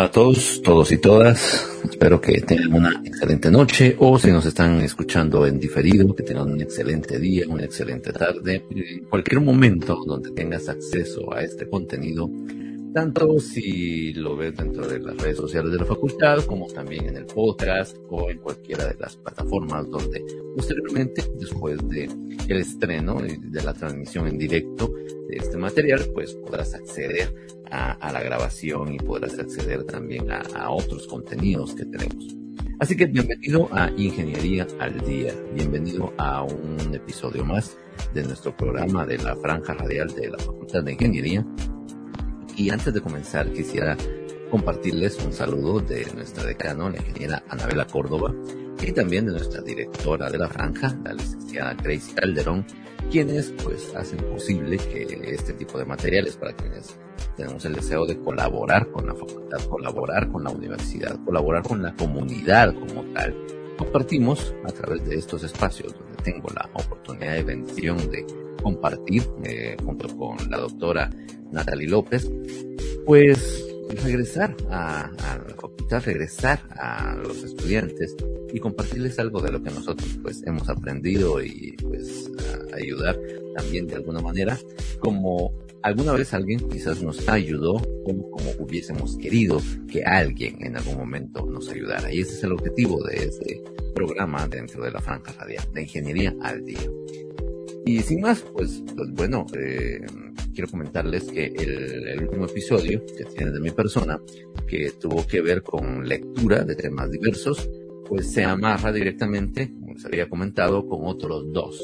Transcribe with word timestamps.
A 0.00 0.10
todos, 0.10 0.62
todos 0.62 0.92
y 0.92 0.96
todas. 0.96 1.68
Espero 1.84 2.22
que 2.22 2.40
tengan 2.40 2.72
una 2.72 3.02
excelente 3.04 3.50
noche 3.50 3.96
o 3.98 4.18
si 4.18 4.30
nos 4.30 4.46
están 4.46 4.80
escuchando 4.80 5.46
en 5.46 5.60
diferido, 5.60 6.14
que 6.14 6.22
tengan 6.22 6.50
un 6.50 6.60
excelente 6.62 7.18
día, 7.18 7.44
una 7.46 7.64
excelente 7.64 8.10
tarde. 8.10 8.64
En 8.70 9.04
cualquier 9.04 9.42
momento 9.42 10.02
donde 10.06 10.30
tengas 10.30 10.70
acceso 10.70 11.34
a 11.34 11.42
este 11.42 11.68
contenido, 11.68 12.30
tanto 12.94 13.38
si 13.40 14.14
lo 14.14 14.36
ves 14.36 14.56
dentro 14.56 14.88
de 14.88 15.00
las 15.00 15.18
redes 15.18 15.36
sociales 15.36 15.70
de 15.70 15.78
la 15.80 15.84
facultad, 15.84 16.46
como 16.46 16.66
también 16.68 17.10
en 17.10 17.18
el 17.18 17.26
podcast 17.26 17.94
o 18.08 18.30
en 18.30 18.38
cualquiera 18.38 18.86
de 18.86 18.96
las 18.98 19.18
plataformas 19.18 19.86
donde 19.90 20.24
posteriormente, 20.56 21.30
después 21.38 21.78
de 21.90 22.08
el 22.48 22.56
estreno 22.56 23.22
y 23.26 23.36
de 23.36 23.62
la 23.62 23.74
transmisión 23.74 24.28
en 24.28 24.38
directo 24.38 24.90
de 25.28 25.36
este 25.36 25.58
material, 25.58 26.06
pues 26.14 26.32
podrás 26.36 26.72
acceder 26.72 27.34
a, 27.70 28.12
la 28.12 28.22
grabación 28.22 28.92
y 28.92 28.98
podrás 28.98 29.38
acceder 29.38 29.84
también 29.84 30.30
a, 30.30 30.42
a 30.56 30.70
otros 30.70 31.06
contenidos 31.06 31.74
que 31.74 31.84
tenemos. 31.84 32.36
Así 32.78 32.96
que 32.96 33.06
bienvenido 33.06 33.68
a 33.72 33.90
Ingeniería 33.96 34.66
al 34.78 35.00
Día, 35.00 35.34
bienvenido 35.54 36.14
a 36.16 36.42
un 36.42 36.94
episodio 36.94 37.44
más 37.44 37.76
de 38.14 38.22
nuestro 38.22 38.56
programa 38.56 39.04
de 39.04 39.18
la 39.18 39.36
franja 39.36 39.74
radial 39.74 40.08
de 40.14 40.30
la 40.30 40.38
Facultad 40.38 40.82
de 40.82 40.92
Ingeniería 40.92 41.44
y 42.56 42.70
antes 42.70 42.92
de 42.92 43.00
comenzar, 43.00 43.50
quisiera 43.52 43.96
compartirles 44.50 45.18
un 45.24 45.32
saludo 45.32 45.80
de 45.80 46.06
nuestra 46.14 46.44
decano, 46.44 46.90
la 46.90 46.98
ingeniera 46.98 47.42
Anabela 47.48 47.86
Córdoba, 47.86 48.34
y 48.82 48.92
también 48.92 49.26
de 49.26 49.32
nuestra 49.32 49.60
directora 49.62 50.30
de 50.30 50.38
la 50.38 50.48
franja, 50.48 50.98
la 51.04 51.12
licenciada 51.12 51.74
Grace 51.74 52.12
Calderón, 52.14 52.66
quienes 53.10 53.52
pues 53.62 53.94
hacen 53.94 54.18
posible 54.30 54.78
que 54.78 55.02
este 55.22 55.52
tipo 55.54 55.78
de 55.78 55.84
materiales 55.84 56.36
para 56.36 56.54
quienes 56.54 56.98
tenemos 57.40 57.64
el 57.64 57.72
deseo 57.72 58.04
de 58.04 58.18
colaborar 58.18 58.90
con 58.90 59.06
la 59.06 59.14
facultad, 59.14 59.58
colaborar 59.66 60.30
con 60.30 60.44
la 60.44 60.50
universidad, 60.50 61.18
colaborar 61.24 61.62
con 61.62 61.82
la 61.82 61.94
comunidad 61.96 62.74
como 62.74 63.02
tal, 63.14 63.34
compartimos 63.78 64.54
a 64.64 64.72
través 64.72 65.08
de 65.08 65.16
estos 65.16 65.42
espacios 65.42 65.94
donde 65.94 66.22
tengo 66.22 66.48
la 66.54 66.68
oportunidad 66.74 67.32
de 67.32 67.42
bendición 67.42 67.96
de 68.10 68.26
compartir 68.62 69.22
eh, 69.44 69.74
junto 69.82 70.14
con 70.18 70.36
la 70.50 70.58
doctora 70.58 71.08
Natalie 71.50 71.88
López, 71.88 72.30
pues 73.06 73.64
regresar 74.04 74.54
a, 74.68 75.10
la 75.18 75.54
facultad, 75.54 76.02
regresar 76.04 76.60
a 76.76 77.16
los 77.16 77.42
estudiantes 77.42 78.16
y 78.52 78.60
compartirles 78.60 79.18
algo 79.18 79.40
de 79.40 79.50
lo 79.50 79.62
que 79.62 79.70
nosotros 79.70 80.18
pues 80.22 80.42
hemos 80.46 80.68
aprendido 80.68 81.42
y 81.42 81.74
pues 81.80 82.30
ayudar 82.74 83.18
también 83.56 83.86
de 83.86 83.94
alguna 83.94 84.20
manera 84.20 84.58
como 85.00 85.54
alguna 85.82 86.12
vez 86.12 86.34
alguien 86.34 86.68
quizás 86.68 87.02
nos 87.02 87.28
ayudó 87.28 87.80
como, 88.04 88.30
hubiésemos 88.58 89.16
querido 89.16 89.60
que 89.90 90.02
alguien 90.04 90.56
en 90.64 90.76
algún 90.76 90.96
momento 90.96 91.46
nos 91.46 91.68
ayudara 91.70 92.12
y 92.12 92.20
ese 92.20 92.34
es 92.34 92.44
el 92.44 92.52
objetivo 92.52 93.02
de 93.04 93.24
este 93.24 93.62
programa 93.94 94.46
dentro 94.48 94.82
de 94.84 94.90
la 94.90 95.00
franja 95.00 95.32
radial 95.32 95.64
de 95.72 95.82
ingeniería 95.82 96.34
al 96.42 96.64
día. 96.64 96.90
Y 97.86 98.00
sin 98.00 98.20
más, 98.20 98.42
pues, 98.52 98.82
pues 98.94 99.10
bueno, 99.12 99.46
eh, 99.58 100.00
quiero 100.54 100.70
comentarles 100.70 101.24
que 101.24 101.46
el, 101.46 102.22
último 102.22 102.44
episodio 102.44 103.04
que 103.06 103.24
tiene 103.24 103.50
de 103.50 103.60
mi 103.60 103.70
persona, 103.70 104.20
que 104.66 104.92
tuvo 105.00 105.26
que 105.26 105.40
ver 105.40 105.62
con 105.62 106.06
lectura 106.06 106.62
de 106.62 106.76
temas 106.76 107.10
diversos, 107.10 107.70
pues 108.06 108.30
se 108.30 108.44
amarra 108.44 108.92
directamente, 108.92 109.72
como 109.72 109.94
les 109.94 110.04
había 110.04 110.28
comentado, 110.28 110.86
con 110.86 111.06
otros 111.06 111.50
dos 111.52 111.80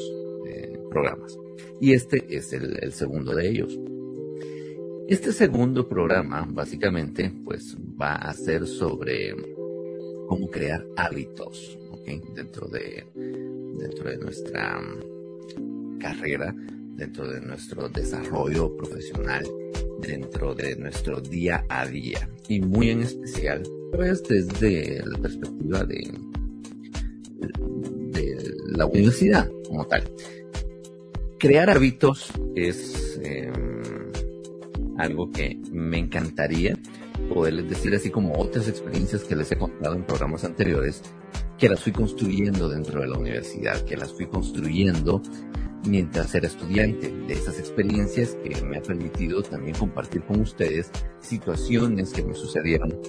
eh, 0.47 0.79
programas. 0.89 1.37
Y 1.79 1.93
este 1.93 2.25
es 2.29 2.53
el, 2.53 2.91
segundo 2.93 3.35
de 3.35 3.49
ellos. 3.49 3.79
Este 5.07 5.31
segundo 5.31 5.87
programa, 5.87 6.47
básicamente, 6.49 7.31
pues 7.45 7.77
va 7.99 8.15
a 8.15 8.33
ser 8.33 8.67
sobre 8.67 9.35
cómo 10.27 10.49
crear 10.49 10.85
hábitos. 10.95 11.77
Dentro 12.33 12.69
de, 12.69 13.05
dentro 13.13 14.09
de 14.09 14.17
nuestra 14.17 14.79
carrera, 15.99 16.55
dentro 16.95 17.27
de 17.27 17.41
nuestro 17.41 17.89
desarrollo 17.89 18.77
profesional, 18.77 19.45
dentro 19.99 20.55
de 20.55 20.77
nuestro 20.77 21.19
día 21.19 21.65
a 21.67 21.85
día. 21.85 22.29
Y 22.47 22.61
muy 22.61 22.91
en 22.91 23.01
especial, 23.01 23.63
desde 24.29 25.03
la 25.05 25.17
perspectiva 25.19 25.83
de, 25.83 26.11
de 28.11 28.53
la 28.69 28.85
universidad 28.85 29.49
como 29.67 29.85
tal. 29.85 30.03
Crear 31.39 31.69
hábitos 31.69 32.33
es 32.55 33.19
em, 33.23 33.83
algo 34.97 35.31
que 35.31 35.55
me 35.71 35.99
encantaría 35.99 36.75
poderles 37.31 37.69
decir 37.69 37.93
así 37.93 38.09
como 38.09 38.33
otras 38.39 38.67
experiencias 38.67 39.23
que 39.23 39.35
les 39.35 39.51
he 39.51 39.57
contado 39.57 39.93
en 39.93 40.03
programas 40.03 40.43
anteriores, 40.43 41.03
que 41.59 41.69
las 41.69 41.81
fui 41.81 41.91
construyendo 41.91 42.69
dentro 42.69 43.01
de 43.01 43.07
la 43.07 43.19
universidad, 43.19 43.85
que 43.85 43.97
las 43.97 44.13
fui 44.13 44.25
construyendo 44.25 45.21
mientras 45.85 46.33
era 46.33 46.47
estudiante, 46.47 47.11
de 47.11 47.33
esas 47.33 47.59
experiencias 47.59 48.35
que 48.43 48.59
me 48.63 48.77
ha 48.79 48.81
permitido 48.81 49.43
también 49.43 49.75
compartir 49.75 50.23
con 50.23 50.41
ustedes 50.41 50.89
situaciones 51.21 52.13
que 52.13 52.23
me 52.23 52.33
sucedieron 52.33 52.99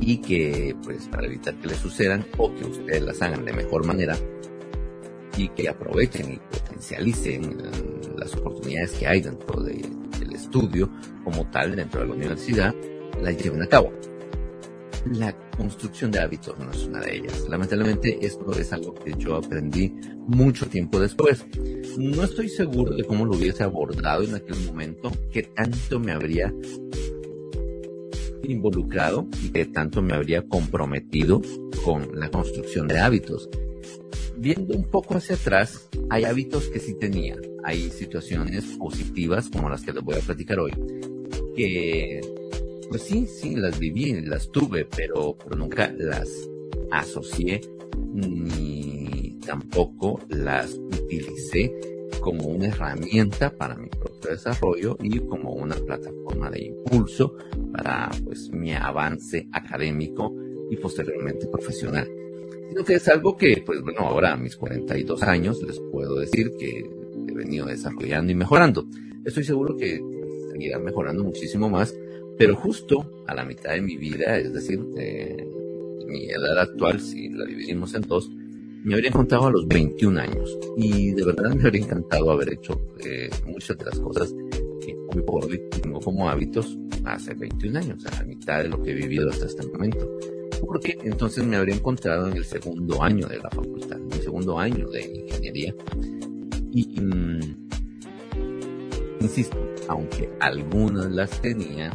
y 0.00 0.18
que 0.22 0.74
pues 0.84 1.06
para 1.08 1.26
evitar 1.26 1.54
que 1.60 1.68
les 1.68 1.78
sucedan 1.78 2.26
o 2.38 2.54
que 2.54 2.64
ustedes 2.64 3.02
las 3.02 3.20
hagan 3.20 3.44
de 3.44 3.52
mejor 3.52 3.84
manera 3.84 4.16
y 5.36 5.48
que 5.50 5.68
aprovechen 5.68 6.34
y 6.34 6.36
potencialicen 6.36 7.58
las 8.16 8.34
oportunidades 8.34 8.92
que 8.92 9.06
hay 9.06 9.20
dentro 9.20 9.62
del 9.62 10.32
estudio 10.32 10.90
como 11.24 11.48
tal 11.50 11.76
dentro 11.76 12.00
de 12.00 12.08
la 12.08 12.14
universidad, 12.14 12.74
las 13.20 13.36
lleven 13.36 13.62
a 13.62 13.66
cabo 13.66 13.92
la 15.12 15.36
construcción 15.56 16.10
de 16.10 16.20
hábitos 16.20 16.58
no 16.58 16.70
es 16.70 16.84
una 16.84 17.00
de 17.00 17.16
ellas. 17.16 17.46
Lamentablemente 17.48 18.18
esto 18.24 18.50
es 18.52 18.72
algo 18.72 18.94
que 18.94 19.14
yo 19.16 19.36
aprendí 19.36 19.92
mucho 20.26 20.66
tiempo 20.66 20.98
después. 20.98 21.44
No 21.98 22.24
estoy 22.24 22.48
seguro 22.48 22.94
de 22.94 23.04
cómo 23.04 23.24
lo 23.24 23.36
hubiese 23.36 23.62
abordado 23.62 24.24
en 24.24 24.34
aquel 24.34 24.56
momento, 24.66 25.10
qué 25.30 25.44
tanto 25.44 26.00
me 26.00 26.12
habría 26.12 26.52
involucrado 28.42 29.26
y 29.42 29.50
qué 29.50 29.66
tanto 29.66 30.02
me 30.02 30.14
habría 30.14 30.46
comprometido 30.46 31.40
con 31.84 32.18
la 32.18 32.30
construcción 32.30 32.86
de 32.88 32.98
hábitos. 32.98 33.48
Viendo 34.38 34.74
un 34.74 34.84
poco 34.84 35.16
hacia 35.16 35.36
atrás, 35.36 35.88
hay 36.10 36.24
hábitos 36.24 36.68
que 36.68 36.78
sí 36.78 36.94
tenía, 36.94 37.36
hay 37.64 37.90
situaciones 37.90 38.64
positivas 38.78 39.48
como 39.48 39.68
las 39.68 39.82
que 39.82 39.92
les 39.92 40.02
voy 40.02 40.16
a 40.16 40.20
platicar 40.20 40.58
hoy, 40.60 40.72
que 41.56 42.20
pues 42.88 43.02
sí, 43.02 43.26
sí, 43.26 43.56
las 43.56 43.78
viví, 43.78 44.20
las 44.20 44.50
tuve, 44.50 44.84
pero, 44.84 45.36
nunca 45.56 45.92
las 45.96 46.28
asocié 46.90 47.60
ni 48.12 49.38
tampoco 49.44 50.20
las 50.28 50.74
utilicé 50.74 51.72
como 52.20 52.46
una 52.46 52.66
herramienta 52.66 53.56
para 53.56 53.76
mi 53.76 53.88
propio 53.88 54.30
desarrollo 54.30 54.96
y 55.02 55.18
como 55.20 55.52
una 55.52 55.76
plataforma 55.76 56.50
de 56.50 56.66
impulso 56.66 57.36
para 57.72 58.10
pues 58.24 58.50
mi 58.50 58.72
avance 58.72 59.48
académico 59.52 60.34
y 60.70 60.76
posteriormente 60.76 61.46
profesional. 61.46 62.08
Sino 62.68 62.84
que 62.84 62.94
es 62.94 63.08
algo 63.08 63.36
que, 63.36 63.62
pues 63.64 63.82
bueno, 63.82 64.00
ahora 64.00 64.32
a 64.32 64.36
mis 64.36 64.56
42 64.56 65.22
años 65.22 65.62
les 65.62 65.78
puedo 65.92 66.18
decir 66.18 66.52
que 66.58 66.84
he 67.28 67.32
venido 67.32 67.66
desarrollando 67.66 68.32
y 68.32 68.34
mejorando. 68.34 68.86
Estoy 69.24 69.44
seguro 69.44 69.76
que 69.76 70.00
seguirá 70.52 70.78
mejorando 70.78 71.24
muchísimo 71.24 71.68
más 71.68 71.94
pero 72.38 72.54
justo 72.54 73.24
a 73.26 73.34
la 73.34 73.44
mitad 73.44 73.72
de 73.72 73.80
mi 73.80 73.96
vida, 73.96 74.36
es 74.38 74.52
decir, 74.52 74.80
de 74.80 75.46
mi 76.06 76.26
edad 76.26 76.58
actual, 76.58 77.00
si 77.00 77.30
la 77.30 77.44
dividimos 77.44 77.94
en 77.94 78.02
dos, 78.02 78.30
me 78.84 78.94
habría 78.94 79.08
encontrado 79.08 79.46
a 79.46 79.50
los 79.50 79.66
21 79.66 80.20
años. 80.20 80.58
Y 80.76 81.12
de 81.12 81.24
verdad 81.24 81.54
me 81.54 81.62
habría 81.62 81.82
encantado 81.82 82.30
haber 82.30 82.52
hecho 82.52 82.80
eh, 83.04 83.30
muchas 83.46 83.78
de 83.78 83.84
las 83.86 83.98
cosas 83.98 84.34
que 84.84 84.94
hoy 85.14 85.22
por 85.22 85.44
hoy 85.44 85.60
tengo 85.82 85.98
como 86.00 86.28
hábitos 86.28 86.76
hace 87.04 87.34
21 87.34 87.78
años, 87.78 88.06
a 88.06 88.20
la 88.20 88.24
mitad 88.24 88.62
de 88.62 88.68
lo 88.68 88.82
que 88.82 88.90
he 88.90 88.94
vivido 88.94 89.30
hasta 89.30 89.46
este 89.46 89.66
momento. 89.66 90.18
Porque 90.60 90.98
entonces 91.02 91.44
me 91.44 91.56
habría 91.56 91.74
encontrado 91.74 92.28
en 92.28 92.36
el 92.36 92.44
segundo 92.44 93.02
año 93.02 93.26
de 93.26 93.38
la 93.38 93.50
facultad, 93.50 93.98
en 93.98 94.12
el 94.12 94.22
segundo 94.22 94.58
año 94.58 94.88
de 94.88 95.02
ingeniería. 95.02 95.74
Y, 96.72 97.00
mm, 97.00 97.68
insisto, 99.20 99.56
aunque 99.88 100.30
algunas 100.40 101.10
las 101.10 101.40
tenía, 101.40 101.92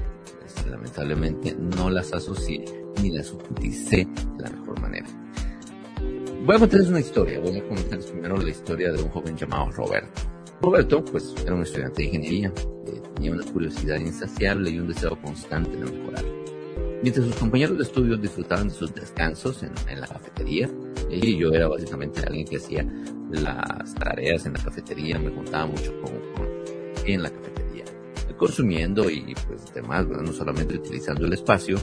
lamentablemente 0.69 1.55
no 1.55 1.89
las 1.89 2.13
asocié 2.13 2.65
ni 3.01 3.11
las 3.11 3.31
utilicé 3.31 4.07
de 4.37 4.43
la 4.43 4.49
mejor 4.49 4.79
manera. 4.79 5.07
Voy 6.45 6.55
a 6.55 6.59
contarles 6.59 6.89
una 6.89 6.99
historia, 6.99 7.39
voy 7.39 7.57
a 7.57 7.67
contarles 7.67 8.07
primero 8.07 8.37
la 8.37 8.49
historia 8.49 8.91
de 8.91 9.01
un 9.01 9.09
joven 9.09 9.37
llamado 9.37 9.71
Roberto. 9.71 10.21
Roberto, 10.61 11.05
pues, 11.05 11.35
era 11.43 11.55
un 11.55 11.61
estudiante 11.61 12.01
de 12.01 12.07
ingeniería, 12.07 12.53
eh, 12.87 13.01
tenía 13.15 13.31
una 13.31 13.45
curiosidad 13.51 13.97
insaciable 13.97 14.69
y 14.71 14.79
un 14.79 14.87
deseo 14.87 15.19
constante 15.21 15.71
de 15.77 15.85
mejorar. 15.85 16.23
Mientras 17.01 17.25
sus 17.25 17.35
compañeros 17.35 17.77
de 17.77 17.83
estudio 17.83 18.17
disfrutaban 18.17 18.67
de 18.67 18.73
sus 18.73 18.93
descansos 18.93 19.63
en, 19.63 19.99
la 19.99 20.07
cafetería, 20.07 20.69
y 21.09 21.37
yo 21.37 21.51
era 21.51 21.67
básicamente 21.67 22.21
alguien 22.21 22.45
que 22.45 22.57
hacía 22.57 22.85
las 23.31 23.95
tareas 23.95 24.45
en 24.45 24.53
la 24.53 24.63
cafetería, 24.63 25.17
me 25.17 25.31
juntaba 25.31 25.65
mucho 25.65 25.91
con, 26.01 26.13
con 26.35 26.47
en 27.05 27.23
la 27.23 27.29
cafetería 27.29 27.51
consumiendo 28.41 29.07
y 29.07 29.35
pues 29.47 29.71
demás, 29.71 30.07
no 30.07 30.33
solamente 30.33 30.73
utilizando 30.75 31.27
el 31.27 31.33
espacio, 31.33 31.77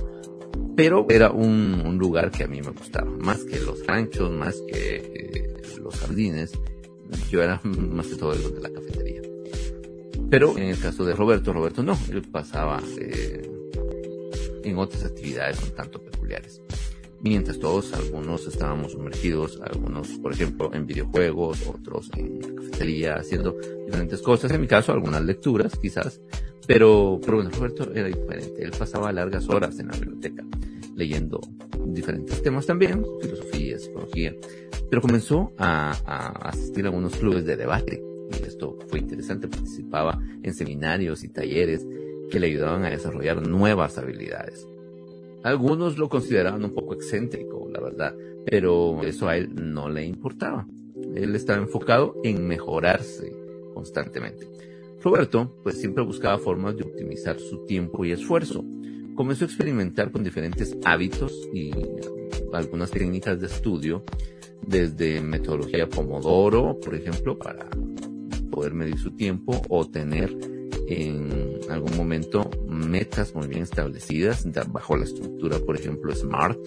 pero 0.74 1.06
era 1.08 1.30
un, 1.30 1.96
lugar 1.98 2.32
que 2.32 2.42
a 2.42 2.48
mí 2.48 2.60
me 2.60 2.72
gustaba, 2.72 3.08
más 3.08 3.44
que 3.44 3.60
los 3.60 3.86
ranchos, 3.86 4.32
más 4.32 4.60
que 4.66 4.96
eh, 4.96 5.78
los 5.80 5.94
jardines, 5.94 6.50
yo 7.30 7.44
era 7.44 7.60
más 7.62 8.08
que 8.08 8.16
todo 8.16 8.32
el 8.32 8.54
de 8.54 8.60
la 8.60 8.70
cafetería. 8.70 9.22
Pero 10.28 10.58
en 10.58 10.64
el 10.64 10.78
caso 10.80 11.04
de 11.04 11.14
Roberto, 11.14 11.52
Roberto 11.52 11.84
no, 11.84 11.96
él 12.10 12.22
pasaba 12.22 12.82
eh, 12.98 13.48
en 14.68 14.78
otras 14.78 15.04
actividades 15.04 15.62
un 15.62 15.74
tanto 15.74 16.02
peculiares. 16.02 16.60
Mientras 17.20 17.58
todos, 17.58 17.92
algunos 17.94 18.46
estábamos 18.46 18.92
sumergidos, 18.92 19.60
algunos, 19.60 20.08
por 20.18 20.32
ejemplo, 20.32 20.70
en 20.72 20.86
videojuegos, 20.86 21.66
otros 21.66 22.10
en 22.16 22.38
cafetería, 22.38 23.16
haciendo 23.16 23.56
diferentes 23.86 24.22
cosas. 24.22 24.52
En 24.52 24.60
mi 24.60 24.68
caso, 24.68 24.92
algunas 24.92 25.24
lecturas, 25.24 25.76
quizás. 25.82 26.20
Pero, 26.68 27.18
pero 27.20 27.38
bueno, 27.38 27.50
Roberto 27.50 27.90
era 27.92 28.06
diferente. 28.06 28.62
Él 28.62 28.70
pasaba 28.78 29.10
largas 29.10 29.48
horas 29.48 29.80
en 29.80 29.88
la 29.88 29.94
biblioteca, 29.94 30.44
leyendo 30.94 31.40
diferentes 31.86 32.40
temas 32.40 32.66
también, 32.66 33.04
filosofía, 33.20 33.78
psicología. 33.80 34.36
Pero 34.88 35.02
comenzó 35.02 35.52
a, 35.58 35.90
a 36.06 36.48
asistir 36.50 36.84
a 36.84 36.88
algunos 36.88 37.16
clubes 37.16 37.44
de 37.44 37.56
debate. 37.56 38.00
Y 38.30 38.46
esto 38.46 38.78
fue 38.86 39.00
interesante. 39.00 39.48
Participaba 39.48 40.22
en 40.44 40.54
seminarios 40.54 41.24
y 41.24 41.30
talleres 41.30 41.84
que 42.30 42.40
le 42.40 42.48
ayudaban 42.48 42.84
a 42.84 42.90
desarrollar 42.90 43.46
nuevas 43.46 43.98
habilidades. 43.98 44.66
Algunos 45.42 45.98
lo 45.98 46.08
consideraban 46.08 46.64
un 46.64 46.74
poco 46.74 46.94
excéntrico, 46.94 47.68
la 47.72 47.80
verdad, 47.80 48.14
pero 48.44 49.02
eso 49.04 49.28
a 49.28 49.36
él 49.36 49.50
no 49.54 49.88
le 49.88 50.04
importaba. 50.04 50.66
Él 51.14 51.34
estaba 51.34 51.62
enfocado 51.62 52.16
en 52.24 52.46
mejorarse 52.46 53.32
constantemente. 53.72 54.48
Roberto, 55.02 55.54
pues 55.62 55.78
siempre 55.78 56.02
buscaba 56.02 56.38
formas 56.38 56.76
de 56.76 56.82
optimizar 56.82 57.38
su 57.38 57.64
tiempo 57.66 58.04
y 58.04 58.12
esfuerzo. 58.12 58.64
Comenzó 59.14 59.44
a 59.44 59.48
experimentar 59.48 60.10
con 60.10 60.24
diferentes 60.24 60.76
hábitos 60.84 61.32
y 61.52 61.70
algunas 62.52 62.90
técnicas 62.90 63.40
de 63.40 63.46
estudio, 63.46 64.04
desde 64.66 65.20
metodología 65.20 65.88
Pomodoro, 65.88 66.78
por 66.80 66.94
ejemplo, 66.94 67.38
para 67.38 67.68
poder 68.50 68.74
medir 68.74 68.98
su 68.98 69.12
tiempo 69.12 69.62
o 69.68 69.88
tener 69.88 70.57
en 70.88 71.58
algún 71.70 71.96
momento 71.96 72.50
metas 72.66 73.34
muy 73.34 73.46
bien 73.46 73.62
establecidas 73.62 74.46
bajo 74.72 74.96
la 74.96 75.04
estructura, 75.04 75.58
por 75.58 75.76
ejemplo, 75.76 76.14
SMART. 76.14 76.58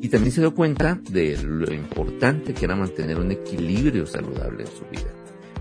Y 0.00 0.08
también 0.08 0.32
se 0.32 0.40
dio 0.40 0.54
cuenta 0.54 1.00
de 1.10 1.36
lo 1.42 1.72
importante 1.72 2.54
que 2.54 2.64
era 2.64 2.74
mantener 2.74 3.18
un 3.18 3.30
equilibrio 3.30 4.06
saludable 4.06 4.64
en 4.64 4.70
su 4.70 4.84
vida. 4.90 5.12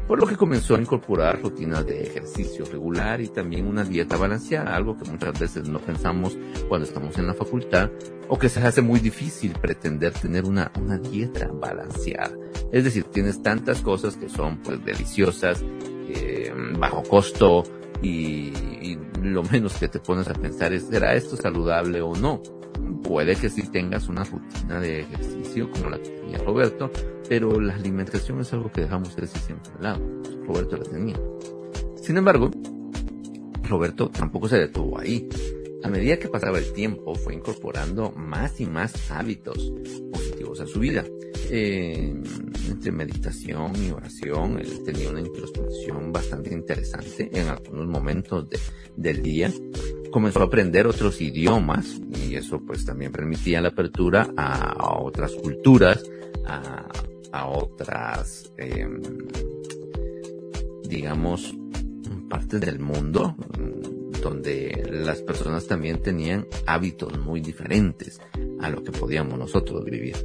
Por 0.08 0.20
lo 0.20 0.28
que 0.28 0.36
comenzó 0.36 0.76
a 0.76 0.82
incorporar 0.82 1.42
rutinas 1.42 1.86
de 1.86 2.02
ejercicio 2.02 2.66
regular 2.66 3.22
y 3.22 3.28
también 3.28 3.68
una 3.68 3.86
dieta 3.86 4.18
balanceada, 4.18 4.76
algo 4.76 4.98
que 4.98 5.10
muchas 5.10 5.40
veces 5.40 5.70
no 5.70 5.80
pensamos 5.80 6.38
cuando 6.68 6.86
estamos 6.88 7.18
en 7.18 7.28
la 7.28 7.34
facultad 7.34 7.92
o 8.28 8.38
que 8.38 8.50
se 8.50 8.60
hace 8.60 8.82
muy 8.82 9.00
difícil 9.00 9.54
pretender 9.54 10.12
tener 10.12 10.46
una, 10.46 10.72
una 10.82 10.98
dieta 10.98 11.48
balanceada. 11.54 12.36
Es 12.74 12.84
decir, 12.84 13.06
tienes 13.06 13.42
tantas 13.42 13.82
cosas 13.82 14.18
que 14.18 14.28
son 14.28 14.58
pues 14.64 14.84
deliciosas, 14.84 15.64
eh, 16.16 16.54
bajo 16.78 17.04
costo 17.04 17.64
y, 18.02 18.52
lo 19.22 19.44
menos 19.44 19.76
que 19.76 19.88
te 19.88 20.00
pones 20.00 20.28
a 20.28 20.34
pensar 20.34 20.74
es, 20.74 20.88
¿será 20.88 21.14
esto 21.14 21.38
saludable 21.38 22.02
o 22.02 22.16
no? 22.16 22.42
Puede 23.04 23.36
que 23.36 23.50
sí 23.50 23.62
tengas 23.70 24.08
una 24.08 24.24
rutina 24.24 24.80
de 24.80 25.02
ejercicio 25.02 25.70
como 25.70 25.92
la 25.92 26.00
que 26.00 26.10
tenía 26.10 26.40
Roberto, 26.40 26.90
pero 27.30 27.62
la 27.62 27.76
alimentación 27.76 28.42
es 28.42 28.52
algo 28.54 28.72
que 28.72 28.82
dejamos 28.82 29.10
casi 29.16 29.38
siempre 29.40 29.72
al 29.78 29.84
lado. 29.84 30.02
Roberto 30.48 30.78
la 30.78 30.84
tenía. 30.84 31.20
Sin 32.02 32.18
embargo, 32.18 32.50
Roberto 33.64 34.10
tampoco 34.10 34.50
se 34.50 34.58
detuvo 34.58 35.00
ahí. 35.00 35.30
A 35.84 35.90
medida 35.90 36.18
que 36.18 36.28
pasaba 36.28 36.58
el 36.58 36.74
tiempo, 36.74 37.16
fue 37.16 37.36
incorporando 37.36 38.12
más 38.12 38.60
y 38.60 38.66
más 38.66 39.12
hábitos 39.12 39.72
positivos 40.12 40.62
a 40.62 40.68
su 40.68 40.80
vida. 40.80 41.06
Eh, 41.54 42.14
entre 42.70 42.94
meditación 42.94 43.74
y 43.76 43.92
oración, 43.92 44.58
él 44.58 44.84
tenía 44.86 45.10
una 45.10 45.20
introspección 45.20 46.14
bastante 46.14 46.54
interesante 46.54 47.30
en 47.34 47.50
algunos 47.50 47.88
momentos 47.88 48.48
del 48.96 49.22
día. 49.22 49.52
Comenzó 50.12 50.40
a 50.40 50.46
aprender 50.46 50.88
otros 50.88 51.20
idiomas 51.20 52.00
y 52.10 52.36
eso 52.36 52.62
pues 52.66 52.86
también 52.86 53.12
permitía 53.12 53.60
la 53.60 53.68
apertura 53.68 54.30
a, 54.38 54.98
otras 54.98 55.34
culturas, 55.34 56.02
a, 56.46 57.48
otras, 57.48 58.54
em, 58.56 59.02
digamos, 60.88 61.54
partes 62.30 62.62
del 62.62 62.80
mundo 62.80 63.36
donde 64.24 64.88
las 64.90 65.22
personas 65.22 65.68
también 65.68 66.02
tenían 66.02 66.48
hábitos 66.66 67.20
muy 67.20 67.42
diferentes 67.42 68.22
a 68.62 68.70
lo 68.70 68.84
que 68.84 68.92
podíamos 68.92 69.38
nosotros 69.38 69.84
vivir 69.84 70.16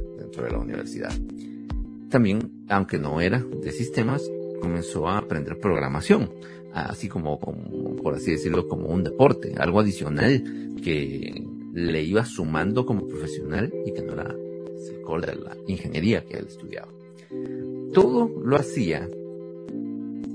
de 0.43 0.51
la 0.51 0.59
universidad. 0.59 1.13
También, 2.09 2.65
aunque 2.69 2.97
no 2.99 3.19
era 3.21 3.39
de 3.39 3.71
sistemas, 3.71 4.29
comenzó 4.61 5.07
a 5.07 5.17
aprender 5.17 5.59
programación, 5.59 6.31
así 6.73 7.09
como, 7.09 7.39
por 7.39 8.15
así 8.15 8.31
decirlo, 8.31 8.67
como 8.67 8.87
un 8.87 9.03
deporte, 9.03 9.55
algo 9.57 9.79
adicional 9.79 10.43
que 10.83 11.43
le 11.73 12.03
iba 12.03 12.25
sumando 12.25 12.85
como 12.85 13.07
profesional 13.07 13.71
y 13.85 13.93
que 13.93 14.01
no 14.01 14.13
era 14.13 14.33
el 14.33 15.01
core 15.01 15.27
de 15.27 15.35
la 15.35 15.57
ingeniería 15.67 16.23
que 16.25 16.37
él 16.37 16.47
estudiaba. 16.47 16.91
Todo 17.93 18.29
lo 18.43 18.55
hacía 18.55 19.07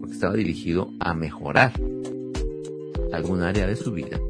porque 0.01 0.15
estaba 0.15 0.35
dirigido 0.35 0.91
a 1.01 1.15
mejorar 1.15 1.73
algún 3.13 3.43
área 3.43 3.67
de 3.67 3.77
su 3.77 3.93
vida 3.93 4.21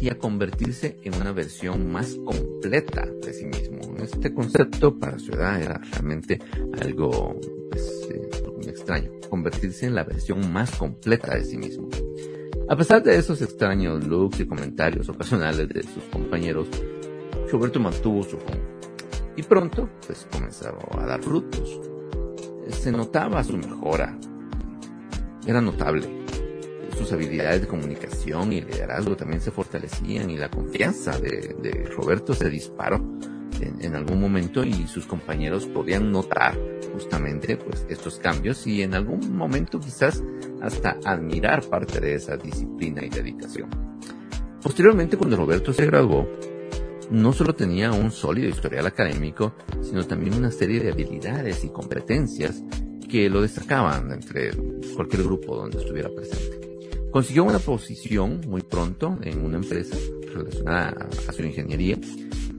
y 0.00 0.08
a 0.08 0.18
convertirse 0.18 0.96
en 1.02 1.14
una 1.14 1.32
versión 1.32 1.92
más 1.92 2.16
completa 2.24 3.06
de 3.22 3.32
sí 3.32 3.44
mismo. 3.44 3.80
Este 4.02 4.32
concepto 4.32 4.98
para 4.98 5.18
su 5.18 5.32
edad 5.32 5.60
era 5.60 5.78
realmente 5.92 6.40
algo 6.80 7.38
pues, 7.70 8.08
eh, 8.10 8.30
extraño, 8.66 9.10
convertirse 9.28 9.86
en 9.86 9.94
la 9.94 10.04
versión 10.04 10.50
más 10.52 10.70
completa 10.76 11.34
de 11.34 11.44
sí 11.44 11.58
mismo. 11.58 11.88
A 12.68 12.76
pesar 12.76 13.02
de 13.02 13.16
esos 13.16 13.42
extraños 13.42 14.06
looks 14.06 14.40
y 14.40 14.46
comentarios 14.46 15.08
ocasionales 15.08 15.68
de 15.68 15.82
sus 15.82 16.04
compañeros, 16.04 16.68
Roberto 17.50 17.80
mantuvo 17.80 18.22
su 18.22 18.36
rumbo 18.36 18.80
y 19.36 19.42
pronto 19.42 19.88
pues 20.06 20.26
comenzó 20.32 20.76
a 20.98 21.06
dar 21.06 21.22
frutos. 21.22 21.80
Se 22.68 22.92
notaba 22.92 23.42
su 23.42 23.56
mejora, 23.56 24.16
era 25.46 25.60
notable 25.60 26.19
sus 26.96 27.12
habilidades 27.12 27.62
de 27.62 27.66
comunicación 27.66 28.52
y 28.52 28.60
liderazgo 28.60 29.16
también 29.16 29.40
se 29.40 29.50
fortalecían 29.50 30.30
y 30.30 30.36
la 30.36 30.50
confianza 30.50 31.18
de, 31.18 31.88
Roberto 31.96 32.34
se 32.34 32.48
disparó 32.48 33.00
en, 33.60 33.94
algún 33.94 34.20
momento 34.20 34.64
y 34.64 34.86
sus 34.86 35.06
compañeros 35.06 35.66
podían 35.66 36.10
notar 36.10 36.58
justamente 36.92 37.56
pues 37.56 37.86
estos 37.88 38.18
cambios 38.18 38.66
y 38.66 38.82
en 38.82 38.94
algún 38.94 39.36
momento 39.36 39.78
quizás 39.80 40.22
hasta 40.62 40.96
admirar 41.04 41.62
parte 41.64 42.00
de 42.00 42.14
esa 42.14 42.36
disciplina 42.36 43.04
y 43.04 43.10
dedicación. 43.10 43.68
Posteriormente 44.62 45.16
cuando 45.16 45.36
Roberto 45.36 45.72
se 45.72 45.86
graduó, 45.86 46.28
no 47.10 47.32
solo 47.32 47.54
tenía 47.54 47.92
un 47.92 48.10
sólido 48.10 48.48
historial 48.48 48.86
académico, 48.86 49.54
sino 49.82 50.06
también 50.06 50.34
una 50.34 50.50
serie 50.50 50.80
de 50.80 50.92
habilidades 50.92 51.64
y 51.64 51.68
competencias 51.70 52.62
que 53.10 53.28
lo 53.28 53.42
destacaban 53.42 54.12
entre 54.12 54.52
cualquier 54.94 55.24
grupo 55.24 55.56
donde 55.56 55.78
estuviera 55.78 56.08
presente. 56.08 56.69
Consiguió 57.10 57.44
una 57.44 57.58
posición 57.58 58.40
muy 58.46 58.62
pronto 58.62 59.18
en 59.22 59.44
una 59.44 59.56
empresa 59.56 59.96
relacionada 60.32 61.08
a 61.28 61.32
su 61.32 61.42
ingeniería 61.42 61.98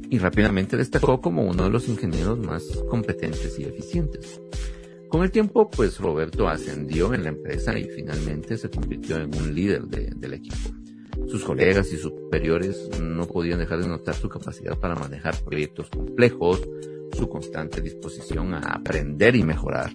y 0.09 0.17
rápidamente 0.17 0.75
destacó 0.75 1.21
como 1.21 1.43
uno 1.43 1.63
de 1.63 1.69
los 1.69 1.87
ingenieros 1.87 2.37
más 2.37 2.63
competentes 2.89 3.57
y 3.57 3.63
eficientes. 3.63 4.41
Con 5.07 5.23
el 5.23 5.31
tiempo, 5.31 5.69
pues 5.69 5.99
Roberto 5.99 6.49
ascendió 6.49 7.13
en 7.13 7.23
la 7.23 7.29
empresa 7.29 7.77
y 7.79 7.85
finalmente 7.85 8.57
se 8.57 8.69
convirtió 8.69 9.17
en 9.17 9.33
un 9.35 9.55
líder 9.55 9.83
del 9.83 10.33
equipo. 10.33 10.69
Sus 11.27 11.45
colegas 11.45 11.93
y 11.93 11.97
superiores 11.97 12.89
no 13.01 13.27
podían 13.27 13.59
dejar 13.59 13.81
de 13.81 13.87
notar 13.87 14.15
su 14.15 14.27
capacidad 14.27 14.77
para 14.77 14.95
manejar 14.95 15.35
proyectos 15.43 15.89
complejos, 15.89 16.61
su 17.13 17.29
constante 17.29 17.81
disposición 17.81 18.53
a 18.53 18.59
aprender 18.59 19.35
y 19.35 19.43
mejorar, 19.43 19.93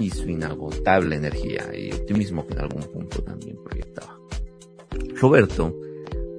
y 0.00 0.10
su 0.10 0.28
inagotable 0.28 1.16
energía 1.16 1.70
y 1.76 1.92
optimismo 1.92 2.46
que 2.46 2.54
en 2.54 2.60
algún 2.60 2.82
punto 2.82 3.22
también 3.22 3.58
proyectaba. 3.62 4.18
Roberto 5.20 5.78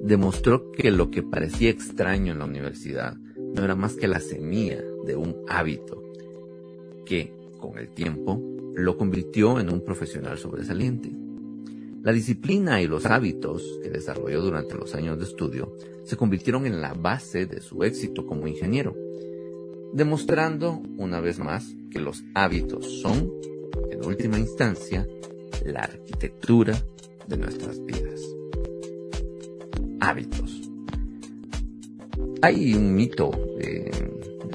demostró 0.02 0.72
que 0.72 0.90
lo 0.90 1.10
que 1.10 1.22
parecía 1.22 1.70
extraño 1.70 2.32
en 2.32 2.40
la 2.40 2.44
universidad 2.44 3.14
no 3.14 3.64
era 3.64 3.76
más 3.76 3.94
que 3.94 4.08
la 4.08 4.20
semilla 4.20 4.82
de 5.06 5.16
un 5.16 5.44
hábito 5.48 6.02
que, 7.04 7.32
con 7.60 7.78
el 7.78 7.90
tiempo, 7.90 8.40
lo 8.74 8.96
convirtió 8.96 9.60
en 9.60 9.70
un 9.70 9.84
profesional 9.84 10.38
sobresaliente. 10.38 11.10
La 12.02 12.12
disciplina 12.12 12.82
y 12.82 12.88
los 12.88 13.06
hábitos 13.06 13.78
que 13.82 13.90
desarrolló 13.90 14.42
durante 14.42 14.74
los 14.74 14.94
años 14.94 15.18
de 15.18 15.24
estudio 15.24 15.76
se 16.02 16.16
convirtieron 16.16 16.66
en 16.66 16.80
la 16.80 16.94
base 16.94 17.46
de 17.46 17.60
su 17.60 17.84
éxito 17.84 18.26
como 18.26 18.48
ingeniero, 18.48 18.96
demostrando 19.92 20.82
una 20.96 21.20
vez 21.20 21.38
más 21.38 21.76
que 21.92 22.00
los 22.00 22.24
hábitos 22.34 23.00
son, 23.02 23.30
en 23.90 24.04
última 24.04 24.38
instancia, 24.38 25.06
la 25.64 25.80
arquitectura 25.80 26.74
de 27.26 27.36
nuestras 27.36 27.84
vidas. 27.84 28.20
hábitos. 30.00 30.68
Hay 32.42 32.74
un 32.74 32.92
mito, 32.92 33.30
eh, 33.60 33.88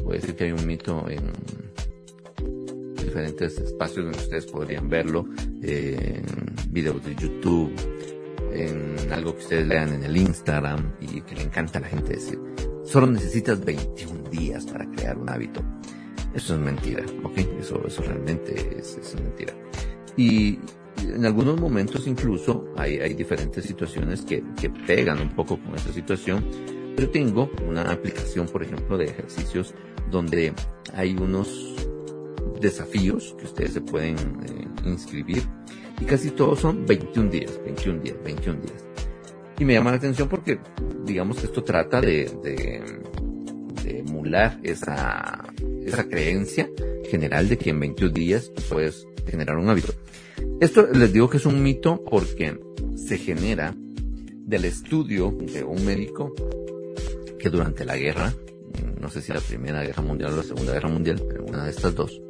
voy 0.04 0.18
a 0.18 0.20
decir 0.20 0.36
que 0.36 0.44
hay 0.44 0.52
un 0.52 0.68
mito 0.68 1.08
en 1.10 1.32
diferentes 2.98 3.58
espacios 3.58 4.06
donde 4.06 4.20
ustedes 4.20 4.46
podrían 4.48 4.90
verlo, 4.90 5.26
en 5.62 6.26
videos 6.70 7.04
de 7.06 7.16
YouTube, 7.16 7.72
en 8.52 9.12
algo 9.12 9.34
que 9.36 9.40
ustedes 9.40 9.68
lean 9.68 9.94
en 9.94 10.04
el 10.04 10.18
Instagram 10.18 10.96
y 11.00 11.22
que 11.22 11.36
le 11.36 11.44
encanta 11.44 11.80
a 11.80 11.82
la 11.82 11.88
gente 11.88 12.14
decir, 12.14 12.40
solo 12.84 13.08
necesitas 13.08 13.64
21 13.64 14.30
días 14.30 14.66
para 14.66 14.90
crear 14.92 15.18
un 15.18 15.30
hábito. 15.30 15.62
Eso 16.38 16.54
es 16.54 16.60
mentira, 16.60 17.04
¿ok? 17.24 17.38
Eso, 17.60 17.82
eso 17.88 18.04
realmente 18.04 18.78
es, 18.78 18.96
es 18.96 19.16
mentira. 19.16 19.56
Y 20.16 20.60
en 21.02 21.26
algunos 21.26 21.60
momentos 21.60 22.06
incluso 22.06 22.64
hay, 22.78 23.00
hay 23.00 23.16
diferentes 23.16 23.66
situaciones 23.66 24.22
que, 24.22 24.44
que 24.62 24.70
pegan 24.70 25.20
un 25.20 25.36
poco 25.36 25.60
con 25.60 25.74
esa 25.74 25.92
situación. 25.92 26.46
Pero 26.96 27.10
tengo 27.10 27.50
una 27.68 27.92
aplicación, 27.92 28.46
por 28.48 28.62
ejemplo, 28.62 29.00
de 29.00 29.06
ejercicios 29.06 29.74
donde 30.12 30.54
hay 30.94 31.16
unos 31.16 31.76
desafíos 32.62 33.36
que 33.40 33.46
ustedes 33.46 33.74
se 33.74 33.82
pueden 33.82 34.16
eh, 34.18 34.68
inscribir 34.86 35.42
y 36.00 36.06
casi 36.06 36.30
todos 36.30 36.60
son 36.60 36.86
21 36.86 37.32
días, 37.32 37.60
21 37.66 38.02
días, 38.02 38.16
21 38.24 38.62
días. 38.62 38.86
Y 39.58 39.66
me 39.66 39.74
llama 39.74 39.90
la 39.90 39.98
atención 39.98 40.30
porque 40.30 40.60
digamos 41.04 41.40
que 41.40 41.48
esto 41.48 41.64
trata 41.64 42.00
de, 42.00 42.26
de, 42.44 43.02
de 43.84 44.00
emular 44.00 44.60
esa, 44.62 45.47
esa 45.88 46.08
creencia 46.08 46.70
general 47.10 47.48
de 47.50 47.58
que 47.58 47.70
en 47.70 47.80
21 47.80 48.14
días 48.14 48.52
puedes 48.70 49.08
generar 49.26 49.58
un 49.58 49.70
hábito. 49.70 49.94
Esto 50.60 50.88
les 50.88 51.14
digo 51.14 51.30
que 51.30 51.38
es 51.38 51.46
un 51.46 51.64
mito 51.64 52.04
porque 52.04 52.60
se 52.96 53.18
genera 53.18 53.74
del 54.46 54.66
estudio 54.66 55.32
de 55.32 55.64
un 55.64 55.86
médico 55.86 56.34
que 57.40 57.50
durante 57.50 57.86
la 57.86 57.98
guerra, 57.98 58.34
no 59.00 59.10
sé 59.10 59.22
si 59.22 59.32
la 59.32 59.40
primera 59.40 59.84
guerra 59.84 60.04
mundial 60.04 60.34
o 60.34 60.38
la 60.38 60.44
segunda 60.44 60.74
guerra 60.74 60.90
mundial, 60.90 61.22
pero 61.28 61.46
una 61.46 61.66
de 61.66 61.72
estas 61.72 61.96
dos, 61.96 62.22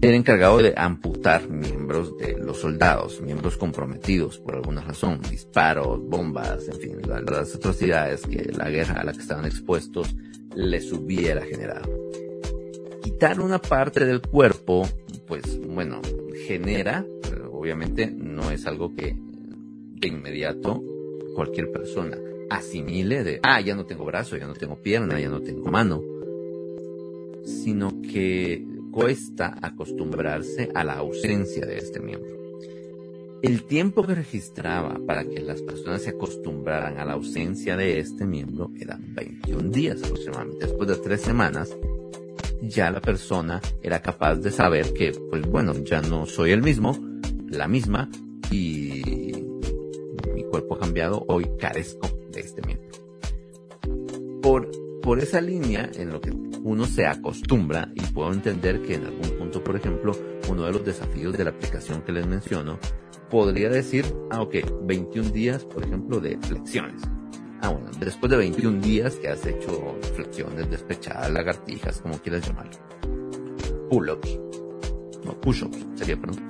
era 0.00 0.16
encargado 0.16 0.58
de 0.58 0.74
amputar 0.76 1.48
miembros 1.48 2.18
de 2.18 2.36
los 2.36 2.58
soldados, 2.58 3.22
miembros 3.22 3.56
comprometidos 3.56 4.38
por 4.38 4.54
alguna 4.54 4.82
razón, 4.82 5.20
disparos, 5.30 5.98
bombas, 6.02 6.68
en 6.68 6.78
fin, 6.78 6.98
las 7.26 7.54
atrocidades 7.54 8.22
que 8.22 8.52
la 8.54 8.68
guerra 8.68 9.00
a 9.00 9.04
la 9.04 9.12
que 9.12 9.20
estaban 9.20 9.46
expuestos 9.46 10.14
les 10.54 10.92
hubiera 10.92 11.42
generado. 11.42 11.90
Quitar 13.02 13.40
una 13.40 13.58
parte 13.60 14.04
del 14.04 14.20
cuerpo, 14.20 14.88
pues 15.26 15.60
bueno, 15.66 16.00
genera, 16.46 17.06
obviamente 17.50 18.10
no 18.10 18.50
es 18.50 18.66
algo 18.66 18.94
que 18.94 19.16
de 19.16 20.08
inmediato 20.08 20.82
cualquier 21.34 21.70
persona 21.70 22.18
asimile 22.50 23.24
de, 23.24 23.40
ah, 23.42 23.60
ya 23.60 23.74
no 23.74 23.86
tengo 23.86 24.04
brazo, 24.04 24.36
ya 24.36 24.46
no 24.46 24.54
tengo 24.54 24.76
pierna, 24.76 25.18
ya 25.20 25.28
no 25.28 25.40
tengo 25.40 25.70
mano, 25.70 26.02
sino 27.44 28.00
que 28.02 28.64
cuesta 28.92 29.58
acostumbrarse 29.60 30.70
a 30.74 30.84
la 30.84 30.94
ausencia 30.94 31.66
de 31.66 31.78
este 31.78 32.00
miembro. 32.00 32.43
El 33.44 33.64
tiempo 33.64 34.06
que 34.06 34.14
registraba 34.14 34.98
para 35.06 35.22
que 35.22 35.38
las 35.42 35.60
personas 35.60 36.00
se 36.00 36.08
acostumbraran 36.08 36.96
a 36.96 37.04
la 37.04 37.12
ausencia 37.12 37.76
de 37.76 37.98
este 37.98 38.24
miembro 38.24 38.70
era 38.74 38.98
21 38.98 39.68
días 39.68 40.02
aproximadamente. 40.02 40.64
Después 40.64 40.88
de 40.88 40.96
tres 40.96 41.20
semanas, 41.20 41.76
ya 42.62 42.90
la 42.90 43.02
persona 43.02 43.60
era 43.82 44.00
capaz 44.00 44.36
de 44.36 44.50
saber 44.50 44.94
que, 44.94 45.12
pues 45.28 45.42
bueno, 45.42 45.74
ya 45.84 46.00
no 46.00 46.24
soy 46.24 46.52
el 46.52 46.62
mismo, 46.62 46.98
la 47.50 47.68
misma, 47.68 48.08
y 48.50 49.34
mi 50.34 50.44
cuerpo 50.44 50.76
ha 50.76 50.80
cambiado, 50.80 51.22
hoy 51.28 51.46
carezco 51.58 52.08
de 52.32 52.40
este 52.40 52.62
miembro. 52.62 52.88
Por, 54.40 54.70
por 55.02 55.18
esa 55.18 55.42
línea 55.42 55.90
en 55.94 56.08
lo 56.08 56.22
que 56.22 56.30
uno 56.30 56.86
se 56.86 57.04
acostumbra 57.04 57.92
y 57.94 58.00
puedo 58.06 58.32
entender 58.32 58.80
que 58.80 58.94
en 58.94 59.04
algún 59.04 59.36
punto, 59.36 59.62
por 59.62 59.76
ejemplo, 59.76 60.16
uno 60.48 60.64
de 60.64 60.72
los 60.72 60.82
desafíos 60.82 61.36
de 61.36 61.44
la 61.44 61.50
aplicación 61.50 62.00
que 62.00 62.12
les 62.12 62.26
menciono, 62.26 62.78
podría 63.34 63.68
decir, 63.68 64.04
ah, 64.30 64.42
ok, 64.42 64.54
21 64.82 65.30
días, 65.30 65.64
por 65.64 65.82
ejemplo, 65.82 66.20
de 66.20 66.38
flexiones. 66.38 67.02
Ah, 67.62 67.70
bueno, 67.70 67.90
después 67.98 68.30
de 68.30 68.36
21 68.36 68.80
días 68.80 69.16
que 69.16 69.26
has 69.26 69.44
hecho 69.44 69.98
flexiones, 70.14 70.70
despechadas, 70.70 71.32
lagartijas, 71.32 72.00
como 72.00 72.16
quieras 72.18 72.46
llamarlo. 72.46 72.78
Pull-ups. 73.90 74.38
No, 75.24 75.40
push-ups 75.40 75.84
sería, 75.96 76.16
perdón 76.16 76.48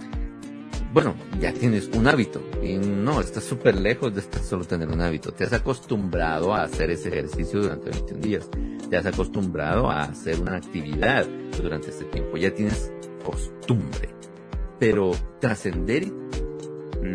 bueno, 0.93 1.17
ya 1.41 1.53
tienes 1.53 1.89
un 1.89 2.07
hábito 2.07 2.41
y 2.63 2.75
no, 2.75 3.21
estás 3.21 3.43
súper 3.43 3.81
lejos 3.81 4.15
de 4.15 4.21
estar 4.21 4.41
solo 4.41 4.65
tener 4.65 4.89
un 4.89 5.01
hábito. 5.01 5.33
Te 5.33 5.43
has 5.43 5.53
acostumbrado 5.53 6.55
a 6.55 6.63
hacer 6.63 6.91
ese 6.91 7.09
ejercicio 7.09 7.63
durante 7.63 7.91
21 7.91 8.21
días. 8.21 8.49
Te 8.89 8.97
has 8.97 9.07
acostumbrado 9.07 9.91
a 9.91 10.03
hacer 10.03 10.39
una 10.39 10.57
actividad 10.57 11.27
durante 11.61 11.91
ese 11.91 12.05
tiempo. 12.05 12.37
Ya 12.37 12.55
tienes 12.55 12.93
costumbre. 13.25 14.11
Pero 14.79 15.11
trascender 15.41 16.05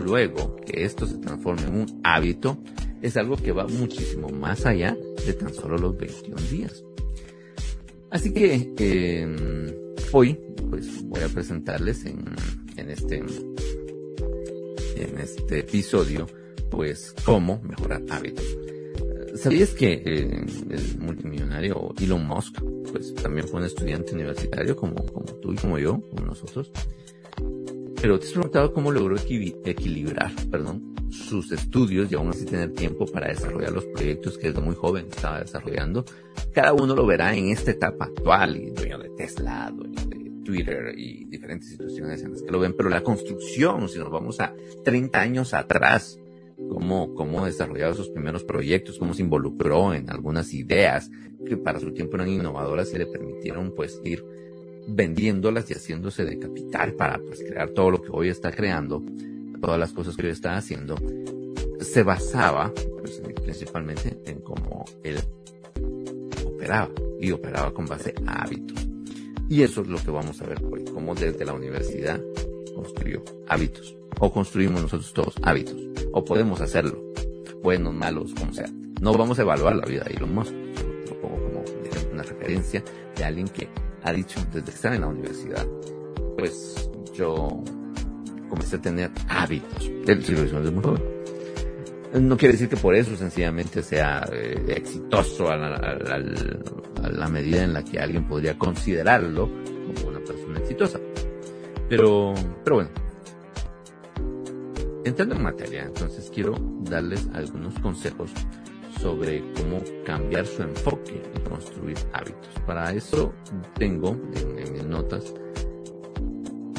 luego 0.10 0.58
que 0.66 0.84
esto 0.84 1.06
se 1.06 1.20
transforme 1.20 1.62
en 1.64 1.76
un 1.76 2.02
hábito 2.04 2.58
es 3.02 3.16
algo 3.16 3.38
que 3.38 3.52
va 3.52 3.68
muchísimo 3.68 4.28
más 4.30 4.66
allá 4.66 4.98
de 5.26 5.34
tan 5.34 5.54
solo 5.54 5.78
los 5.78 5.96
21 5.98 6.36
días. 6.50 6.84
Así 8.10 8.34
que 8.34 8.74
eh, 8.80 9.98
hoy 10.12 10.40
pues 10.70 11.04
voy 11.04 11.22
a 11.22 11.30
presentarles 11.30 12.06
en, 12.06 12.26
este 12.76 13.18
en 13.18 13.30
este 15.20 15.60
episodio, 15.60 16.26
pues 16.72 17.14
cómo 17.24 17.62
mejorar 17.62 18.02
hábitos. 18.10 18.46
¿Sabías 19.36 19.70
que 19.70 19.94
eh, 19.94 20.44
el 20.72 20.98
multimillonario 21.00 21.94
Elon 22.02 22.26
Musk, 22.26 22.60
pues 22.92 23.14
también 23.14 23.48
fue 23.48 23.60
un 23.60 23.68
estudiante 23.68 24.14
universitario 24.14 24.76
como, 24.76 25.06
como 25.06 25.28
tú 25.36 25.54
y 25.54 25.56
como 25.56 25.78
yo, 25.78 26.02
como 26.10 26.26
nosotros? 26.26 26.72
Pero 28.02 28.18
te 28.18 28.28
has 28.28 28.32
preguntado 28.32 28.74
cómo 28.74 28.92
logró 28.92 29.18
equilibrar, 29.18 30.32
perdón, 30.50 30.96
sus 31.12 31.52
estudios 31.52 32.10
y 32.12 32.16
aún 32.16 32.30
así 32.30 32.46
tener 32.46 32.72
tiempo 32.72 33.06
para 33.06 33.28
desarrollar 33.28 33.72
los 33.72 33.86
proyectos 33.86 34.38
que 34.38 34.48
desde 34.48 34.62
muy 34.62 34.76
joven 34.76 35.08
estaba 35.10 35.42
desarrollando. 35.42 36.06
Cada 36.54 36.72
uno 36.72 36.96
lo 36.96 37.06
verá 37.06 37.36
en 37.36 37.50
esta 37.50 37.72
etapa 37.72 38.06
actual 38.06 38.56
y 38.56 38.70
dueño 38.72 39.00
de 39.00 39.10
Tesla, 39.10 39.72
dueño 39.76 40.06
de 40.06 40.32
Twitter 40.46 40.94
y 40.98 41.26
diferentes 41.26 41.70
situaciones 41.70 42.24
en 42.24 42.32
las 42.32 42.42
que 42.42 42.52
lo 42.52 42.60
ven, 42.60 42.74
pero 42.76 42.88
la 42.88 43.04
construcción, 43.04 43.90
si 43.90 44.00
nos 44.00 44.10
vamos 44.10 44.40
a 44.40 44.54
30 44.86 45.20
años 45.20 45.54
atrás, 45.54 46.18
cómo, 46.70 47.14
cómo 47.16 47.46
desarrollaba 47.46 47.94
sus 47.94 48.10
primeros 48.10 48.46
proyectos, 48.46 48.98
cómo 48.98 49.14
se 49.14 49.24
involucró 49.24 49.94
en 49.94 50.10
algunas 50.10 50.54
ideas 50.54 51.12
que 51.46 51.58
para 51.58 51.80
su 51.80 51.92
tiempo 51.94 52.16
eran 52.16 52.30
innovadoras 52.30 52.94
y 52.94 52.98
le 52.98 53.06
permitieron 53.08 53.74
pues 53.76 54.00
ir 54.04 54.24
vendiéndolas 54.90 55.70
y 55.70 55.74
haciéndose 55.74 56.26
de 56.26 56.40
capital 56.40 56.94
para 56.94 57.20
pues 57.20 57.40
crear 57.40 57.70
todo 57.70 57.92
lo 57.92 58.02
que 58.02 58.10
hoy 58.12 58.30
está 58.30 58.52
creando, 58.52 59.04
todas 59.62 59.80
las 59.80 59.92
cosas 59.92 60.16
que 60.16 60.28
hoy 60.28 60.32
está 60.32 60.58
haciendo, 60.58 60.96
se 61.80 62.04
basaba 62.04 62.74
pues, 63.00 63.22
principalmente 63.42 64.20
en 64.26 64.42
cómo 64.42 64.86
él 65.04 65.18
operaba 66.46 66.90
y 67.20 67.32
operaba 67.32 67.74
con 67.74 67.86
base 67.86 68.14
a 68.26 68.44
hábitos. 68.44 68.88
Y 69.50 69.64
eso 69.64 69.82
es 69.82 69.88
lo 69.88 69.98
que 69.98 70.12
vamos 70.12 70.42
a 70.42 70.46
ver 70.46 70.64
hoy, 70.64 70.86
cómo 70.86 71.16
desde 71.16 71.44
la 71.44 71.54
universidad 71.54 72.22
construyó 72.76 73.24
hábitos. 73.48 73.96
O 74.20 74.32
construimos 74.32 74.82
nosotros 74.82 75.14
todos 75.14 75.36
hábitos. 75.42 75.76
O 76.12 76.24
podemos 76.24 76.62
hacerlo. 76.62 77.02
Buenos, 77.64 77.94
malos, 77.94 78.34
como 78.36 78.54
sea. 78.54 78.70
No 79.02 79.14
vamos 79.14 79.40
a 79.40 79.42
evaluar 79.42 79.76
la 79.76 79.86
vida 79.86 80.04
de 80.04 80.14
Elon 80.14 80.36
Musk. 80.36 80.54
Lo 81.08 81.22
pongo 81.22 81.36
como 81.38 81.64
una 82.14 82.24
referencia 82.24 82.84
de 83.16 83.24
alguien 83.24 83.48
que 83.48 83.68
ha 84.10 84.14
dicho 84.14 84.40
desde 84.52 84.66
que 84.66 84.72
estaba 84.72 84.96
en 84.96 85.02
la 85.02 85.08
universidad, 85.08 85.66
pues 86.38 86.90
yo 87.14 87.64
comencé 88.50 88.76
a 88.78 88.82
tener 88.82 89.12
hábitos. 89.28 89.88
Lo 89.88 90.14
hizo 90.14 90.60
desde 90.60 90.72
muy 90.72 90.84
joven. 90.84 91.20
No 92.14 92.38
quiere 92.38 92.54
decir 92.54 92.70
que 92.70 92.78
por 92.78 92.96
eso 92.96 93.16
sencillamente 93.16 93.84
sea 93.84 94.28
eh, 94.32 94.66
exitoso 94.68 95.50
a 95.50 95.58
la, 95.58 97.28
medida 97.30 97.64
en 97.64 97.74
la 97.74 97.84
que 97.84 98.00
alguien 98.00 98.28
podría 98.28 98.58
considerarlo 98.58 99.48
como 99.94 100.10
una 100.10 100.20
persona 100.20 100.60
exitosa. 100.60 101.00
Pero, 101.88 102.34
pero 102.64 102.78
bueno. 102.78 102.90
Entrando 105.06 105.36
en 105.36 105.44
materia, 105.44 105.84
entonces 105.84 106.32
quiero 106.34 106.56
darles 106.82 107.30
algunos 107.34 107.78
consejos 107.80 108.32
sobre 109.02 109.44
cómo 109.54 109.82
cambiar 110.06 110.46
su 110.46 110.62
enfoque 110.62 111.22
y 111.36 111.40
construir 111.50 111.98
hábitos. 112.14 112.50
Para 112.66 112.94
eso 112.94 113.34
tengo 113.78 114.18
en, 114.36 114.74
mis 114.74 114.84
notas 114.84 115.34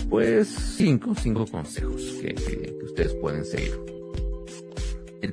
pues 0.09 0.49
cinco, 0.49 1.15
cinco 1.15 1.47
consejos 1.47 2.03
que 2.21 2.79
ustedes 2.85 3.15
pueden 3.15 3.45
seguir. 3.45 3.79
El, 5.21 5.33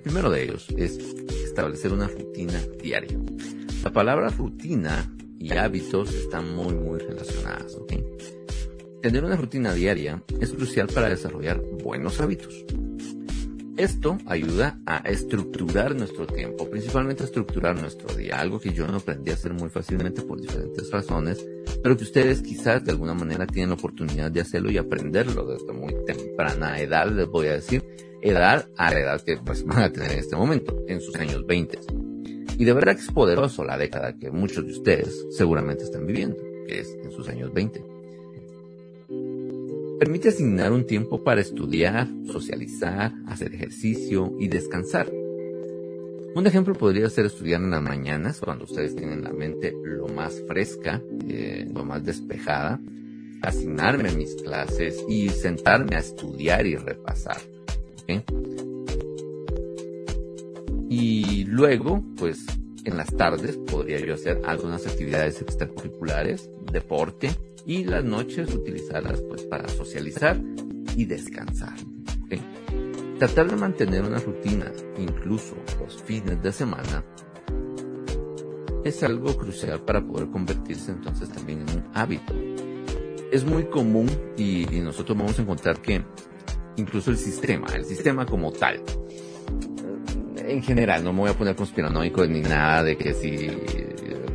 primero 0.00 0.30
de 0.30 0.44
ellos 0.44 0.68
es 0.76 0.98
establecer 1.44 1.92
una 1.92 2.06
rutina 2.06 2.60
diaria. 2.80 3.18
La 3.82 3.92
palabra 3.92 4.28
rutina 4.28 5.12
y 5.38 5.52
hábitos 5.52 6.14
están 6.14 6.54
muy, 6.54 6.74
muy 6.74 7.00
relacionadas, 7.00 7.74
¿ok? 7.76 7.94
Tener 9.00 9.24
una 9.24 9.36
rutina 9.36 9.74
diaria 9.74 10.22
es 10.40 10.52
crucial 10.52 10.86
para 10.86 11.08
desarrollar 11.08 11.60
buenos 11.82 12.20
hábitos. 12.20 12.64
Esto 13.76 14.18
ayuda 14.26 14.78
a 14.84 14.98
estructurar 14.98 15.96
nuestro 15.96 16.26
tiempo, 16.26 16.68
principalmente 16.68 17.22
a 17.22 17.26
estructurar 17.26 17.80
nuestro 17.80 18.14
día, 18.14 18.38
algo 18.38 18.60
que 18.60 18.74
yo 18.74 18.86
no 18.86 18.98
aprendí 18.98 19.30
a 19.30 19.34
hacer 19.34 19.54
muy 19.54 19.70
fácilmente 19.70 20.20
por 20.20 20.38
diferentes 20.38 20.90
razones, 20.90 21.42
pero 21.82 21.96
que 21.96 22.04
ustedes 22.04 22.42
quizás 22.42 22.84
de 22.84 22.90
alguna 22.90 23.14
manera 23.14 23.46
tienen 23.46 23.70
la 23.70 23.76
oportunidad 23.76 24.30
de 24.30 24.42
hacerlo 24.42 24.70
y 24.70 24.76
aprenderlo 24.76 25.46
desde 25.46 25.72
muy 25.72 25.94
temprana 26.04 26.78
edad, 26.80 27.10
les 27.10 27.26
voy 27.26 27.46
a 27.46 27.54
decir, 27.54 27.82
edad 28.20 28.68
a 28.76 28.92
la 28.92 29.00
edad 29.00 29.20
que 29.22 29.38
pues, 29.38 29.64
van 29.64 29.84
a 29.84 29.90
tener 29.90 30.12
en 30.12 30.18
este 30.18 30.36
momento, 30.36 30.78
en 30.86 31.00
sus 31.00 31.16
años 31.16 31.46
20. 31.46 31.78
Y 32.58 32.64
de 32.66 32.72
verdad 32.74 32.94
que 32.94 33.02
es 33.02 33.10
poderoso 33.10 33.64
la 33.64 33.78
década 33.78 34.18
que 34.18 34.30
muchos 34.30 34.66
de 34.66 34.72
ustedes 34.72 35.26
seguramente 35.30 35.84
están 35.84 36.06
viviendo, 36.06 36.36
que 36.66 36.80
es 36.80 36.94
en 37.02 37.10
sus 37.10 37.26
años 37.28 37.50
20 37.54 37.91
permite 40.02 40.30
asignar 40.30 40.72
un 40.72 40.84
tiempo 40.84 41.22
para 41.22 41.40
estudiar, 41.40 42.08
socializar, 42.26 43.14
hacer 43.28 43.54
ejercicio 43.54 44.34
y 44.40 44.48
descansar. 44.48 45.08
Un 46.34 46.44
ejemplo 46.44 46.74
podría 46.74 47.08
ser 47.08 47.26
estudiar 47.26 47.60
en 47.60 47.70
las 47.70 47.82
mañanas, 47.82 48.40
cuando 48.40 48.64
ustedes 48.64 48.96
tienen 48.96 49.22
la 49.22 49.32
mente 49.32 49.72
lo 49.84 50.08
más 50.08 50.42
fresca, 50.48 51.00
eh, 51.28 51.68
lo 51.72 51.84
más 51.84 52.04
despejada, 52.04 52.80
asignarme 53.42 54.08
a 54.08 54.12
mis 54.12 54.34
clases 54.34 55.04
y 55.08 55.28
sentarme 55.28 55.94
a 55.94 56.00
estudiar 56.00 56.66
y 56.66 56.74
repasar. 56.74 57.38
Y 60.90 61.44
luego, 61.44 62.02
pues 62.16 62.44
en 62.84 62.96
las 62.96 63.16
tardes 63.16 63.56
podría 63.56 64.00
yo 64.04 64.14
hacer 64.14 64.42
algunas 64.46 64.84
actividades 64.84 65.40
extracurriculares, 65.40 66.50
deporte, 66.72 67.30
y 67.66 67.84
las 67.84 68.04
noches 68.04 68.52
utilizarlas 68.54 69.20
pues 69.22 69.42
para 69.42 69.68
socializar 69.68 70.40
y 70.96 71.04
descansar. 71.04 71.74
Tratar 73.18 73.50
de 73.50 73.56
mantener 73.56 74.02
una 74.02 74.18
rutina, 74.18 74.72
incluso 74.98 75.54
los 75.78 76.02
fines 76.02 76.42
de 76.42 76.50
semana, 76.50 77.04
es 78.84 79.00
algo 79.04 79.36
crucial 79.36 79.84
para 79.84 80.04
poder 80.04 80.28
convertirse 80.30 80.90
entonces 80.90 81.28
también 81.28 81.60
en 81.60 81.76
un 81.76 81.84
hábito. 81.94 82.34
Es 83.30 83.44
muy 83.44 83.66
común 83.66 84.10
y, 84.36 84.76
y 84.76 84.80
nosotros 84.80 85.16
vamos 85.16 85.38
a 85.38 85.42
encontrar 85.42 85.80
que 85.80 86.02
incluso 86.76 87.12
el 87.12 87.16
sistema, 87.16 87.68
el 87.76 87.84
sistema 87.84 88.26
como 88.26 88.50
tal, 88.50 88.82
en 90.36 90.62
general, 90.62 91.04
no 91.04 91.12
me 91.12 91.20
voy 91.20 91.30
a 91.30 91.34
poner 91.34 91.54
conspiranoico 91.54 92.26
ni 92.26 92.40
nada 92.40 92.82
de 92.82 92.96
que 92.96 93.14
si 93.14 93.48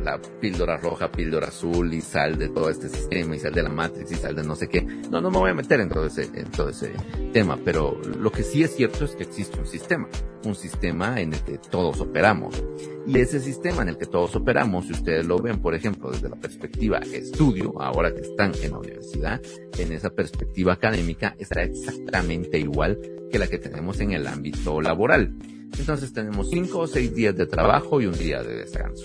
la 0.02 0.20
píldora 0.40 0.76
roja, 0.76 1.10
píldora 1.10 1.48
azul 1.48 1.92
y 1.92 2.00
sal 2.00 2.38
de 2.38 2.48
todo 2.48 2.70
este 2.70 2.88
sistema 2.88 3.36
y 3.36 3.38
sal 3.38 3.52
de 3.52 3.62
la 3.62 3.68
matriz 3.68 4.10
y 4.10 4.14
sal 4.14 4.34
de 4.34 4.42
no 4.42 4.56
sé 4.56 4.68
qué. 4.68 4.82
No, 4.82 5.20
no 5.20 5.30
me 5.30 5.38
voy 5.38 5.50
a 5.50 5.54
meter 5.54 5.80
en 5.80 5.88
todo 5.88 6.06
ese, 6.06 6.24
en 6.34 6.50
todo 6.50 6.70
ese 6.70 6.92
tema, 7.32 7.58
pero 7.64 8.00
lo 8.18 8.30
que 8.30 8.42
sí 8.42 8.62
es 8.62 8.74
cierto 8.74 9.04
es 9.04 9.12
que 9.12 9.24
existe 9.24 9.58
un 9.58 9.66
sistema, 9.66 10.08
un 10.44 10.54
sistema 10.54 11.20
en 11.20 11.34
el 11.34 11.40
que 11.40 11.58
todos 11.58 12.00
operamos. 12.00 12.62
Y 13.06 13.18
ese 13.18 13.40
sistema 13.40 13.82
en 13.82 13.88
el 13.88 13.98
que 13.98 14.06
todos 14.06 14.36
operamos, 14.36 14.86
si 14.86 14.92
ustedes 14.92 15.26
lo 15.26 15.38
ven, 15.38 15.60
por 15.60 15.74
ejemplo, 15.74 16.10
desde 16.10 16.28
la 16.28 16.36
perspectiva 16.36 16.98
estudio, 16.98 17.80
ahora 17.80 18.14
que 18.14 18.20
están 18.20 18.52
en 18.62 18.72
la 18.72 18.78
universidad, 18.78 19.40
en 19.78 19.92
esa 19.92 20.10
perspectiva 20.10 20.74
académica, 20.74 21.34
está 21.38 21.62
exactamente 21.62 22.58
igual 22.58 22.98
que 23.30 23.38
la 23.38 23.46
que 23.46 23.58
tenemos 23.58 24.00
en 24.00 24.12
el 24.12 24.26
ámbito 24.26 24.80
laboral. 24.80 25.34
Entonces 25.78 26.12
tenemos 26.12 26.50
cinco 26.50 26.80
o 26.80 26.86
seis 26.86 27.14
días 27.14 27.36
de 27.36 27.46
trabajo 27.46 28.00
y 28.00 28.06
un 28.06 28.18
día 28.18 28.42
de 28.42 28.56
descanso 28.56 29.04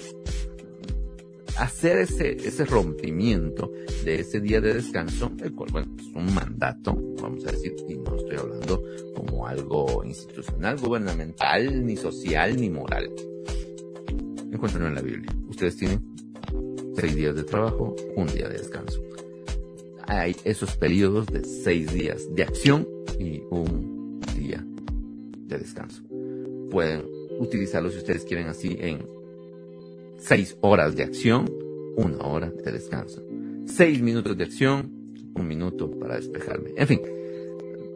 hacer 1.57 1.99
ese, 1.99 2.31
ese 2.31 2.65
rompimiento 2.65 3.71
de 4.03 4.21
ese 4.21 4.39
día 4.39 4.59
de 4.61 4.73
descanso, 4.73 5.31
el 5.41 5.53
cual, 5.53 5.69
bueno, 5.71 5.95
es 5.99 6.07
un 6.15 6.33
mandato, 6.33 6.95
vamos 7.21 7.45
a 7.45 7.51
decir, 7.51 7.75
y 7.87 7.95
no 7.95 8.15
estoy 8.15 8.37
hablando 8.37 8.83
como 9.15 9.47
algo 9.47 10.03
institucional, 10.03 10.77
gubernamental, 10.77 11.85
ni 11.85 11.95
social, 11.95 12.55
ni 12.55 12.69
moral. 12.69 13.09
Encuentran 14.51 14.85
en 14.87 14.95
la 14.95 15.01
Biblia. 15.01 15.31
Ustedes 15.47 15.77
tienen 15.77 16.01
seis 16.95 17.15
días 17.15 17.35
de 17.35 17.43
trabajo, 17.43 17.95
un 18.15 18.27
día 18.27 18.47
de 18.47 18.57
descanso. 18.57 19.01
Hay 20.05 20.35
esos 20.43 20.75
periodos 20.77 21.27
de 21.27 21.43
seis 21.43 21.91
días 21.93 22.33
de 22.33 22.43
acción 22.43 22.87
y 23.19 23.41
un 23.49 24.19
día 24.37 24.63
de 25.47 25.57
descanso. 25.57 26.03
Pueden 26.69 27.03
utilizarlo 27.39 27.89
si 27.89 27.97
ustedes 27.97 28.25
quieren 28.25 28.47
así 28.47 28.75
en 28.79 29.05
seis 30.23 30.57
horas 30.61 30.95
de 30.95 31.03
acción, 31.03 31.51
una 31.97 32.25
hora 32.25 32.49
de 32.49 32.71
descanso. 32.71 33.21
Seis 33.65 34.01
minutos 34.01 34.37
de 34.37 34.45
acción, 34.45 34.91
un 35.35 35.47
minuto 35.47 35.91
para 35.99 36.15
despejarme. 36.15 36.71
En 36.77 36.87
fin, 36.87 37.01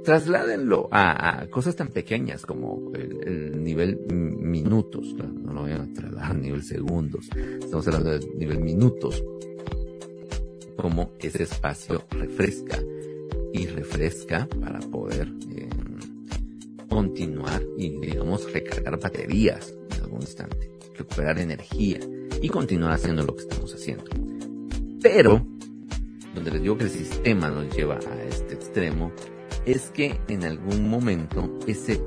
trasládenlo 0.04 0.90
a, 0.92 1.48
cosas 1.50 1.76
tan 1.76 1.88
pequeñas 1.88 2.46
como 2.46 2.92
el, 2.94 3.64
nivel 3.64 4.00
minutos. 4.10 5.16
No 5.16 5.54
lo 5.54 5.62
voy 5.62 5.72
a 5.72 5.88
trasladar 5.94 6.32
a 6.32 6.34
nivel 6.34 6.64
segundos. 6.64 7.30
Estamos 7.60 7.88
hablando 7.88 8.12
de 8.12 8.28
nivel 8.36 8.60
minutos. 8.60 9.24
Como 10.76 11.14
ese 11.20 11.44
espacio 11.44 12.04
refresca 12.12 12.78
y 13.54 13.66
refresca 13.68 14.48
para 14.62 14.80
poder 14.80 15.28
eh, 15.56 15.70
continuar 16.90 17.64
y, 17.78 17.90
digamos, 18.00 18.52
recargar 18.52 19.00
baterías 19.00 19.74
en 19.96 20.04
algún 20.04 20.22
instante, 20.22 20.77
recuperar 20.98 21.40
energía 21.40 22.00
y 22.42 22.50
continuar 22.50 22.94
haciendo 22.94 23.24
lo 23.24 23.36
que 23.36 23.44
estamos 23.44 23.74
haciendo. 23.74 24.06
Pero, 25.02 25.46
donde 26.34 26.52
les 26.52 26.62
digo 26.62 26.78
que 26.78 26.86
el 26.86 26.90
sistema 26.90 27.50
nos 27.50 27.76
lleva 27.76 27.96
a 27.96 28.24
este 28.24 28.56
extremo, 28.56 29.12
es 29.66 29.92
que 29.92 30.20
en 30.30 30.44
algún 30.44 30.90
momento, 30.90 31.60
ese 31.68 32.02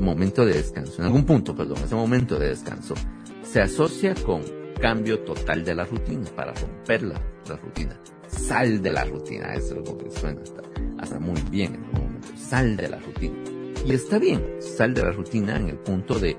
momento 0.00 0.46
de 0.46 0.54
descanso, 0.54 1.00
en 1.00 1.06
algún 1.06 1.24
punto, 1.24 1.54
perdón, 1.54 1.78
ese 1.84 1.94
momento 1.94 2.38
de 2.38 2.48
descanso, 2.48 2.94
se 3.42 3.60
asocia 3.60 4.14
con 4.14 4.42
cambio 4.80 5.20
total 5.20 5.64
de 5.64 5.74
la 5.74 5.84
rutina, 5.84 6.24
para 6.34 6.52
romper 6.54 7.02
la, 7.02 7.20
rutina. 7.62 8.00
Sal 8.26 8.80
de 8.80 8.92
la 8.92 9.04
rutina, 9.04 9.52
eso 9.54 9.78
es 9.78 9.88
lo 9.88 9.98
que 9.98 10.10
suena 10.10 10.40
hasta, 10.40 10.62
hasta 10.98 11.18
muy 11.20 11.40
bien 11.50 11.74
en 11.74 11.84
algún 11.84 12.04
momento. 12.04 12.28
Sal 12.36 12.76
de 12.76 12.88
la 12.88 12.98
rutina. 12.98 13.36
Y 13.84 13.92
está 13.92 14.18
bien, 14.18 14.42
sal 14.60 14.94
de 14.94 15.02
la 15.02 15.12
rutina 15.12 15.56
en 15.56 15.68
el 15.68 15.76
punto 15.76 16.18
de, 16.18 16.36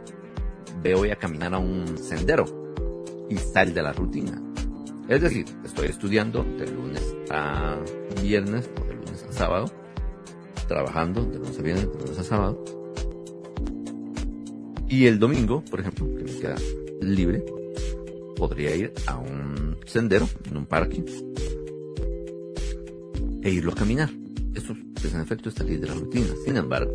voy 0.93 1.11
a 1.11 1.15
caminar 1.15 1.53
a 1.53 1.59
un 1.59 1.97
sendero 1.97 2.45
y 3.29 3.37
sal 3.37 3.73
de 3.73 3.81
la 3.81 3.93
rutina. 3.93 4.41
Es 5.07 5.21
decir, 5.21 5.45
estoy 5.63 5.87
estudiando 5.87 6.43
de 6.43 6.67
lunes 6.67 7.15
a 7.29 7.77
viernes 8.21 8.69
o 8.79 8.85
de 8.85 8.93
lunes 8.95 9.25
a 9.29 9.31
sábado, 9.31 9.71
trabajando 10.67 11.23
de 11.25 11.39
lunes 11.39 11.59
a 11.59 11.61
viernes, 11.61 11.91
de 11.91 11.99
lunes 11.99 12.19
a 12.19 12.23
sábado. 12.23 12.63
Y 14.89 15.07
el 15.07 15.19
domingo, 15.19 15.63
por 15.69 15.79
ejemplo, 15.79 16.05
que 16.15 16.23
me 16.23 16.39
queda 16.39 16.55
libre, 17.01 17.43
podría 18.35 18.75
ir 18.75 18.93
a 19.07 19.17
un 19.17 19.77
sendero, 19.85 20.27
en 20.49 20.57
un 20.57 20.65
parque, 20.65 21.03
e 23.41 23.49
irlo 23.49 23.71
a 23.71 23.75
caminar. 23.75 24.09
Eso, 24.53 24.75
pues, 24.93 25.13
en 25.13 25.21
efecto, 25.21 25.49
salir 25.51 25.79
de 25.79 25.87
la 25.87 25.95
rutina. 25.95 26.27
Sin 26.45 26.57
embargo, 26.57 26.91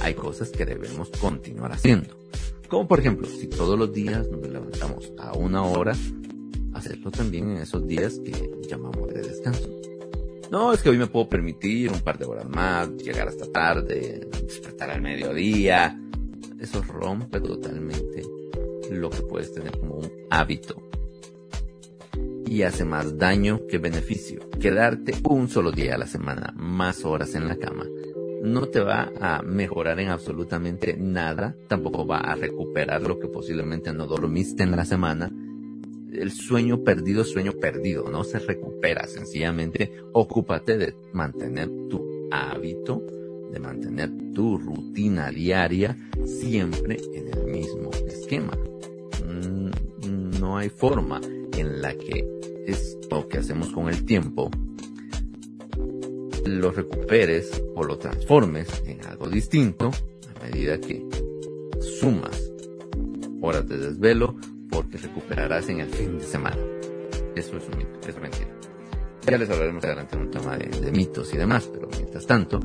hay 0.00 0.14
cosas 0.14 0.50
que 0.50 0.64
debemos 0.64 1.10
continuar 1.20 1.72
haciendo. 1.72 2.16
Como 2.70 2.86
por 2.86 3.00
ejemplo, 3.00 3.26
si 3.26 3.48
todos 3.48 3.76
los 3.76 3.92
días 3.92 4.28
nos 4.30 4.48
levantamos 4.48 5.12
a 5.18 5.36
una 5.36 5.64
hora, 5.64 5.92
hacerlo 6.72 7.10
también 7.10 7.50
en 7.50 7.56
esos 7.56 7.84
días 7.84 8.20
que 8.24 8.48
llamamos 8.68 9.12
de 9.12 9.22
descanso. 9.22 9.68
No, 10.52 10.72
es 10.72 10.80
que 10.80 10.90
hoy 10.90 10.96
me 10.96 11.08
puedo 11.08 11.28
permitir 11.28 11.90
un 11.90 11.98
par 11.98 12.16
de 12.16 12.26
horas 12.26 12.48
más, 12.48 12.88
llegar 12.96 13.26
hasta 13.26 13.50
tarde, 13.50 14.28
despertar 14.42 14.90
al 14.90 15.02
mediodía. 15.02 16.00
Eso 16.60 16.80
rompe 16.82 17.40
totalmente 17.40 18.22
lo 18.88 19.10
que 19.10 19.22
puedes 19.22 19.52
tener 19.52 19.76
como 19.76 19.96
un 19.96 20.10
hábito. 20.30 20.80
Y 22.46 22.62
hace 22.62 22.84
más 22.84 23.18
daño 23.18 23.66
que 23.68 23.78
beneficio. 23.78 24.48
Quedarte 24.60 25.14
un 25.28 25.48
solo 25.48 25.72
día 25.72 25.96
a 25.96 25.98
la 25.98 26.06
semana, 26.06 26.54
más 26.56 27.04
horas 27.04 27.34
en 27.34 27.48
la 27.48 27.56
cama, 27.56 27.84
no 28.42 28.66
te 28.66 28.80
va 28.80 29.12
a 29.20 29.42
mejorar 29.42 30.00
en 30.00 30.08
absolutamente 30.08 30.96
nada, 30.96 31.54
tampoco 31.68 32.06
va 32.06 32.18
a 32.18 32.34
recuperar 32.34 33.02
lo 33.02 33.18
que 33.18 33.28
posiblemente 33.28 33.92
no 33.92 34.06
dormiste 34.06 34.62
en 34.62 34.72
la 34.72 34.84
semana. 34.84 35.30
El 36.12 36.32
sueño 36.32 36.82
perdido, 36.82 37.24
sueño 37.24 37.52
perdido, 37.52 38.10
no 38.10 38.24
se 38.24 38.38
recupera, 38.38 39.06
sencillamente 39.06 39.92
ocúpate 40.12 40.76
de 40.76 40.94
mantener 41.12 41.68
tu 41.88 42.28
hábito, 42.30 43.02
de 43.52 43.60
mantener 43.60 44.10
tu 44.34 44.58
rutina 44.58 45.30
diaria 45.30 45.96
siempre 46.24 46.96
en 47.14 47.28
el 47.28 47.46
mismo 47.46 47.90
esquema. 48.06 48.52
Mm, 49.26 50.40
no 50.40 50.56
hay 50.56 50.68
forma 50.70 51.20
en 51.56 51.82
la 51.82 51.94
que 51.94 52.26
esto 52.66 53.28
que 53.28 53.38
hacemos 53.38 53.70
con 53.70 53.88
el 53.88 54.04
tiempo 54.04 54.50
lo 56.46 56.70
recuperes 56.70 57.62
o 57.74 57.84
lo 57.84 57.98
transformes 57.98 58.68
en 58.86 59.04
algo 59.06 59.28
distinto 59.28 59.90
a 60.36 60.44
medida 60.44 60.80
que 60.80 61.04
sumas 61.80 62.50
horas 63.40 63.68
de 63.68 63.78
desvelo 63.78 64.36
porque 64.70 64.98
recuperarás 64.98 65.68
en 65.68 65.80
el 65.80 65.88
fin 65.88 66.18
de 66.18 66.24
semana. 66.24 66.58
Eso 67.34 67.56
es 67.56 67.68
un 67.68 67.78
mito, 67.78 68.08
es 68.08 68.20
mentira. 68.20 68.48
Ya 69.26 69.38
les 69.38 69.50
hablaremos 69.50 69.84
adelante 69.84 70.16
un 70.16 70.30
tema 70.30 70.56
de, 70.56 70.90
mitos 70.92 71.32
y 71.34 71.36
demás, 71.36 71.68
pero 71.72 71.88
mientras 71.96 72.26
tanto, 72.26 72.60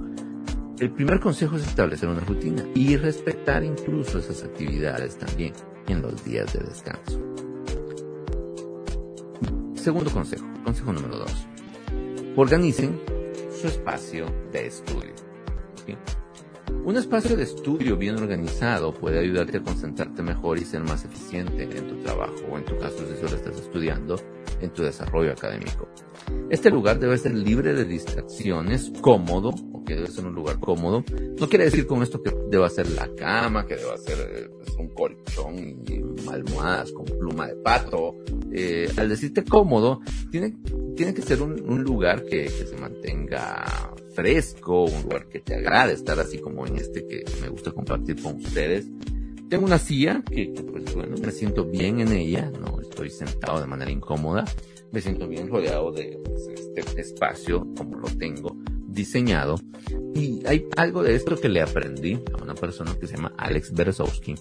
El 0.77 0.91
primer 0.91 1.21
consejo 1.21 1.55
es 1.55 1.65
establecer 1.65 2.09
una 2.09 2.19
rutina 2.19 2.65
y 2.75 2.97
respetar 2.97 3.63
incluso 3.63 4.19
esas 4.19 4.43
actividades 4.43 5.17
también 5.17 5.53
en 5.87 6.01
los 6.01 6.25
días 6.25 6.51
de 6.51 6.59
descanso. 6.59 7.21
Segundo 9.75 10.11
consejo, 10.11 10.45
consejo 10.65 10.91
número 10.91 11.19
dos. 11.19 11.47
Organicen 12.35 12.99
su 13.55 13.67
espacio 13.67 14.25
de 14.51 14.67
estudio. 14.67 15.13
Un 16.83 16.97
espacio 16.97 17.35
de 17.35 17.43
estudio 17.43 17.97
bien 17.97 18.15
organizado 18.15 18.93
puede 18.93 19.19
ayudarte 19.19 19.57
a 19.57 19.63
concentrarte 19.63 20.21
mejor 20.21 20.59
y 20.59 20.65
ser 20.65 20.81
más 20.81 21.05
eficiente 21.05 21.63
en 21.63 21.87
tu 21.87 21.95
trabajo 22.03 22.35
o 22.51 22.57
en 22.57 22.65
tu 22.65 22.77
caso 22.77 22.97
si 23.07 23.15
solo 23.15 23.35
estás 23.35 23.57
estudiando 23.57 24.19
en 24.61 24.69
tu 24.71 24.83
desarrollo 24.83 25.31
académico. 25.31 25.87
Este 26.49 26.69
lugar 26.69 26.99
debe 26.99 27.17
ser 27.17 27.33
libre 27.33 27.73
de 27.73 27.85
distracciones, 27.85 28.91
cómodo, 29.01 29.51
o 29.73 29.83
que 29.83 29.95
debe 29.95 30.07
ser 30.07 30.25
un 30.25 30.35
lugar 30.35 30.59
cómodo. 30.59 31.03
No 31.39 31.49
quiere 31.49 31.65
decir 31.65 31.87
con 31.87 32.03
esto 32.03 32.21
que 32.21 32.31
deba 32.49 32.69
ser 32.69 32.89
la 32.91 33.07
cama, 33.15 33.65
que 33.65 33.75
deba 33.75 33.97
ser 33.97 34.17
eh, 34.19 34.49
pues, 34.49 34.75
un 34.77 34.89
colchón 34.89 35.57
y 35.57 36.29
almohadas 36.29 36.91
con 36.91 37.05
pluma 37.05 37.47
de 37.47 37.55
pato. 37.55 38.15
Eh, 38.57 38.89
al 38.95 39.09
decirte 39.09 39.43
cómodo, 39.43 39.99
tiene, 40.31 40.55
que 40.95 41.21
ser 41.21 41.41
un, 41.41 41.83
lugar 41.83 42.23
que, 42.23 42.45
que 42.45 42.65
se 42.65 42.77
mantenga 42.77 43.93
fresco, 44.13 44.85
un 44.85 45.03
lugar 45.03 45.27
que 45.27 45.41
te 45.41 45.55
agrade 45.55 45.91
estar 45.91 46.17
así 46.21 46.37
como 46.37 46.65
en 46.65 46.77
este 46.77 47.05
que 47.05 47.25
me 47.41 47.49
gusta 47.49 47.71
compartir 47.71 48.21
con 48.21 48.37
ustedes. 48.37 48.87
Tengo 49.49 49.65
una 49.65 49.77
silla 49.77 50.23
que, 50.25 50.53
pues 50.71 50.95
bueno, 50.95 51.17
me 51.21 51.31
siento 51.31 51.65
bien 51.65 51.99
en 51.99 52.13
ella, 52.13 52.49
no 52.61 52.79
estoy 52.79 53.09
sentado 53.09 53.59
de 53.59 53.67
manera 53.67 53.91
incómoda, 53.91 54.45
me 54.93 55.01
siento 55.01 55.27
bien 55.27 55.49
rodeado 55.49 55.91
de 55.91 56.17
pues, 56.23 56.47
este 56.77 57.01
espacio 57.01 57.67
como 57.77 57.97
lo 57.99 58.07
tengo 58.07 58.55
diseñado. 58.87 59.59
Y 60.15 60.47
hay 60.47 60.65
algo 60.77 61.03
de 61.03 61.15
esto 61.15 61.35
que 61.35 61.49
le 61.49 61.61
aprendí 61.61 62.21
a 62.33 62.41
una 62.41 62.55
persona 62.55 62.95
que 62.97 63.05
se 63.05 63.17
llama 63.17 63.33
Alex 63.37 63.73
Berezowski. 63.73 64.35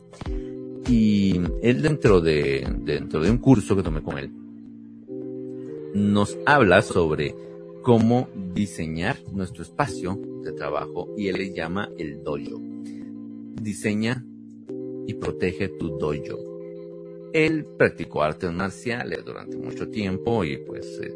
Y 0.89 1.41
él 1.63 1.83
dentro 1.83 2.21
de, 2.21 2.67
dentro 2.81 3.21
de 3.21 3.31
un 3.31 3.39
curso 3.39 3.75
que 3.75 3.83
tomé 3.83 4.03
con 4.03 4.19
él, 4.19 4.31
nos 5.95 6.37
habla 6.45 6.83
sobre 6.83 7.35
cómo 7.83 8.29
diseñar 8.55 9.17
nuestro 9.33 9.63
espacio 9.63 10.19
de 10.43 10.53
trabajo 10.53 11.15
y 11.17 11.29
él 11.29 11.37
le 11.37 11.55
llama 11.55 11.91
el 11.99 12.23
dojo. 12.23 12.61
Diseña 13.61 14.25
y 15.07 15.15
protege 15.15 15.69
tu 15.69 15.99
dojo. 15.99 16.39
Él 17.33 17.67
practicó 17.77 18.23
artes 18.23 18.53
marciales 18.53 19.25
durante 19.25 19.57
mucho 19.57 19.89
tiempo 19.89 20.45
y 20.45 20.59
pues 20.59 21.01
eh, 21.03 21.15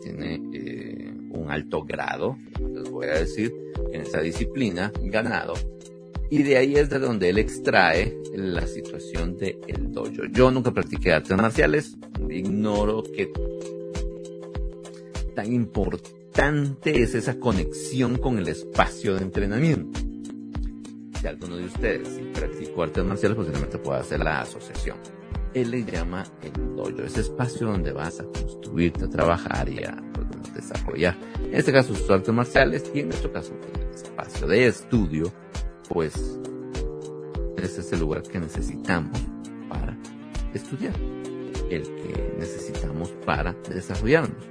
tiene 0.00 0.40
eh, 0.52 1.12
un 1.30 1.50
alto 1.50 1.82
grado, 1.84 2.36
les 2.74 2.90
voy 2.90 3.06
a 3.06 3.18
decir, 3.18 3.52
en 3.92 4.02
esa 4.02 4.20
disciplina, 4.20 4.92
ganado. 5.02 5.54
Y 6.34 6.42
de 6.42 6.56
ahí 6.56 6.74
es 6.74 6.90
de 6.90 6.98
donde 6.98 7.28
él 7.28 7.38
extrae 7.38 8.12
la 8.34 8.66
situación 8.66 9.36
del 9.36 9.56
el 9.68 9.92
dojo. 9.92 10.24
Yo 10.32 10.50
nunca 10.50 10.72
practiqué 10.72 11.12
artes 11.12 11.36
marciales, 11.36 11.96
ignoro 12.28 13.04
que 13.04 13.30
tan 15.36 15.52
importante 15.52 17.00
es 17.00 17.14
esa 17.14 17.38
conexión 17.38 18.18
con 18.18 18.38
el 18.38 18.48
espacio 18.48 19.14
de 19.14 19.22
entrenamiento. 19.22 20.00
Si 21.20 21.26
alguno 21.28 21.56
de 21.56 21.66
ustedes 21.66 22.08
practicó 22.34 22.82
artes 22.82 23.04
marciales, 23.04 23.36
posiblemente 23.36 23.78
pueda 23.78 24.00
hacer 24.00 24.18
la 24.18 24.40
asociación. 24.40 24.96
Él 25.54 25.70
le 25.70 25.84
llama 25.84 26.24
el 26.42 26.74
dojo, 26.74 27.00
ese 27.04 27.20
espacio 27.20 27.68
donde 27.68 27.92
vas 27.92 28.18
a 28.18 28.24
construirte, 28.24 29.04
a 29.04 29.08
trabajar 29.08 29.68
y 29.68 29.84
a 29.84 30.02
pues, 30.12 30.52
desarrollar. 30.52 31.16
En 31.44 31.54
este 31.54 31.70
caso, 31.70 31.94
sus 31.94 32.10
artes 32.10 32.34
marciales 32.34 32.90
y 32.92 32.98
en 32.98 33.10
nuestro 33.10 33.32
caso, 33.32 33.52
el 33.72 33.94
espacio 33.94 34.48
de 34.48 34.66
estudio, 34.66 35.32
pues 35.88 36.38
ese 37.56 37.80
es 37.80 37.92
el 37.92 38.00
lugar 38.00 38.22
que 38.22 38.38
necesitamos 38.38 39.18
para 39.68 39.96
estudiar, 40.52 40.94
el 41.70 41.82
que 41.82 42.34
necesitamos 42.38 43.10
para 43.24 43.54
desarrollarnos. 43.68 44.44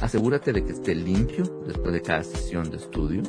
Asegúrate 0.00 0.52
de 0.52 0.64
que 0.64 0.72
esté 0.72 0.94
limpio 0.94 1.44
después 1.66 1.92
de 1.92 2.02
cada 2.02 2.22
sesión 2.22 2.70
de 2.70 2.76
estudio, 2.76 3.22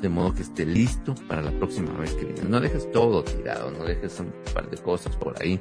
de 0.00 0.08
modo 0.08 0.34
que 0.34 0.42
esté 0.42 0.64
listo 0.64 1.14
para 1.28 1.42
la 1.42 1.50
próxima 1.52 1.92
vez 1.98 2.12
que 2.14 2.24
viene. 2.24 2.48
No 2.48 2.60
dejes 2.60 2.90
todo 2.92 3.24
tirado, 3.24 3.70
no 3.70 3.84
dejes 3.84 4.20
un 4.20 4.32
par 4.54 4.70
de 4.70 4.78
cosas 4.78 5.16
por 5.16 5.40
ahí 5.42 5.60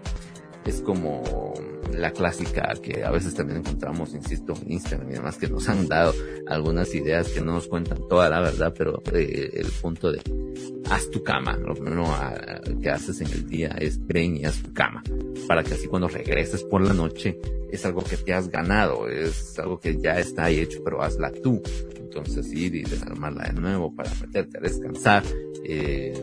es 0.65 0.82
como 0.82 1.54
la 1.93 2.12
clásica 2.12 2.73
que 2.82 3.04
a 3.04 3.12
veces 3.12 3.36
también 3.36 3.60
encontramos, 3.60 4.13
insisto, 4.13 4.54
en 4.65 4.73
Instagram 4.73 5.10
y 5.10 5.13
demás, 5.13 5.38
que 5.38 5.47
nos 5.47 5.69
han 5.69 5.88
dado 5.88 6.13
algunas 6.47 6.93
ideas 6.93 7.30
que 7.30 7.41
no 7.41 7.54
nos 7.54 7.67
cuentan 7.67 8.08
toda 8.08 8.30
la 8.30 8.41
verdad, 8.41 8.73
pero 8.78 9.01
eh, 9.13 9.51
el 9.54 9.67
punto 9.82 10.12
de 10.12 10.21
haz 10.89 11.10
tu 11.12 11.23
cama, 11.23 11.58
lo 11.58 11.73
primero 11.73 12.06
que 12.82 12.89
haces 12.89 13.21
en 13.21 13.28
el 13.28 13.47
día 13.47 13.75
es 13.80 13.99
haz 14.45 14.63
tu 14.63 14.73
cama, 14.73 15.04
para 15.47 15.63
que 15.63 15.75
así 15.75 15.88
cuando 15.88 16.08
regreses 16.08 16.63
por 16.63 16.82
la 16.82 16.93
noche 16.93 17.39
es 17.71 17.86
algo 17.86 18.04
que 18.04 18.17
te 18.17 18.34
has 18.34 18.49
ganado, 18.49 19.08
es 19.08 19.58
algo 19.60 19.80
que 19.80 19.97
ya 19.97 20.19
está 20.19 20.45
ahí 20.45 20.60
hecho, 20.60 20.84
pero 20.84 21.01
hazla 21.01 21.32
tú. 21.32 21.62
Entonces 21.97 22.51
ir 22.54 22.75
y 22.75 22.84
desarmarla 22.84 23.43
de 23.45 23.60
nuevo 23.60 23.93
para 23.93 24.10
meterte 24.15 24.58
a 24.58 24.62
descansar, 24.62 25.23
eh, 25.65 26.13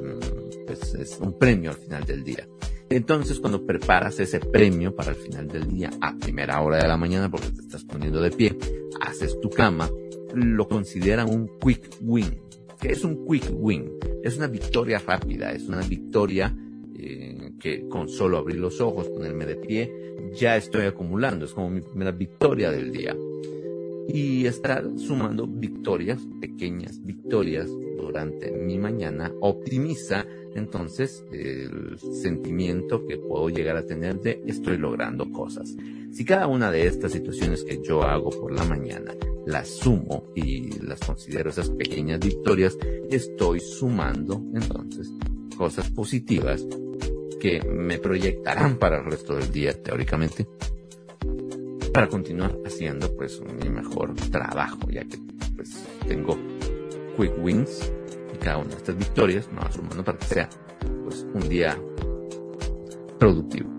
pues 0.66 0.94
es 0.94 1.18
un 1.20 1.38
premio 1.38 1.70
al 1.70 1.76
final 1.76 2.04
del 2.04 2.24
día. 2.24 2.48
Entonces, 2.94 3.40
cuando 3.40 3.64
preparas 3.64 4.20
ese 4.20 4.38
premio 4.38 4.94
para 4.94 5.12
el 5.12 5.16
final 5.16 5.48
del 5.48 5.66
día 5.66 5.90
a 6.02 6.14
primera 6.14 6.60
hora 6.60 6.76
de 6.76 6.86
la 6.86 6.98
mañana, 6.98 7.30
porque 7.30 7.48
te 7.48 7.62
estás 7.62 7.84
poniendo 7.84 8.20
de 8.20 8.30
pie, 8.30 8.54
haces 9.00 9.40
tu 9.40 9.48
cama, 9.48 9.88
lo 10.34 10.68
consideran 10.68 11.30
un 11.30 11.50
quick 11.58 11.88
win. 12.02 12.38
¿Qué 12.78 12.92
es 12.92 13.02
un 13.02 13.24
quick 13.26 13.50
win? 13.50 13.92
Es 14.22 14.36
una 14.36 14.46
victoria 14.46 15.00
rápida, 15.06 15.52
es 15.52 15.68
una 15.68 15.80
victoria 15.80 16.54
eh, 16.98 17.52
que 17.58 17.88
con 17.88 18.10
solo 18.10 18.36
abrir 18.36 18.58
los 18.58 18.78
ojos, 18.82 19.08
ponerme 19.08 19.46
de 19.46 19.56
pie, 19.56 19.90
ya 20.34 20.58
estoy 20.58 20.84
acumulando. 20.84 21.46
Es 21.46 21.54
como 21.54 21.70
mi 21.70 21.80
primera 21.80 22.10
victoria 22.10 22.70
del 22.70 22.92
día. 22.92 23.16
Y 24.06 24.44
estar 24.44 24.84
sumando 24.98 25.46
victorias, 25.46 26.20
pequeñas 26.42 27.02
victorias 27.02 27.70
durante 27.96 28.52
mi 28.52 28.76
mañana, 28.76 29.32
optimiza 29.40 30.26
entonces 30.54 31.24
el 31.32 31.98
sentimiento 31.98 33.06
que 33.06 33.18
puedo 33.18 33.48
llegar 33.48 33.76
a 33.76 33.86
tener 33.86 34.20
de 34.20 34.42
estoy 34.46 34.76
logrando 34.76 35.30
cosas. 35.30 35.74
Si 36.12 36.24
cada 36.24 36.46
una 36.46 36.70
de 36.70 36.86
estas 36.86 37.12
situaciones 37.12 37.64
que 37.64 37.80
yo 37.82 38.02
hago 38.02 38.30
por 38.30 38.52
la 38.52 38.64
mañana 38.64 39.14
las 39.46 39.68
sumo 39.68 40.24
y 40.34 40.78
las 40.80 41.00
considero 41.00 41.50
esas 41.50 41.70
pequeñas 41.70 42.20
victorias, 42.20 42.76
estoy 43.10 43.60
sumando 43.60 44.42
entonces 44.54 45.10
cosas 45.56 45.90
positivas 45.90 46.66
que 47.40 47.60
me 47.62 47.98
proyectarán 47.98 48.76
para 48.76 48.98
el 48.98 49.04
resto 49.04 49.34
del 49.34 49.50
día 49.50 49.72
teóricamente 49.82 50.46
para 51.92 52.08
continuar 52.08 52.56
haciendo 52.64 53.14
pues 53.16 53.40
mi 53.40 53.68
mejor 53.68 54.14
trabajo 54.30 54.88
ya 54.90 55.04
que 55.04 55.18
pues 55.56 55.84
tengo 56.06 56.38
quick 57.16 57.32
wins 57.42 57.92
cada 58.42 58.58
una 58.58 58.70
de 58.70 58.76
estas 58.76 58.96
victorias, 58.96 59.48
no 59.52 59.60
sumando 59.72 60.04
para 60.04 60.18
que 60.18 60.26
sea 60.26 60.48
pues, 61.04 61.26
un 61.32 61.48
día 61.48 61.78
productivo. 63.18 63.70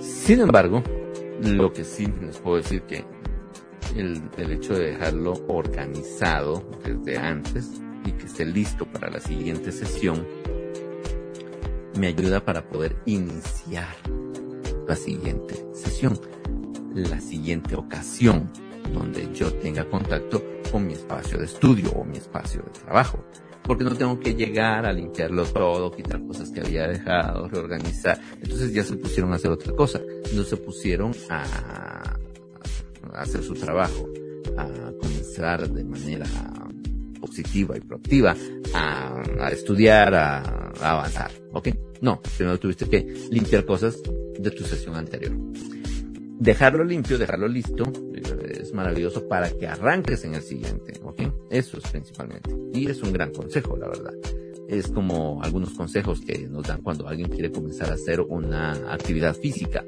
Sin 0.00 0.40
embargo, 0.40 0.82
lo 1.42 1.72
que 1.72 1.84
sí 1.84 2.06
les 2.20 2.38
puedo 2.38 2.56
decir 2.56 2.82
que 2.82 3.04
el, 3.96 4.22
el 4.36 4.52
hecho 4.52 4.74
de 4.74 4.92
dejarlo 4.92 5.34
organizado 5.48 6.68
desde 6.84 7.18
antes 7.18 7.80
y 8.04 8.12
que 8.12 8.26
esté 8.26 8.44
listo 8.44 8.86
para 8.86 9.10
la 9.10 9.20
siguiente 9.20 9.72
sesión 9.72 10.26
me 11.98 12.08
ayuda 12.08 12.44
para 12.44 12.68
poder 12.68 12.96
iniciar 13.06 13.96
la 14.86 14.94
siguiente 14.94 15.66
sesión, 15.72 16.18
la 16.94 17.20
siguiente 17.20 17.74
ocasión 17.74 18.50
donde 18.92 19.28
yo 19.32 19.52
tenga 19.54 19.84
contacto 19.88 20.42
con 20.70 20.86
mi 20.86 20.94
espacio 20.94 21.38
de 21.38 21.44
estudio 21.44 21.90
o 21.92 22.04
mi 22.04 22.16
espacio 22.18 22.62
de 22.62 22.70
trabajo. 22.80 23.24
Porque 23.62 23.84
no 23.84 23.96
tengo 23.96 24.18
que 24.20 24.34
llegar 24.34 24.86
a 24.86 24.92
limpiarlo 24.92 25.44
todo, 25.44 25.90
quitar 25.90 26.24
cosas 26.24 26.50
que 26.50 26.60
había 26.60 26.86
dejado, 26.86 27.48
reorganizar. 27.48 28.20
Entonces 28.40 28.72
ya 28.72 28.84
se 28.84 28.96
pusieron 28.96 29.32
a 29.32 29.36
hacer 29.36 29.50
otra 29.50 29.72
cosa. 29.74 30.00
No 30.34 30.44
se 30.44 30.56
pusieron 30.56 31.12
a, 31.28 32.16
hacer 33.14 33.42
su 33.42 33.54
trabajo, 33.54 34.08
a 34.56 34.92
comenzar 35.00 35.68
de 35.68 35.84
manera 35.84 36.26
positiva 37.20 37.76
y 37.76 37.80
proactiva 37.80 38.36
a, 38.72 39.50
estudiar, 39.50 40.14
a, 40.14 40.38
a, 40.80 40.90
avanzar. 40.92 41.32
¿Ok? 41.52 41.68
No, 42.00 42.20
primero 42.36 42.60
tuviste 42.60 42.88
que 42.88 43.28
limpiar 43.30 43.64
cosas 43.64 44.00
de 44.38 44.50
tu 44.52 44.62
sesión 44.62 44.94
anterior 44.94 45.32
dejarlo 46.38 46.84
limpio, 46.84 47.18
dejarlo 47.18 47.48
listo, 47.48 47.84
eh, 48.14 48.58
es 48.60 48.72
maravilloso 48.72 49.28
para 49.28 49.50
que 49.50 49.66
arranques 49.66 50.24
en 50.24 50.34
el 50.34 50.42
siguiente, 50.42 50.94
¿ok? 51.02 51.22
Eso 51.50 51.78
es 51.78 51.90
principalmente. 51.90 52.50
Y 52.72 52.88
es 52.88 53.02
un 53.02 53.12
gran 53.12 53.32
consejo, 53.32 53.76
la 53.76 53.88
verdad. 53.88 54.12
Es 54.68 54.88
como 54.88 55.42
algunos 55.42 55.70
consejos 55.70 56.20
que 56.20 56.48
nos 56.48 56.66
dan 56.66 56.82
cuando 56.82 57.06
alguien 57.06 57.28
quiere 57.28 57.52
comenzar 57.52 57.90
a 57.90 57.94
hacer 57.94 58.20
una 58.20 58.92
actividad 58.92 59.34
física 59.34 59.84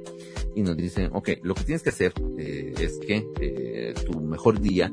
y 0.55 0.63
nos 0.63 0.77
dicen, 0.77 1.11
ok, 1.13 1.31
lo 1.43 1.55
que 1.55 1.65
tienes 1.65 1.83
que 1.83 1.91
hacer 1.91 2.13
eh, 2.39 2.75
es 2.81 2.99
que 2.99 3.27
eh, 3.41 3.95
tu 4.07 4.21
mejor 4.21 4.61
día 4.61 4.93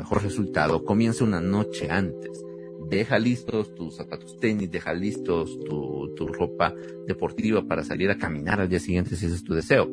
mejor 0.00 0.22
resultado, 0.22 0.82
comienza 0.82 1.24
una 1.24 1.40
noche 1.42 1.90
antes. 1.90 2.42
Deja 2.90 3.18
listos 3.18 3.74
tus 3.74 3.96
zapatos 3.96 4.36
tenis, 4.38 4.70
deja 4.70 4.92
listos 4.92 5.58
tu, 5.64 6.12
tu 6.16 6.26
ropa 6.26 6.74
deportiva 7.06 7.62
para 7.66 7.84
salir 7.84 8.10
a 8.10 8.18
caminar 8.18 8.60
al 8.60 8.68
día 8.68 8.80
siguiente 8.80 9.16
si 9.16 9.26
ese 9.26 9.36
es 9.36 9.44
tu 9.44 9.54
deseo 9.54 9.88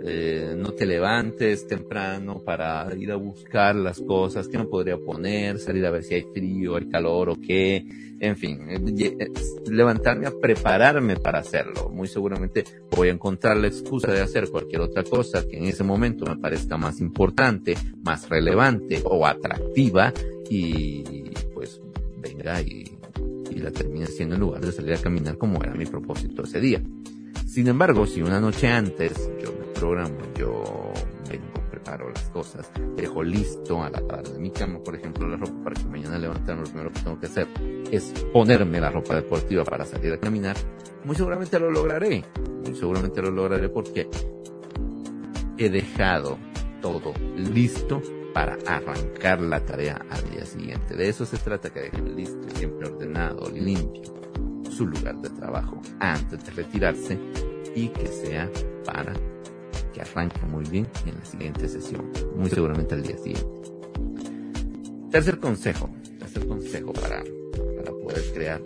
eh, 0.00 0.54
no 0.56 0.72
te 0.72 0.86
levantes 0.86 1.66
temprano 1.66 2.40
para 2.44 2.86
ir 2.96 3.10
a 3.10 3.16
buscar 3.16 3.74
las 3.74 4.00
cosas, 4.00 4.46
que 4.46 4.56
me 4.56 4.64
podría 4.64 4.96
poner, 4.96 5.58
salir 5.58 5.84
a 5.84 5.90
ver 5.90 6.04
si 6.04 6.14
hay 6.14 6.22
frío, 6.32 6.76
hay 6.76 6.88
calor 6.88 7.30
o 7.30 7.36
qué, 7.40 7.84
en 8.20 8.36
fin, 8.36 8.60
eh, 8.70 8.78
eh, 8.96 9.28
levantarme 9.68 10.26
a 10.26 10.30
prepararme 10.30 11.16
para 11.16 11.40
hacerlo. 11.40 11.90
Muy 11.90 12.06
seguramente 12.06 12.64
voy 12.92 13.08
a 13.08 13.12
encontrar 13.12 13.56
la 13.56 13.66
excusa 13.66 14.12
de 14.12 14.20
hacer 14.20 14.48
cualquier 14.50 14.82
otra 14.82 15.02
cosa 15.02 15.46
que 15.46 15.58
en 15.58 15.64
ese 15.64 15.82
momento 15.82 16.24
me 16.26 16.36
parezca 16.36 16.76
más 16.76 17.00
importante, 17.00 17.76
más 18.02 18.28
relevante 18.28 19.02
o 19.04 19.26
atractiva 19.26 20.12
y 20.48 21.27
y, 22.60 22.98
y 23.50 23.58
la 23.58 23.70
termine 23.70 24.06
siendo 24.06 24.34
en 24.34 24.40
lugar 24.40 24.64
de 24.64 24.72
salir 24.72 24.94
a 24.94 24.98
caminar 24.98 25.38
como 25.38 25.62
era 25.62 25.74
mi 25.74 25.86
propósito 25.86 26.44
ese 26.44 26.60
día. 26.60 26.82
Sin 27.46 27.66
embargo, 27.68 28.06
si 28.06 28.22
una 28.22 28.40
noche 28.40 28.68
antes 28.68 29.30
yo 29.42 29.52
me 29.52 29.66
programo, 29.74 30.16
yo 30.36 30.92
vengo, 31.28 31.70
preparo 31.70 32.10
las 32.10 32.28
cosas, 32.30 32.70
dejo 32.96 33.22
listo 33.22 33.82
a 33.82 33.90
la 33.90 34.00
tarde 34.06 34.34
de 34.34 34.38
mi 34.38 34.50
cama, 34.50 34.82
por 34.82 34.94
ejemplo, 34.94 35.26
la 35.26 35.36
ropa 35.36 35.64
para 35.64 35.74
que 35.74 35.88
mañana 35.88 36.18
levantarme, 36.18 36.62
lo 36.62 36.68
primero 36.68 36.92
que 36.92 37.00
tengo 37.00 37.18
que 37.18 37.26
hacer 37.26 37.46
es 37.90 38.12
ponerme 38.32 38.80
la 38.80 38.90
ropa 38.90 39.14
deportiva 39.16 39.64
para 39.64 39.84
salir 39.84 40.12
a 40.12 40.18
caminar, 40.18 40.56
muy 41.04 41.16
seguramente 41.16 41.58
lo 41.58 41.70
lograré. 41.70 42.24
Muy 42.64 42.76
seguramente 42.76 43.22
lo 43.22 43.30
lograré 43.30 43.68
porque 43.68 44.08
he 45.56 45.70
dejado 45.70 46.38
todo 46.82 47.14
listo 47.36 48.02
para 48.34 48.56
arrancar 48.66 49.40
la 49.40 49.64
tarea 49.64 50.04
al 50.10 50.30
día 50.30 50.44
siguiente. 50.44 50.94
De 50.94 51.08
eso 51.08 51.24
se 51.26 51.38
trata, 51.38 51.70
que 51.70 51.80
dejen 51.80 52.16
listo, 52.16 52.48
siempre 52.56 52.88
ordenado, 52.88 53.50
limpio 53.50 54.18
su 54.78 54.86
lugar 54.86 55.16
de 55.20 55.28
trabajo 55.30 55.80
antes 55.98 56.44
de 56.44 56.52
retirarse 56.52 57.18
y 57.74 57.88
que 57.88 58.06
sea 58.06 58.48
para 58.84 59.12
que 59.92 60.00
arranque 60.00 60.40
muy 60.46 60.64
bien 60.64 60.86
en 61.04 61.16
la 61.18 61.24
siguiente 61.24 61.68
sesión, 61.68 62.12
muy 62.36 62.48
seguramente 62.48 62.94
al 62.94 63.02
día 63.02 63.18
siguiente. 63.18 63.46
Tercer 65.10 65.40
consejo, 65.40 65.90
tercer 66.20 66.46
consejo 66.46 66.92
para, 66.92 67.24
para 67.76 67.90
poder 67.90 68.22
crear 68.32 68.60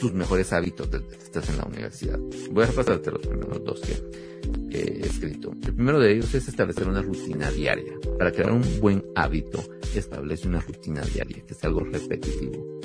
tus 0.00 0.12
mejores 0.12 0.52
hábitos 0.52 0.90
desde 0.90 1.08
que 1.08 1.24
estás 1.24 1.48
en 1.48 1.58
la 1.58 1.64
universidad. 1.64 2.18
Voy 2.50 2.64
a 2.64 2.66
repasarte 2.66 3.10
los 3.10 3.26
primeros 3.26 3.64
dos 3.64 3.80
que, 3.80 4.26
he 4.70 5.06
escrito. 5.06 5.52
El 5.52 5.74
primero 5.74 5.98
de 5.98 6.12
ellos 6.12 6.34
es 6.34 6.48
establecer 6.48 6.86
una 6.86 7.02
rutina 7.02 7.50
diaria. 7.50 7.94
Para 8.18 8.32
crear 8.32 8.52
un 8.52 8.62
buen 8.80 9.04
hábito, 9.14 9.62
establece 9.94 10.48
una 10.48 10.60
rutina 10.60 11.02
diaria, 11.02 11.42
que 11.46 11.54
es 11.54 11.64
algo 11.64 11.80
repetitivo. 11.80 12.80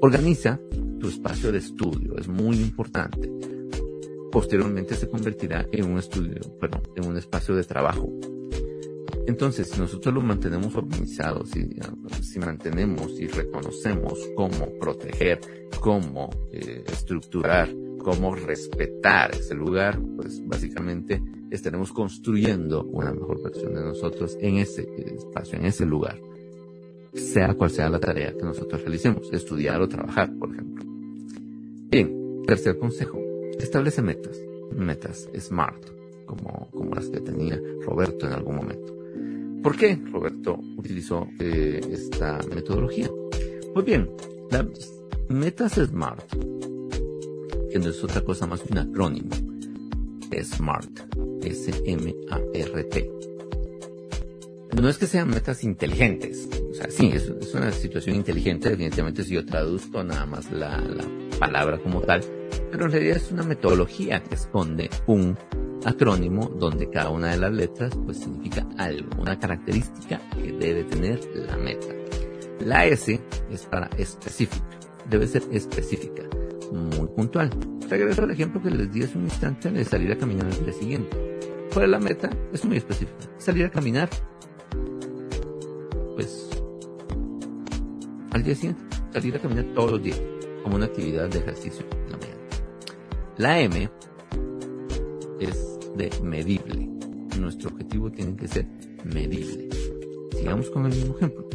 Organiza 0.00 0.60
tu 0.98 1.08
espacio 1.08 1.52
de 1.52 1.58
estudio, 1.58 2.16
es 2.18 2.26
muy 2.26 2.56
importante 2.56 3.30
posteriormente 4.36 4.94
se 4.94 5.08
convertirá 5.08 5.66
en 5.72 5.90
un 5.90 5.98
estudio, 5.98 6.34
perdón, 6.60 6.82
en 6.94 7.06
un 7.06 7.16
espacio 7.16 7.54
de 7.54 7.64
trabajo. 7.64 8.12
Entonces, 9.26 9.68
si 9.68 9.80
nosotros 9.80 10.14
lo 10.14 10.20
mantenemos 10.20 10.74
organizado, 10.76 11.44
si, 11.46 11.68
si 12.22 12.38
mantenemos 12.38 13.18
y 13.20 13.26
reconocemos 13.26 14.18
cómo 14.36 14.78
proteger, 14.78 15.40
cómo 15.80 16.30
eh, 16.52 16.84
estructurar, 16.86 17.68
cómo 17.98 18.34
respetar 18.34 19.34
ese 19.34 19.54
lugar, 19.54 20.00
pues 20.16 20.40
básicamente 20.46 21.20
estaremos 21.50 21.92
construyendo 21.92 22.84
una 22.84 23.12
mejor 23.12 23.42
versión 23.42 23.74
de 23.74 23.82
nosotros 23.82 24.36
en 24.40 24.58
ese 24.58 24.86
espacio, 24.96 25.58
en 25.58 25.66
ese 25.66 25.84
lugar, 25.84 26.20
sea 27.12 27.54
cual 27.54 27.70
sea 27.70 27.88
la 27.88 27.98
tarea 27.98 28.32
que 28.32 28.44
nosotros 28.44 28.80
realicemos, 28.82 29.32
estudiar 29.32 29.80
o 29.80 29.88
trabajar, 29.88 30.32
por 30.38 30.52
ejemplo. 30.52 30.84
Bien, 31.90 32.42
tercer 32.46 32.78
consejo, 32.78 33.26
Establece 33.58 34.02
metas, 34.02 34.38
metas 34.70 35.28
SMART, 35.34 36.26
como, 36.26 36.68
como 36.70 36.94
las 36.94 37.08
que 37.08 37.20
tenía 37.20 37.60
Roberto 37.80 38.26
en 38.26 38.34
algún 38.34 38.56
momento. 38.56 38.95
¿Por 39.66 39.76
qué 39.76 39.98
Roberto 40.12 40.60
utilizó 40.76 41.26
eh, 41.40 41.80
esta 41.90 42.38
metodología? 42.54 43.10
Pues 43.74 43.84
bien, 43.84 44.08
las 44.48 44.64
metas 45.28 45.72
SMART, 45.72 46.24
que 47.72 47.78
no 47.80 47.88
es 47.88 48.04
otra 48.04 48.20
cosa 48.20 48.46
más 48.46 48.60
que 48.60 48.72
un 48.72 48.78
acrónimo, 48.78 49.34
SMART, 50.40 51.00
S-M-A-R-T. 51.42 53.10
No 54.80 54.88
es 54.88 54.98
que 54.98 55.08
sean 55.08 55.30
metas 55.30 55.64
inteligentes, 55.64 56.48
o 56.70 56.72
sea, 56.72 56.88
sí, 56.88 57.10
es, 57.12 57.28
una 57.52 57.72
situación 57.72 58.14
inteligente, 58.14 58.70
definitivamente 58.70 59.24
si 59.24 59.34
yo 59.34 59.44
traduzco 59.44 60.04
nada 60.04 60.26
más 60.26 60.52
la 60.52 60.80
palabra 61.40 61.78
como 61.78 62.02
tal, 62.02 62.20
pero 62.70 62.84
en 62.84 62.92
realidad 62.92 63.16
es 63.16 63.32
una 63.32 63.42
metodología 63.42 64.22
que 64.22 64.36
esconde 64.36 64.90
un 65.08 65.36
acrónimo 65.86 66.48
donde 66.48 66.90
cada 66.90 67.10
una 67.10 67.30
de 67.30 67.38
las 67.38 67.52
letras 67.52 67.92
pues 68.04 68.18
significa 68.18 68.66
algo, 68.76 69.08
una 69.18 69.38
característica 69.38 70.20
que 70.32 70.52
debe 70.52 70.84
tener 70.84 71.20
la 71.34 71.56
meta. 71.56 71.86
La 72.60 72.86
S 72.86 73.20
es 73.50 73.62
para 73.66 73.86
específica, 73.96 74.66
debe 75.08 75.26
ser 75.26 75.42
específica, 75.52 76.24
muy 76.72 77.06
puntual. 77.08 77.50
Regreso 77.88 78.24
al 78.24 78.32
ejemplo 78.32 78.60
que 78.60 78.70
les 78.70 78.92
di 78.92 79.04
hace 79.04 79.16
un 79.16 79.24
instante 79.24 79.70
de 79.70 79.84
salir 79.84 80.10
a 80.10 80.18
caminar 80.18 80.46
al 80.46 80.64
día 80.64 80.72
siguiente. 80.72 81.16
Fuera 81.70 81.86
la 81.86 82.00
meta 82.00 82.30
es 82.52 82.64
muy 82.64 82.78
específica. 82.78 83.28
Salir 83.38 83.66
a 83.66 83.70
caminar, 83.70 84.08
pues, 86.16 86.48
al 88.32 88.42
día 88.42 88.54
siguiente, 88.54 88.82
salir 89.12 89.36
a 89.36 89.38
caminar 89.38 89.66
todos 89.74 89.92
los 89.92 90.02
días, 90.02 90.20
como 90.64 90.76
una 90.76 90.86
actividad 90.86 91.28
de 91.28 91.38
ejercicio 91.38 91.86
la. 92.08 92.18
La 93.38 93.60
M 93.60 93.90
es 95.38 95.75
de 95.96 96.10
medible. 96.22 96.88
Nuestro 97.38 97.70
objetivo 97.70 98.10
tiene 98.10 98.36
que 98.36 98.48
ser 98.48 98.66
medible. 99.04 99.68
Sigamos 100.36 100.70
con 100.70 100.86
el 100.86 100.92
mismo 100.92 101.16
ejemplo. 101.16 101.48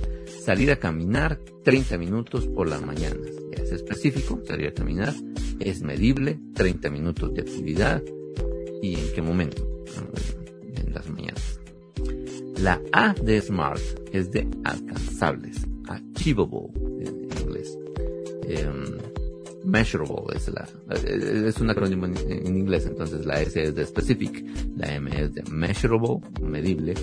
Salir 0.44 0.72
a 0.72 0.78
caminar 0.78 1.40
30 1.64 1.98
minutos 1.98 2.48
por 2.48 2.68
las 2.68 2.82
mañanas. 2.86 3.28
Es 3.52 3.72
específico, 3.72 4.42
salir 4.46 4.68
a 4.68 4.74
caminar. 4.74 5.14
Es 5.60 5.82
medible, 5.82 6.40
30 6.54 6.90
minutos 6.90 7.34
de 7.34 7.42
actividad. 7.42 8.02
¿Y 8.82 8.96
en 8.96 9.14
qué 9.14 9.22
momento? 9.22 9.68
En 10.76 10.94
las 10.94 11.10
mañanas. 11.10 11.60
La 12.62 12.82
A 12.92 13.14
de 13.14 13.42
SMART 13.42 13.82
es 14.12 14.32
de 14.32 14.48
alcanzables, 14.64 15.66
achievable 15.88 16.70
en 17.00 17.28
inglés. 17.42 17.78
Em, 18.48 19.11
measurable 19.64 20.36
es 20.36 20.48
la, 20.50 20.68
es 20.96 21.58
un 21.60 21.70
acrónimo 21.70 22.06
en, 22.06 22.58
inglés, 22.58 22.86
entonces 22.86 23.26
la 23.26 23.42
S 23.42 23.62
es 23.62 23.76
de 23.76 23.86
specific, 23.86 24.44
la 24.78 24.94
M 24.96 25.10
es 25.14 25.34
de 25.34 25.44
measurable, 25.52 26.20
medible, 26.42 26.94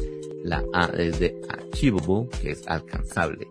la 0.45 0.65
A 0.73 0.87
es 0.97 1.19
de 1.21 1.41
achievable, 1.49 2.29
que 2.41 2.53
es 2.53 2.67
alcanzable. 2.67 3.47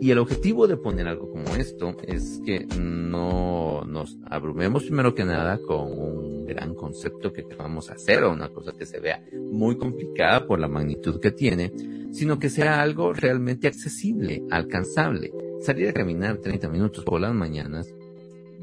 Y 0.00 0.10
el 0.10 0.18
objetivo 0.18 0.66
de 0.66 0.76
poner 0.76 1.08
algo 1.08 1.30
como 1.30 1.56
esto 1.56 1.96
es 2.06 2.40
que 2.44 2.66
no 2.78 3.82
nos 3.86 4.18
abrumemos 4.26 4.84
primero 4.84 5.14
que 5.14 5.24
nada 5.24 5.58
con 5.58 5.90
un 5.90 6.46
gran 6.46 6.74
concepto 6.74 7.32
que 7.32 7.46
queramos 7.46 7.90
hacer 7.90 8.22
o 8.24 8.32
una 8.32 8.50
cosa 8.50 8.72
que 8.72 8.84
se 8.84 9.00
vea 9.00 9.22
muy 9.50 9.76
complicada 9.78 10.46
por 10.46 10.60
la 10.60 10.68
magnitud 10.68 11.18
que 11.18 11.30
tiene, 11.30 11.72
sino 12.12 12.38
que 12.38 12.50
sea 12.50 12.82
algo 12.82 13.14
realmente 13.14 13.68
accesible, 13.68 14.42
alcanzable. 14.50 15.32
Salir 15.60 15.88
a 15.88 15.94
caminar 15.94 16.38
30 16.38 16.68
minutos 16.68 17.04
por 17.04 17.20
las 17.20 17.34
mañanas 17.34 17.92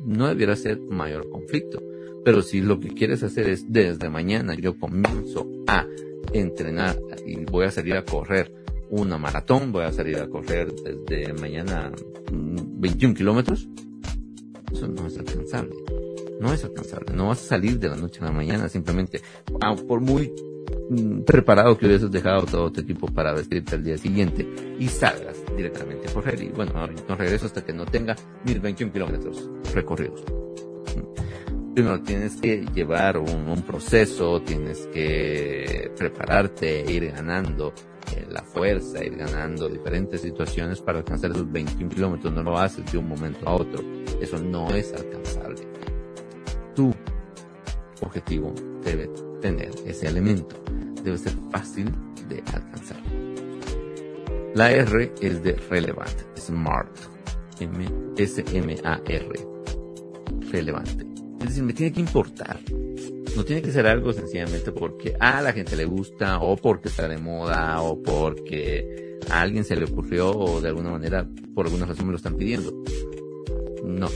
no 0.06 0.28
debiera 0.28 0.56
ser 0.56 0.80
mayor 0.80 1.30
conflicto. 1.30 1.82
Pero 2.24 2.42
si 2.42 2.62
lo 2.62 2.80
que 2.80 2.90
quieres 2.90 3.24
hacer 3.24 3.50
es 3.50 3.72
desde 3.72 4.10
mañana 4.10 4.56
yo 4.56 4.78
comienzo 4.78 5.48
a 5.68 5.86
entrenar 6.32 6.98
y 7.26 7.44
voy 7.46 7.66
a 7.66 7.72
salir 7.72 7.96
a 7.96 8.06
correr 8.06 8.54
una 8.90 9.18
maratón, 9.18 9.72
voy 9.72 9.84
a 9.86 9.92
salir 9.92 10.18
a 10.18 10.28
correr 10.28 10.72
desde 10.74 11.34
mañana 11.34 11.92
21 12.32 13.14
mm, 13.14 13.16
kilómetros, 13.16 13.68
eso 14.72 14.88
no 14.88 15.08
es 15.08 15.18
alcanzable. 15.18 15.76
No 16.40 16.54
es 16.54 16.64
alcanzable. 16.64 17.14
No 17.14 17.28
vas 17.28 17.42
a 17.44 17.48
salir 17.48 17.80
de 17.80 17.90
la 17.90 17.96
noche 17.96 18.20
a 18.22 18.26
la 18.26 18.32
mañana 18.32 18.70
simplemente, 18.70 19.22
ah, 19.62 19.76
por 19.88 20.02
muy 20.02 20.32
preparado 21.26 21.78
que 21.78 21.86
hubieses 21.86 22.12
dejado 22.12 22.46
todo 22.46 22.68
este 22.68 22.84
tipo 22.84 23.08
para 23.08 23.34
vestirte 23.34 23.76
al 23.76 23.84
día 23.84 23.98
siguiente 23.98 24.48
y 24.80 24.88
salgas 24.88 25.38
directamente 25.56 26.10
a 26.10 26.14
correr. 26.14 26.42
Y 26.42 26.50
bueno, 26.50 26.74
no 27.08 27.16
regreso 27.16 27.46
hasta 27.46 27.64
que 27.64 27.74
no 27.74 27.86
tenga 27.86 28.16
mis 28.46 28.62
21 28.62 28.92
kilómetros 28.92 29.50
recorridos. 29.74 30.24
Primero 31.74 32.02
tienes 32.02 32.36
que 32.36 32.66
llevar 32.76 33.18
un, 33.18 33.64
proceso, 33.66 34.42
tienes 34.42 34.88
que 34.94 35.92
prepararte, 35.98 36.86
ir 36.88 37.12
ganando 37.12 37.74
eh, 38.16 38.28
la 38.30 38.44
fuerza, 38.44 39.04
ir 39.04 39.16
ganando 39.16 39.68
diferentes 39.68 40.22
situaciones 40.22 40.82
para 40.82 41.00
alcanzar 41.00 41.32
esos 41.32 41.52
21 41.52 41.90
kilómetros. 41.90 42.32
No 42.32 42.44
lo 42.44 42.60
haces 42.60 42.92
de 42.92 43.00
un 43.00 43.08
momento 43.08 43.50
a 43.50 43.56
otro. 43.56 43.84
Eso 44.22 44.38
no 44.38 44.70
es 44.70 44.94
alcanzable. 44.94 45.73
Objetivo 48.04 48.54
debe 48.84 49.10
tener 49.42 49.72
ese 49.86 50.08
elemento. 50.08 50.56
Debe 51.04 51.18
ser 51.18 51.34
fácil 51.52 51.92
de 52.30 52.44
alcanzar. 52.54 53.02
La 54.56 54.72
R 54.72 55.12
es 55.20 55.44
de 55.44 55.54
relevant, 55.70 56.38
smart, 56.38 56.96
S-M-A-R, 58.18 59.48
relevante. 60.52 61.08
Es 61.40 61.48
decir, 61.48 61.64
me 61.64 61.74
tiene 61.74 61.92
que 61.92 62.00
importar. 62.00 62.60
No 63.36 63.44
tiene 63.44 63.64
que 63.64 63.72
ser 63.72 63.88
algo 63.88 64.14
sencillamente 64.14 64.72
porque 64.72 65.16
a 65.20 65.42
la 65.42 65.54
gente 65.54 65.76
le 65.76 65.86
gusta 65.86 66.40
o 66.40 66.56
porque 66.56 66.90
está 66.90 67.08
de 67.08 67.18
moda 67.18 67.82
o 67.82 68.02
porque 68.02 69.18
a 69.30 69.42
alguien 69.42 69.64
se 69.64 69.76
le 69.76 69.86
ocurrió 69.86 70.30
o 70.32 70.62
de 70.62 70.70
alguna 70.70 70.92
manera 70.92 71.28
por 71.56 71.66
alguna 71.66 71.88
razón 71.88 72.06
me 72.06 72.12
lo 72.12 72.18
están 72.18 72.36
pidiendo. 72.36 72.72
No. 73.84 74.08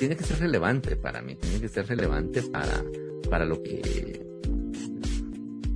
Tiene 0.00 0.16
que 0.16 0.24
ser 0.24 0.38
relevante 0.38 0.96
para 0.96 1.20
mí, 1.20 1.34
tiene 1.34 1.60
que 1.60 1.68
ser 1.68 1.86
relevante 1.86 2.40
para, 2.44 2.82
para 3.28 3.44
lo 3.44 3.62
que 3.62 4.24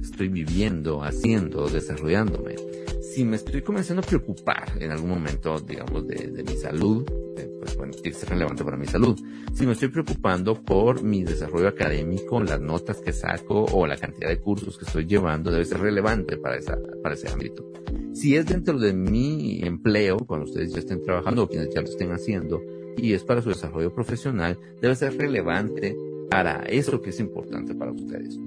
estoy 0.00 0.28
viviendo, 0.28 1.04
haciendo, 1.04 1.68
desarrollándome. 1.68 2.56
Si 3.02 3.22
me 3.22 3.37
estoy 3.37 3.60
comenzando 3.60 4.00
a 4.00 4.06
preocupar 4.06 4.72
en 4.80 4.92
algún 4.92 5.10
momento, 5.10 5.60
digamos, 5.60 6.06
de, 6.06 6.42
mi 6.42 6.56
salud, 6.56 7.04
pues 7.60 7.76
bueno, 7.76 7.92
tiene 7.92 8.12
que 8.12 8.14
ser 8.18 8.30
relevante 8.30 8.64
para 8.64 8.78
mi 8.78 8.87
salud. 8.87 9.14
Si 9.52 9.66
me 9.66 9.72
estoy 9.72 9.88
preocupando 9.88 10.54
por 10.54 11.02
mi 11.02 11.22
desarrollo 11.22 11.68
académico, 11.68 12.42
las 12.42 12.62
notas 12.62 13.02
que 13.02 13.12
saco 13.12 13.66
o 13.66 13.87
la 13.87 13.98
cantidad 13.98 14.30
de 14.30 14.38
cursos 14.38 14.78
que 14.78 14.87
estoy 14.87 15.04
llevando, 15.04 15.50
debe 15.50 15.66
ser 15.66 15.80
relevante 15.80 16.38
para, 16.38 16.56
esa, 16.56 16.78
para 17.02 17.14
ese 17.14 17.28
ámbito. 17.28 17.70
Si 18.14 18.37
es 18.37 18.46
dentro 18.46 18.78
de 18.78 18.94
mi 18.94 19.60
empleo, 19.62 20.16
cuando 20.16 20.46
ustedes 20.46 20.72
ya 20.72 20.78
estén 20.78 21.02
trabajando 21.02 21.42
o 21.42 21.48
quienes 21.48 21.68
ya 21.74 21.82
lo 21.82 21.88
estén 21.88 22.10
haciendo, 22.10 22.62
y 22.96 23.12
es 23.12 23.24
para 23.24 23.42
su 23.42 23.50
desarrollo 23.50 23.92
profesional, 23.94 24.59
debe 24.80 24.94
ser 24.94 25.16
relevante 25.16 25.96
para 26.30 26.62
eso 26.64 27.00
que 27.00 27.11
es 27.11 27.20
importante 27.20 27.74
para 27.74 27.92
ustedes. 27.92 28.38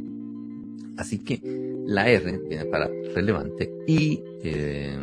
Así 0.97 1.19
que 1.23 1.39
la 1.85 2.09
R 2.09 2.39
viene 2.49 2.65
para 2.65 2.89
relevante 3.13 3.71
y 3.87 4.21
eh, 4.43 4.97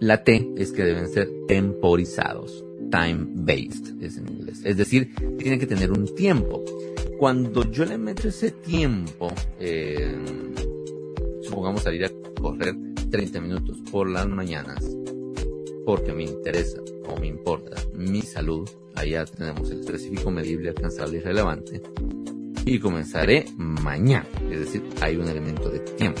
la 0.00 0.22
T 0.22 0.52
es 0.56 0.72
que 0.72 0.82
deben 0.82 1.08
ser 1.08 1.30
temporizados, 1.46 2.64
time 2.90 3.26
based 3.34 4.02
es 4.02 4.18
en 4.18 4.28
inglés. 4.28 4.60
Es 4.64 4.76
decir, 4.76 5.14
tienen 5.38 5.58
que 5.58 5.66
tener 5.66 5.92
un 5.92 6.14
tiempo. 6.14 6.64
Cuando 7.18 7.70
yo 7.70 7.84
le 7.84 7.96
meto 7.96 8.28
ese 8.28 8.50
tiempo, 8.50 9.32
eh, 9.60 10.14
supongamos 11.42 11.82
salir 11.82 12.04
a 12.04 12.10
correr 12.40 12.74
30 13.10 13.40
minutos 13.40 13.78
por 13.90 14.10
las 14.10 14.26
mañanas, 14.28 14.84
porque 15.84 16.12
me 16.12 16.24
interesa 16.24 16.80
o 17.08 17.18
me 17.18 17.26
importa 17.26 17.76
mi 17.92 18.22
salud, 18.22 18.68
allá 18.94 19.24
tenemos 19.24 19.70
el 19.70 19.80
específico, 19.80 20.30
medible, 20.30 20.70
alcanzable 20.70 21.18
y 21.18 21.20
relevante 21.20 21.82
y 22.66 22.78
comenzaré 22.78 23.46
mañana. 23.56 24.26
Es 24.50 24.60
decir, 24.60 24.82
hay 25.00 25.16
un 25.16 25.28
elemento 25.28 25.68
de 25.68 25.80
tiempo. 25.80 26.20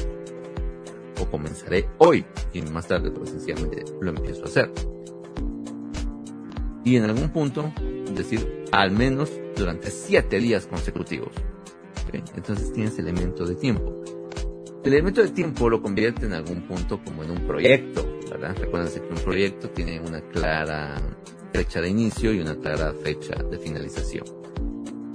O 1.20 1.26
comenzaré 1.30 1.88
hoy 1.98 2.24
y 2.52 2.62
más 2.62 2.88
tarde, 2.88 3.10
pues 3.10 3.30
sencillamente 3.30 3.84
lo 4.00 4.10
empiezo 4.10 4.42
a 4.42 4.46
hacer. 4.46 4.70
Y 6.84 6.96
en 6.96 7.04
algún 7.04 7.30
punto, 7.30 7.72
decir, 8.14 8.66
al 8.72 8.90
menos 8.90 9.30
durante 9.56 9.90
siete 9.90 10.38
días 10.38 10.66
consecutivos. 10.66 11.32
Entonces 12.12 12.72
tienes 12.72 12.98
elemento 12.98 13.46
de 13.46 13.54
tiempo. 13.54 14.02
El 14.84 14.92
elemento 14.92 15.22
de 15.22 15.30
tiempo 15.30 15.70
lo 15.70 15.80
convierte 15.80 16.26
en 16.26 16.34
algún 16.34 16.62
punto 16.66 17.00
como 17.02 17.24
en 17.24 17.30
un 17.30 17.46
proyecto, 17.46 18.06
¿verdad? 18.34 18.56
Recuerden 18.58 18.92
que 18.92 19.14
un 19.14 19.20
proyecto 19.24 19.70
tiene 19.70 20.00
una 20.00 20.20
clara 20.20 20.96
fecha 21.52 21.80
de 21.80 21.88
inicio 21.88 22.32
y 22.32 22.40
una 22.40 22.56
clara 22.56 22.92
fecha 22.92 23.34
de 23.42 23.58
finalización. 23.58 24.24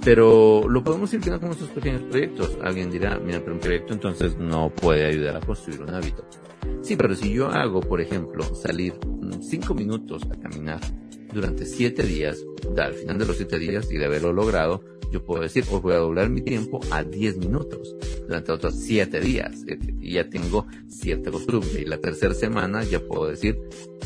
Pero 0.02 0.66
lo 0.66 0.82
podemos 0.82 1.12
ir 1.12 1.20
viendo 1.20 1.38
como 1.38 1.52
estos 1.52 1.68
pequeños 1.68 2.02
proyectos. 2.02 2.56
Alguien 2.62 2.90
dirá, 2.90 3.18
mira, 3.18 3.40
pero 3.40 3.54
un 3.54 3.60
proyecto 3.60 3.92
entonces 3.92 4.36
no 4.38 4.70
puede 4.70 5.06
ayudar 5.06 5.36
a 5.36 5.40
construir 5.40 5.82
un 5.82 5.90
hábito. 5.90 6.24
Sí, 6.80 6.96
pero 6.96 7.14
si 7.14 7.32
yo 7.32 7.48
hago, 7.48 7.80
por 7.80 8.00
ejemplo, 8.00 8.42
salir 8.54 8.94
cinco 9.42 9.74
minutos 9.74 10.22
a 10.30 10.40
caminar 10.40 10.80
durante 11.32 11.66
siete 11.66 12.02
días, 12.02 12.42
al 12.76 12.94
final 12.94 13.18
de 13.18 13.26
los 13.26 13.36
siete 13.36 13.58
días 13.58 13.90
y 13.92 13.98
de 13.98 14.06
haberlo 14.06 14.32
logrado, 14.32 14.82
yo 15.10 15.24
puedo 15.24 15.42
decir, 15.42 15.64
os 15.70 15.82
voy 15.82 15.94
a 15.94 15.98
doblar 15.98 16.30
mi 16.30 16.40
tiempo 16.40 16.80
a 16.90 17.02
10 17.02 17.38
minutos 17.38 17.96
durante 18.26 18.52
otros 18.52 18.74
7 18.76 19.20
días. 19.20 19.64
Y 20.00 20.12
ya 20.12 20.28
tengo 20.28 20.66
cierta 20.88 21.30
costumbre. 21.30 21.82
Y 21.82 21.84
la 21.84 21.98
tercera 21.98 22.34
semana 22.34 22.84
ya 22.84 23.00
puedo 23.00 23.28
decir 23.28 23.58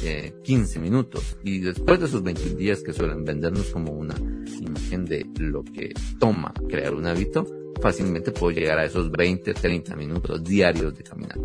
eh, 0.03 0.33
15 0.43 0.79
minutos. 0.79 1.37
Y 1.45 1.61
después 1.61 2.01
de 2.01 2.07
esos 2.07 2.23
21 2.23 2.57
días 2.57 2.83
que 2.83 2.93
suelen 2.93 3.25
vendernos 3.25 3.67
como 3.67 3.93
una 3.93 4.15
imagen 4.61 5.05
de 5.05 5.27
lo 5.39 5.63
que 5.63 5.93
toma 6.19 6.55
crear 6.69 6.95
un 6.95 7.07
hábito, 7.07 7.47
fácilmente 7.81 8.33
puedo 8.33 8.53
llegar 8.53 8.79
a 8.79 8.85
esos 8.85 9.11
20, 9.11 9.53
30 9.53 9.97
minutos 9.97 10.43
diarios 10.43 10.97
de 10.97 11.03
caminata. 11.03 11.41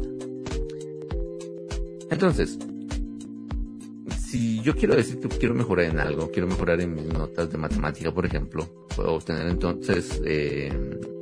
Entonces, 2.10 2.58
si 4.30 4.62
yo 4.62 4.76
quiero 4.76 4.96
decir 4.96 5.20
que 5.20 5.28
quiero 5.28 5.56
mejorar 5.56 5.86
en 5.86 6.00
algo, 6.00 6.30
quiero 6.30 6.48
mejorar 6.48 6.80
en 6.82 6.94
mis 6.94 7.06
notas 7.06 7.52
de 7.52 7.58
matemática, 7.58 8.13
por 8.13 8.26
ejemplo, 8.26 8.68
puedo 8.96 9.15
obtener 9.15 9.48
entonces 9.48 10.22
eh, 10.24 10.72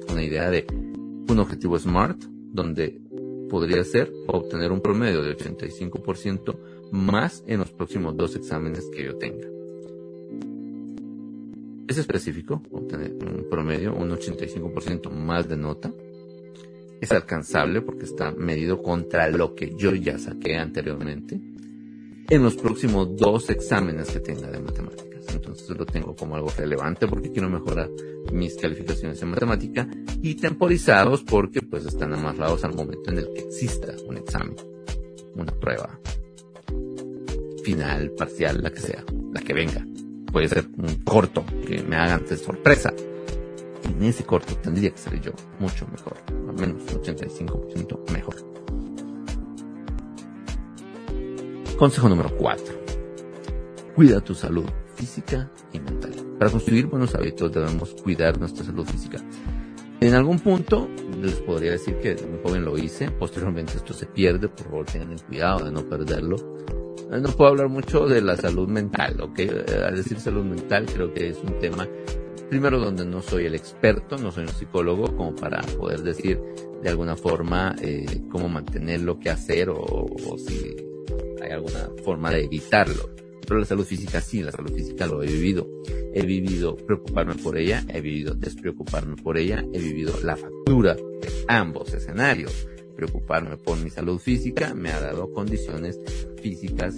una 0.10 0.24
idea 0.24 0.50
de 0.50 0.66
un 0.70 1.40
objetivo 1.40 1.80
SMART, 1.80 2.22
donde 2.52 3.00
podría 3.50 3.84
ser 3.86 4.12
obtener 4.28 4.74
un 4.74 4.82
promedio 4.82 5.22
de 5.22 5.38
85% 5.38 6.92
más 6.92 7.46
en 7.48 7.60
los 7.60 7.72
próximos 7.72 8.18
dos 8.18 8.36
exámenes 8.36 8.90
que 8.94 9.06
yo 9.06 9.18
tenga. 9.18 9.48
Es 11.88 11.98
específico, 11.98 12.62
obtener 12.72 13.14
un 13.14 13.48
promedio, 13.50 13.96
un 13.96 14.10
85% 14.10 15.10
más 15.12 15.48
de 15.48 15.56
nota. 15.56 15.94
Es 17.00 17.14
alcanzable 17.14 17.82
porque 17.82 18.04
está 18.04 18.32
medido 18.32 18.82
contra 18.82 19.30
lo 19.30 19.56
que 19.56 19.74
yo 19.78 19.96
ya 19.96 20.20
saqué 20.20 20.58
anteriormente 20.58 21.40
en 22.30 22.44
los 22.44 22.56
próximos 22.56 23.16
dos 23.16 23.50
exámenes 23.50 24.10
que 24.10 24.20
tenga 24.20 24.50
de 24.50 24.60
matemáticas. 24.60 25.08
Entonces 25.34 25.70
lo 25.70 25.86
tengo 25.86 26.16
como 26.16 26.36
algo 26.36 26.52
relevante 26.58 27.08
porque 27.08 27.32
quiero 27.32 27.50
mejorar 27.50 27.90
mis 28.32 28.56
calificaciones 28.56 29.22
en 29.22 29.30
matemática 29.30 29.88
y 30.22 30.36
temporizados 30.36 31.24
porque 31.24 31.62
pues 31.62 31.86
están 31.86 32.14
amarrados 32.14 32.64
al 32.64 32.76
momento 32.76 33.12
en 33.12 33.20
el 33.20 33.34
que 33.34 33.42
exista 33.42 33.94
un 34.08 34.18
examen, 34.18 34.56
una 35.36 35.52
prueba 35.54 36.00
final, 37.64 38.12
parcial, 38.12 38.64
la 38.64 38.72
que 38.72 38.80
sea, 38.80 39.04
la 39.34 39.42
que 39.42 39.54
venga. 39.54 39.86
Puede 40.32 40.48
ser 40.48 40.66
un 40.78 41.04
corto 41.04 41.44
que 41.66 41.84
me 41.84 41.98
hagan 41.98 42.26
de 42.26 42.38
sorpresa. 42.38 42.94
En 43.84 44.04
ese 44.04 44.24
corto 44.24 44.56
tendría 44.56 44.92
que 44.92 44.98
ser 44.98 45.20
yo 45.22 45.32
mucho 45.60 45.86
mejor, 45.88 46.18
al 46.30 46.56
menos 46.56 46.84
85% 46.88 48.12
mejor. 48.12 48.57
Consejo 51.78 52.10
número 52.10 52.36
4. 52.36 52.74
Cuida 53.96 54.20
tu 54.20 54.34
salud 54.34 54.66
física 54.96 55.52
y 55.72 55.80
mental. 55.80 56.12
Para 56.40 56.50
construir 56.50 56.88
buenos 56.88 57.14
hábitos 57.14 57.52
debemos 57.52 57.94
cuidar 58.02 58.40
nuestra 58.40 58.66
salud 58.66 58.84
física. 58.84 59.20
En 60.00 60.16
algún 60.16 60.40
punto 60.40 60.90
les 61.22 61.36
podría 61.36 61.72
decir 61.72 62.00
que 62.00 62.16
muy 62.16 62.40
joven 62.42 62.66
lo 62.66 62.80
hice, 62.80 63.12
posteriormente 63.12 63.74
esto 63.78 63.94
se 63.94 64.08
pierde, 64.08 64.50
por 64.50 64.66
favor 64.66 64.86
tengan 64.88 65.20
cuidado 65.20 65.66
de 65.66 65.72
no 65.72 65.86
perderlo. 65.86 66.38
Eh, 67.12 67.20
no 67.22 67.30
puedo 67.30 67.52
hablar 67.52 67.70
mucho 67.70 68.08
de 68.08 68.24
la 68.24 68.36
salud 68.36 68.68
mental, 68.68 69.22
¿ok? 69.22 69.38
Eh, 69.38 69.66
al 69.86 69.98
decir 69.98 70.20
salud 70.20 70.46
mental 70.46 70.88
creo 70.92 71.14
que 71.14 71.30
es 71.30 71.38
un 71.38 71.60
tema, 71.60 71.88
primero 72.50 72.80
donde 72.80 73.06
no 73.06 73.22
soy 73.22 73.46
el 73.46 73.54
experto, 73.54 74.18
no 74.18 74.32
soy 74.32 74.46
un 74.46 74.50
psicólogo, 74.50 75.16
como 75.16 75.36
para 75.36 75.62
poder 75.62 76.02
decir 76.02 76.42
de 76.82 76.90
alguna 76.90 77.16
forma 77.16 77.76
eh, 77.84 78.24
cómo 78.32 78.50
mantenerlo, 78.50 79.20
qué 79.20 79.30
hacer 79.30 79.70
o, 79.70 79.76
o 79.78 80.38
si 80.40 80.87
hay 81.48 81.54
alguna 81.54 81.90
forma 82.04 82.32
de 82.32 82.44
evitarlo. 82.44 83.10
Pero 83.48 83.60
la 83.60 83.66
salud 83.66 83.86
física 83.86 84.20
sí, 84.20 84.44
la 84.44 84.52
salud 84.52 84.74
física 84.74 85.08
lo 85.08 85.24
he 85.24 85.28
vivido. 85.28 85.68
He 86.14 86.26
vivido 86.26 86.76
preocuparme 86.76 87.36
por 87.36 87.58
ella, 87.58 87.84
he 87.88 88.02
vivido 88.02 88.34
despreocuparme 88.34 89.16
por 89.16 89.38
ella, 89.38 89.64
he 89.74 89.80
vivido 89.80 90.14
la 90.24 90.36
factura 90.36 90.96
de 90.96 91.46
ambos 91.48 91.94
escenarios. 91.94 92.68
Preocuparme 92.96 93.58
por 93.58 93.78
mi 93.80 93.90
salud 93.90 94.20
física 94.20 94.74
me 94.74 94.92
ha 94.92 95.00
dado 95.00 95.32
condiciones 95.32 96.00
físicas 96.42 96.96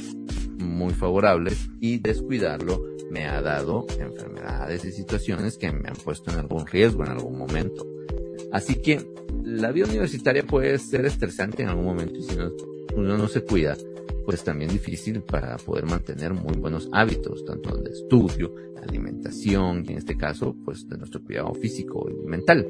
muy 0.58 0.93
favorables 0.93 1.70
y 1.80 2.00
descuidarlo 2.00 2.84
me 3.10 3.26
ha 3.26 3.41
dado 3.41 3.86
enfermedades 4.00 4.86
y 4.86 4.91
situaciones 4.91 5.58
que 5.58 5.72
me 5.72 5.89
han 5.89 5.95
puesto 5.95 6.32
en 6.32 6.39
algún 6.39 6.66
riesgo 6.68 7.04
en 7.04 7.12
algún 7.12 7.38
momento. 7.38 7.88
Así 8.52 8.76
que 8.76 9.06
la 9.43 9.72
vida 9.72 9.88
universitaria 9.88 10.43
puede 10.43 10.78
ser 10.80 11.06
estresante 11.06 11.64
en 11.64 11.70
algún 11.70 11.86
momento 11.86 12.20
y 12.20 12.24
si 12.24 12.38
uno 12.95 13.18
no 13.18 13.28
se 13.28 13.41
cuida, 13.41 13.78
pues 14.26 14.44
también 14.44 14.72
difícil 14.72 15.22
para 15.22 15.58
poder 15.58 15.86
mantener 15.86 16.34
muy 16.34 16.56
buenos 16.58 16.90
hábitos, 16.92 17.44
tanto 17.46 17.76
de 17.78 17.92
estudio, 17.92 18.54
alimentación 18.82 19.84
y 19.88 19.92
en 19.92 19.98
este 19.98 20.18
caso, 20.18 20.56
pues 20.66 20.88
de 20.88 20.98
nuestro 20.98 21.24
cuidado 21.24 21.54
físico 21.54 22.08
y 22.10 22.28
mental. 22.28 22.68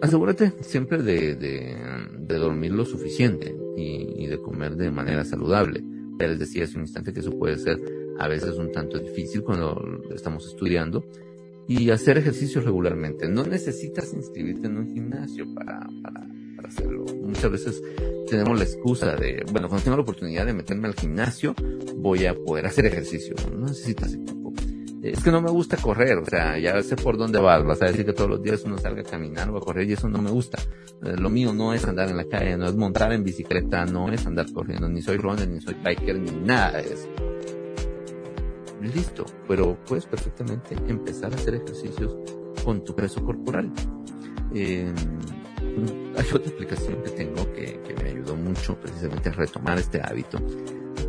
Asegúrate 0.00 0.52
siempre 0.60 1.02
de, 1.02 1.34
de, 1.34 2.38
dormir 2.38 2.72
lo 2.72 2.84
suficiente 2.84 3.56
y, 3.76 4.26
de 4.26 4.38
comer 4.38 4.76
de 4.76 4.90
manera 4.90 5.24
saludable. 5.24 5.82
Ya 6.20 6.28
les 6.28 6.38
decía 6.38 6.64
hace 6.64 6.76
un 6.76 6.82
instante 6.82 7.12
que 7.12 7.20
eso 7.20 7.36
puede 7.36 7.58
ser 7.58 7.80
a 8.18 8.28
veces 8.28 8.56
un 8.58 8.70
tanto 8.70 8.98
difícil 8.98 9.42
cuando 9.42 10.02
estamos 10.14 10.46
estudiando 10.46 11.04
y 11.66 11.90
hacer 11.90 12.18
ejercicio 12.18 12.60
regularmente. 12.60 13.28
No 13.28 13.44
necesitas 13.44 14.12
inscribirte 14.14 14.68
en 14.68 14.78
un 14.78 14.94
gimnasio 14.94 15.52
para, 15.54 15.80
para, 16.02 16.26
hacerlo 16.66 17.08
muchas 17.28 17.50
veces 17.50 17.82
tenemos 18.28 18.58
la 18.58 18.64
excusa 18.64 19.14
de, 19.14 19.44
bueno, 19.52 19.68
cuando 19.68 19.84
tengo 19.84 19.96
la 19.96 20.02
oportunidad 20.02 20.46
de 20.46 20.54
meterme 20.54 20.88
al 20.88 20.94
gimnasio, 20.94 21.54
voy 21.96 22.26
a 22.26 22.34
poder 22.34 22.66
hacer 22.66 22.86
ejercicio. 22.86 23.34
No 23.52 23.66
necesitas 23.66 24.14
equipo. 24.14 24.52
Es 25.02 25.22
que 25.22 25.30
no 25.30 25.40
me 25.40 25.50
gusta 25.50 25.76
correr, 25.76 26.18
o 26.18 26.24
sea, 26.24 26.58
ya 26.58 26.82
sé 26.82 26.96
por 26.96 27.16
dónde 27.16 27.38
vas, 27.38 27.64
vas 27.64 27.80
a 27.82 27.86
decir 27.86 28.04
que 28.04 28.12
todos 28.12 28.28
los 28.28 28.42
días 28.42 28.64
uno 28.64 28.78
salga 28.78 29.02
a 29.02 29.04
caminar 29.04 29.48
o 29.48 29.56
a 29.56 29.60
correr 29.60 29.88
y 29.88 29.92
eso 29.92 30.08
no 30.08 30.20
me 30.20 30.30
gusta. 30.30 30.58
Eh, 31.04 31.14
lo 31.16 31.30
mío 31.30 31.52
no 31.52 31.72
es 31.72 31.84
andar 31.84 32.08
en 32.08 32.16
la 32.16 32.24
calle, 32.24 32.56
no 32.56 32.66
es 32.66 32.74
montar 32.74 33.12
en 33.12 33.22
bicicleta, 33.22 33.86
no 33.86 34.10
es 34.10 34.26
andar 34.26 34.52
corriendo, 34.52 34.88
ni 34.88 35.00
soy 35.00 35.18
runner, 35.18 35.48
ni 35.48 35.60
soy 35.60 35.74
biker, 35.74 36.18
ni 36.18 36.32
nada 36.32 36.82
de 36.82 36.92
eso. 36.92 37.08
Listo, 38.82 39.24
pero 39.46 39.78
puedes 39.86 40.06
perfectamente 40.06 40.76
empezar 40.88 41.32
a 41.32 41.36
hacer 41.36 41.54
ejercicios 41.54 42.16
con 42.64 42.84
tu 42.84 42.94
peso 42.96 43.24
corporal. 43.24 43.70
Eh, 44.52 44.92
hay 46.16 46.26
otra 46.32 46.52
aplicación 46.52 47.02
que 47.02 47.10
tengo 47.10 47.52
que, 47.52 47.80
que, 47.86 47.94
me 48.02 48.10
ayudó 48.10 48.36
mucho 48.36 48.78
precisamente 48.80 49.28
a 49.28 49.32
retomar 49.32 49.78
este 49.78 50.00
hábito. 50.00 50.38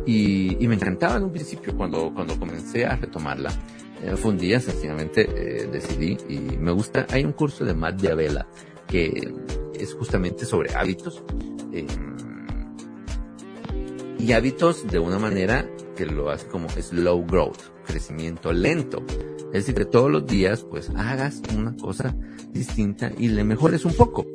Y, 0.06 0.56
y, 0.62 0.68
me 0.68 0.76
encantaba 0.76 1.16
en 1.16 1.24
un 1.24 1.32
principio 1.32 1.76
cuando, 1.76 2.12
cuando 2.14 2.38
comencé 2.38 2.86
a 2.86 2.96
retomarla. 2.96 3.50
Eh, 4.02 4.16
fue 4.16 4.32
un 4.32 4.38
día, 4.38 4.60
sencillamente 4.60 5.28
eh, 5.28 5.66
decidí 5.66 6.16
y 6.28 6.38
me 6.38 6.70
gusta. 6.72 7.06
Hay 7.10 7.24
un 7.24 7.32
curso 7.32 7.64
de 7.64 7.74
Matt 7.74 8.00
Diabela 8.00 8.46
que 8.86 9.32
es 9.74 9.94
justamente 9.94 10.44
sobre 10.44 10.74
hábitos. 10.74 11.22
Eh, 11.72 11.86
y 14.18 14.32
hábitos 14.32 14.86
de 14.86 14.98
una 14.98 15.18
manera 15.18 15.68
que 15.96 16.06
lo 16.06 16.30
hace 16.30 16.46
como 16.46 16.68
slow 16.68 17.24
growth, 17.26 17.60
crecimiento 17.86 18.52
lento. 18.52 19.02
Es 19.52 19.66
decir, 19.66 19.74
que 19.74 19.84
todos 19.84 20.10
los 20.10 20.26
días 20.26 20.62
pues 20.62 20.90
hagas 20.90 21.42
una 21.56 21.76
cosa 21.76 22.14
distinta 22.50 23.10
y 23.16 23.28
le 23.28 23.44
mejores 23.44 23.84
un 23.84 23.94
poco. 23.94 24.26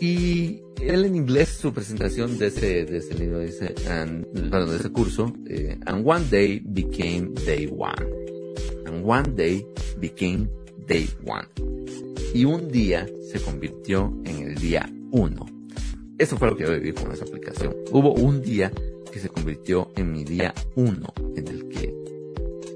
Y 0.00 0.62
él 0.80 1.04
en 1.04 1.16
inglés, 1.16 1.48
su 1.48 1.72
presentación 1.72 2.38
de 2.38 2.48
ese, 2.48 2.84
de 2.84 2.98
ese 2.98 3.14
libro 3.14 3.40
dice, 3.40 3.74
and, 3.88 4.26
perdón, 4.50 4.70
de 4.70 4.76
ese 4.76 4.90
curso, 4.90 5.32
eh, 5.48 5.76
and 5.86 6.06
one 6.06 6.24
day 6.30 6.60
became 6.64 7.34
day 7.46 7.66
one. 7.66 8.06
And 8.86 9.04
one 9.04 9.34
day 9.34 9.66
became 9.98 10.48
day 10.86 11.08
one. 11.26 11.48
Y 12.32 12.44
un 12.44 12.68
día 12.68 13.06
se 13.32 13.40
convirtió 13.40 14.14
en 14.24 14.48
el 14.48 14.54
día 14.54 14.88
uno. 15.10 15.46
Eso 16.16 16.36
fue 16.36 16.48
lo 16.48 16.56
que 16.56 16.64
yo 16.64 16.72
viví 16.72 16.92
con 16.92 17.10
esa 17.10 17.24
aplicación. 17.24 17.74
Hubo 17.90 18.12
un 18.14 18.40
día 18.40 18.70
que 19.12 19.18
se 19.18 19.28
convirtió 19.28 19.90
en 19.96 20.12
mi 20.12 20.24
día 20.24 20.54
uno, 20.76 21.12
en 21.34 21.48
el 21.48 21.68
que 21.68 21.94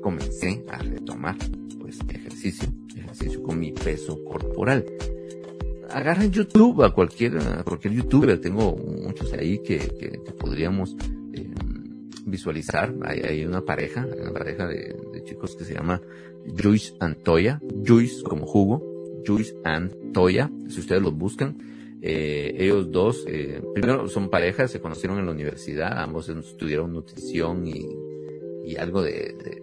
comencé 0.00 0.64
a 0.68 0.78
retomar, 0.78 1.36
pues, 1.80 1.98
ejercicio, 2.08 2.68
ejercicio 2.96 3.42
con 3.42 3.60
mi 3.60 3.70
peso 3.72 4.22
corporal 4.24 4.84
agarren 5.92 6.30
YouTube 6.30 6.82
a 6.84 6.90
cualquier, 6.90 7.38
a 7.38 7.62
cualquier 7.64 7.94
youtuber, 7.94 8.40
tengo 8.40 8.76
muchos 8.76 9.32
ahí 9.32 9.58
que, 9.58 9.78
que, 9.78 10.18
podríamos 10.38 10.96
eh, 11.32 11.50
visualizar. 12.26 12.94
Hay, 13.04 13.20
hay, 13.20 13.44
una 13.44 13.62
pareja, 13.62 14.06
una 14.20 14.32
pareja 14.32 14.66
de, 14.66 14.96
de, 15.12 15.24
chicos 15.24 15.56
que 15.56 15.64
se 15.64 15.74
llama 15.74 16.00
Juice 16.60 16.94
Antoya, 17.00 17.60
Juice 17.86 18.22
como 18.22 18.46
jugo, 18.46 18.82
Juice 19.26 19.54
Antoya, 19.64 20.50
si 20.68 20.80
ustedes 20.80 21.02
los 21.02 21.14
buscan. 21.14 21.58
Eh, 22.04 22.56
ellos 22.58 22.90
dos, 22.90 23.24
eh, 23.28 23.62
primero 23.74 24.08
son 24.08 24.28
parejas, 24.28 24.72
se 24.72 24.80
conocieron 24.80 25.20
en 25.20 25.26
la 25.26 25.32
universidad, 25.32 25.98
ambos 25.98 26.28
estudiaron 26.28 26.92
nutrición 26.92 27.64
y, 27.68 27.86
y 28.64 28.76
algo 28.76 29.02
de, 29.02 29.12
de 29.12 29.61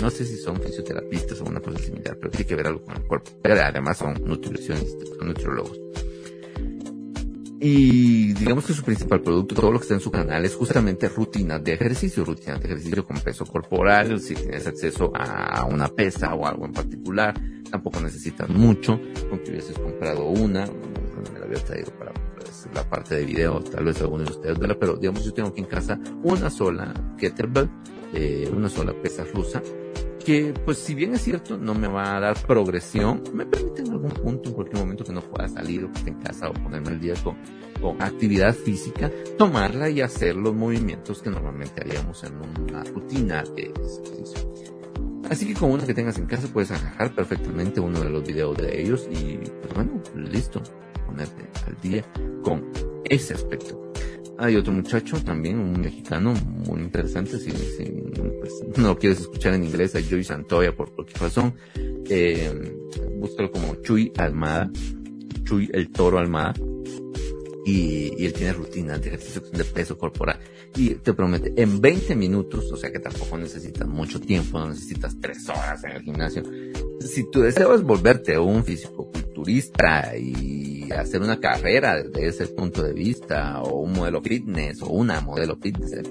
no 0.00 0.10
sé 0.10 0.24
si 0.24 0.36
son 0.36 0.60
fisioterapistas 0.60 1.40
o 1.40 1.44
una 1.44 1.60
cosa 1.60 1.78
similar, 1.78 2.16
pero 2.18 2.30
tiene 2.30 2.46
que 2.46 2.54
ver 2.54 2.66
algo 2.68 2.82
con 2.84 2.96
el 2.96 3.02
cuerpo. 3.04 3.30
Pero 3.42 3.60
además 3.60 3.98
son 3.98 4.14
nutricionistas, 4.24 5.08
son 5.18 5.28
nutriólogos. 5.28 5.78
Y 7.60 8.34
digamos 8.34 8.66
que 8.66 8.72
su 8.72 8.84
principal 8.84 9.20
producto, 9.20 9.56
todo 9.56 9.72
lo 9.72 9.78
que 9.78 9.82
está 9.82 9.94
en 9.94 10.00
su 10.00 10.12
canal, 10.12 10.44
es 10.44 10.54
justamente 10.54 11.08
rutinas 11.08 11.62
de 11.64 11.72
ejercicio, 11.72 12.24
rutinas 12.24 12.60
de 12.60 12.68
ejercicio 12.68 13.04
con 13.04 13.18
peso 13.18 13.44
corporal, 13.44 14.20
si 14.20 14.34
tienes 14.34 14.66
acceso 14.68 15.10
a 15.14 15.64
una 15.64 15.88
pesa 15.88 16.34
o 16.34 16.46
algo 16.46 16.66
en 16.66 16.72
particular, 16.72 17.34
tampoco 17.68 18.00
necesitas 18.00 18.48
mucho, 18.48 19.00
aunque 19.30 19.50
hubieses 19.50 19.76
comprado 19.76 20.26
una, 20.26 20.66
me 20.66 21.38
la 21.38 21.46
había 21.46 21.58
traído 21.64 21.90
para 21.98 22.12
pues, 22.36 22.68
la 22.72 22.88
parte 22.88 23.16
de 23.16 23.24
video, 23.24 23.60
tal 23.60 23.84
vez 23.84 24.00
algunos 24.00 24.28
de 24.28 24.52
ustedes, 24.52 24.76
pero 24.78 24.96
digamos 24.96 25.24
yo 25.24 25.34
tengo 25.34 25.48
aquí 25.48 25.60
en 25.60 25.66
casa 25.66 25.98
una 26.22 26.50
sola 26.50 26.94
kettlebell, 27.18 27.68
eh, 28.14 28.48
una 28.54 28.68
sola 28.68 28.92
pesa 29.02 29.24
rusa, 29.24 29.62
que 30.28 30.52
pues 30.62 30.76
si 30.76 30.94
bien 30.94 31.14
es 31.14 31.22
cierto 31.22 31.56
no 31.56 31.72
me 31.72 31.88
va 31.88 32.14
a 32.14 32.20
dar 32.20 32.46
progresión, 32.46 33.22
me 33.32 33.46
permite 33.46 33.80
en 33.80 33.92
algún 33.92 34.10
punto, 34.10 34.50
en 34.50 34.54
cualquier 34.54 34.80
momento 34.82 35.02
que 35.02 35.12
no 35.14 35.22
pueda 35.22 35.48
salir 35.48 35.82
o 35.84 35.90
que 35.90 36.00
esté 36.00 36.10
en 36.10 36.20
casa 36.20 36.50
o 36.50 36.52
ponerme 36.52 36.90
el 36.90 37.00
día 37.00 37.14
con, 37.24 37.38
con 37.80 38.02
actividad 38.02 38.54
física, 38.54 39.10
tomarla 39.38 39.88
y 39.88 40.02
hacer 40.02 40.36
los 40.36 40.54
movimientos 40.54 41.22
que 41.22 41.30
normalmente 41.30 41.80
haríamos 41.80 42.22
en 42.24 42.34
una 42.34 42.84
rutina 42.84 43.42
de 43.56 43.72
ejercicio. 43.74 44.52
Así 45.30 45.46
que 45.46 45.54
con 45.54 45.70
una 45.70 45.86
que 45.86 45.94
tengas 45.94 46.18
en 46.18 46.26
casa 46.26 46.46
puedes 46.52 46.72
agarrar 46.72 47.14
perfectamente 47.14 47.80
uno 47.80 47.98
de 48.00 48.10
los 48.10 48.22
videos 48.22 48.54
de 48.58 48.82
ellos 48.82 49.08
y 49.10 49.38
pues 49.38 49.72
bueno, 49.72 50.02
listo, 50.14 50.62
ponerte 51.06 51.48
al 51.66 51.80
día 51.80 52.04
con 52.42 52.70
ese 53.08 53.32
aspecto. 53.32 53.87
Hay 54.38 54.56
otro 54.56 54.72
muchacho 54.72 55.20
también, 55.22 55.58
un 55.58 55.80
mexicano 55.80 56.32
muy 56.32 56.80
interesante, 56.80 57.38
si, 57.38 57.50
si 57.50 57.84
pues, 58.38 58.52
no 58.76 58.96
quieres 58.96 59.20
escuchar 59.20 59.54
en 59.54 59.64
inglés, 59.64 59.96
a 59.96 60.00
Joy 60.00 60.22
Santoya 60.22 60.74
por 60.76 60.94
cualquier 60.94 61.20
razón, 61.20 61.54
eh, 62.08 62.52
búscalo 63.16 63.50
como 63.50 63.74
Chuy 63.82 64.12
Almada, 64.16 64.70
Chuy 65.44 65.68
el 65.72 65.90
Toro 65.90 66.18
Almada, 66.18 66.54
y, 67.64 68.14
y, 68.16 68.26
él 68.26 68.32
tiene 68.32 68.52
rutinas 68.52 69.00
de 69.02 69.08
ejercicio 69.08 69.42
de 69.52 69.64
peso 69.64 69.98
corporal. 69.98 70.38
Y 70.76 70.94
te 70.94 71.12
promete, 71.12 71.52
en 71.60 71.80
20 71.80 72.16
minutos, 72.16 72.70
o 72.72 72.76
sea 72.76 72.90
que 72.90 72.98
tampoco 72.98 73.36
necesitas 73.36 73.86
mucho 73.86 74.20
tiempo, 74.20 74.58
no 74.58 74.68
necesitas 74.68 75.16
tres 75.20 75.48
horas 75.48 75.84
en 75.84 75.90
el 75.90 76.02
gimnasio. 76.02 76.42
Si 77.08 77.30
tu 77.30 77.40
deseo 77.40 77.74
es 77.74 77.82
volverte 77.82 78.38
un 78.38 78.62
físico 78.64 79.10
culturista 79.10 80.14
y 80.16 80.90
hacer 80.92 81.22
una 81.22 81.40
carrera 81.40 82.02
desde 82.02 82.26
ese 82.26 82.46
punto 82.48 82.82
de 82.82 82.92
vista, 82.92 83.62
o 83.62 83.80
un 83.80 83.92
modelo 83.92 84.20
fitness, 84.20 84.82
o 84.82 84.90
una 84.90 85.20
modelo 85.22 85.56
fitness. 85.56 86.02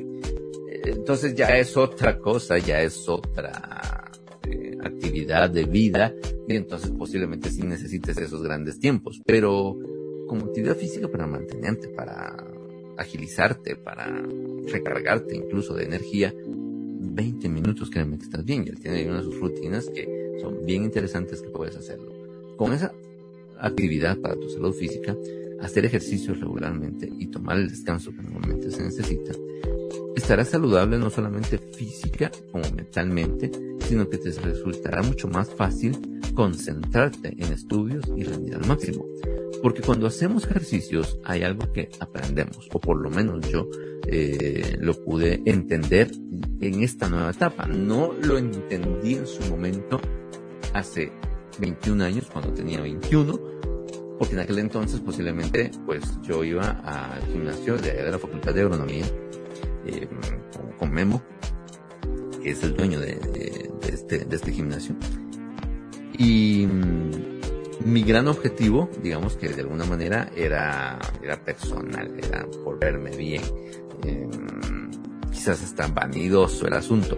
Entonces 0.83 1.35
ya 1.35 1.49
es 1.57 1.77
otra 1.77 2.17
cosa, 2.17 2.57
ya 2.57 2.81
es 2.81 3.07
otra 3.07 4.11
eh, 4.49 4.77
actividad 4.83 5.51
de 5.51 5.65
vida, 5.65 6.13
y 6.47 6.55
entonces 6.55 6.89
posiblemente 6.91 7.51
sí 7.51 7.61
necesites 7.61 8.17
esos 8.17 8.41
grandes 8.41 8.79
tiempos. 8.79 9.21
Pero 9.23 9.77
como 10.27 10.45
actividad 10.45 10.77
física 10.77 11.07
para 11.07 11.27
mantenerte, 11.27 11.89
para 11.89 12.35
agilizarte, 12.97 13.75
para 13.75 14.07
recargarte 14.67 15.35
incluso 15.35 15.75
de 15.75 15.85
energía, 15.85 16.33
20 16.99 17.49
minutos 17.49 17.91
créeme 17.91 18.17
que 18.17 18.25
estás 18.25 18.43
bien. 18.43 18.63
Y 18.65 18.69
él 18.69 18.79
tiene 18.79 19.07
una 19.07 19.17
de 19.17 19.23
sus 19.23 19.39
rutinas 19.39 19.89
que 19.93 20.26
son 20.41 20.65
bien 20.65 20.83
interesantes 20.83 21.41
que 21.41 21.49
puedes 21.49 21.75
hacerlo. 21.75 22.11
Con 22.57 22.73
esa 22.73 22.93
actividad 23.59 24.17
para 24.19 24.35
tu 24.35 24.49
salud 24.49 24.73
física, 24.73 25.15
hacer 25.61 25.85
ejercicio 25.85 26.33
regularmente 26.33 27.09
y 27.19 27.27
tomar 27.27 27.57
el 27.57 27.69
descanso 27.69 28.11
que 28.11 28.21
normalmente 28.21 28.71
se 28.71 28.83
necesita, 28.83 29.33
estarás 30.15 30.49
saludable 30.49 30.97
no 30.97 31.09
solamente 31.09 31.57
física 31.57 32.31
como 32.51 32.63
mentalmente, 32.75 33.51
sino 33.87 34.09
que 34.09 34.17
te 34.17 34.31
resultará 34.31 35.01
mucho 35.01 35.27
más 35.27 35.49
fácil 35.53 36.19
concentrarte 36.33 37.33
en 37.37 37.53
estudios 37.53 38.05
y 38.15 38.23
rendir 38.23 38.55
al 38.55 38.67
máximo. 38.67 39.05
Porque 39.61 39.81
cuando 39.81 40.05
hacemos 40.05 40.45
ejercicios 40.45 41.19
hay 41.23 41.43
algo 41.43 41.71
que 41.73 41.89
aprendemos, 41.99 42.69
o 42.71 42.79
por 42.79 43.01
lo 43.01 43.09
menos 43.09 43.49
yo 43.49 43.67
eh, 44.07 44.77
lo 44.79 44.93
pude 45.03 45.41
entender 45.45 46.11
en 46.61 46.83
esta 46.83 47.09
nueva 47.09 47.31
etapa. 47.31 47.65
No 47.65 48.13
lo 48.13 48.37
entendí 48.37 49.15
en 49.15 49.25
su 49.25 49.43
momento 49.49 49.99
hace 50.77 51.11
21 51.59 52.03
años, 52.03 52.27
cuando 52.31 52.53
tenía 52.53 52.81
21, 52.81 53.39
porque 54.17 54.33
en 54.33 54.39
aquel 54.39 54.59
entonces 54.59 54.99
posiblemente 54.99 55.71
pues 55.85 56.03
yo 56.21 56.43
iba 56.43 56.69
al 56.83 57.21
gimnasio 57.27 57.77
de, 57.77 58.09
la 58.09 58.17
Facultad 58.17 58.53
de 58.53 58.61
Agronomía 58.61 59.05
eh, 59.85 60.07
con, 60.77 60.91
Memo, 60.91 61.21
que 62.41 62.51
es 62.51 62.63
el 62.63 62.75
dueño 62.75 62.99
de, 62.99 63.19
este, 63.91 64.25
de 64.25 64.35
este 64.35 64.51
gimnasio. 64.51 64.95
Y 66.17 66.65
mm, 66.65 67.91
mi 67.91 68.03
gran 68.03 68.27
objetivo, 68.27 68.89
digamos 69.03 69.35
que 69.35 69.49
de 69.49 69.61
alguna 69.61 69.85
manera 69.85 70.31
era, 70.35 70.97
era 71.21 71.43
personal, 71.43 72.11
era 72.17 72.47
por 72.63 72.79
verme 72.79 73.15
bien. 73.15 73.41
Eh, 74.03 74.27
quizás 75.31 75.61
está 75.61 75.87
vanidoso 75.87 76.67
el 76.67 76.73
asunto 76.73 77.17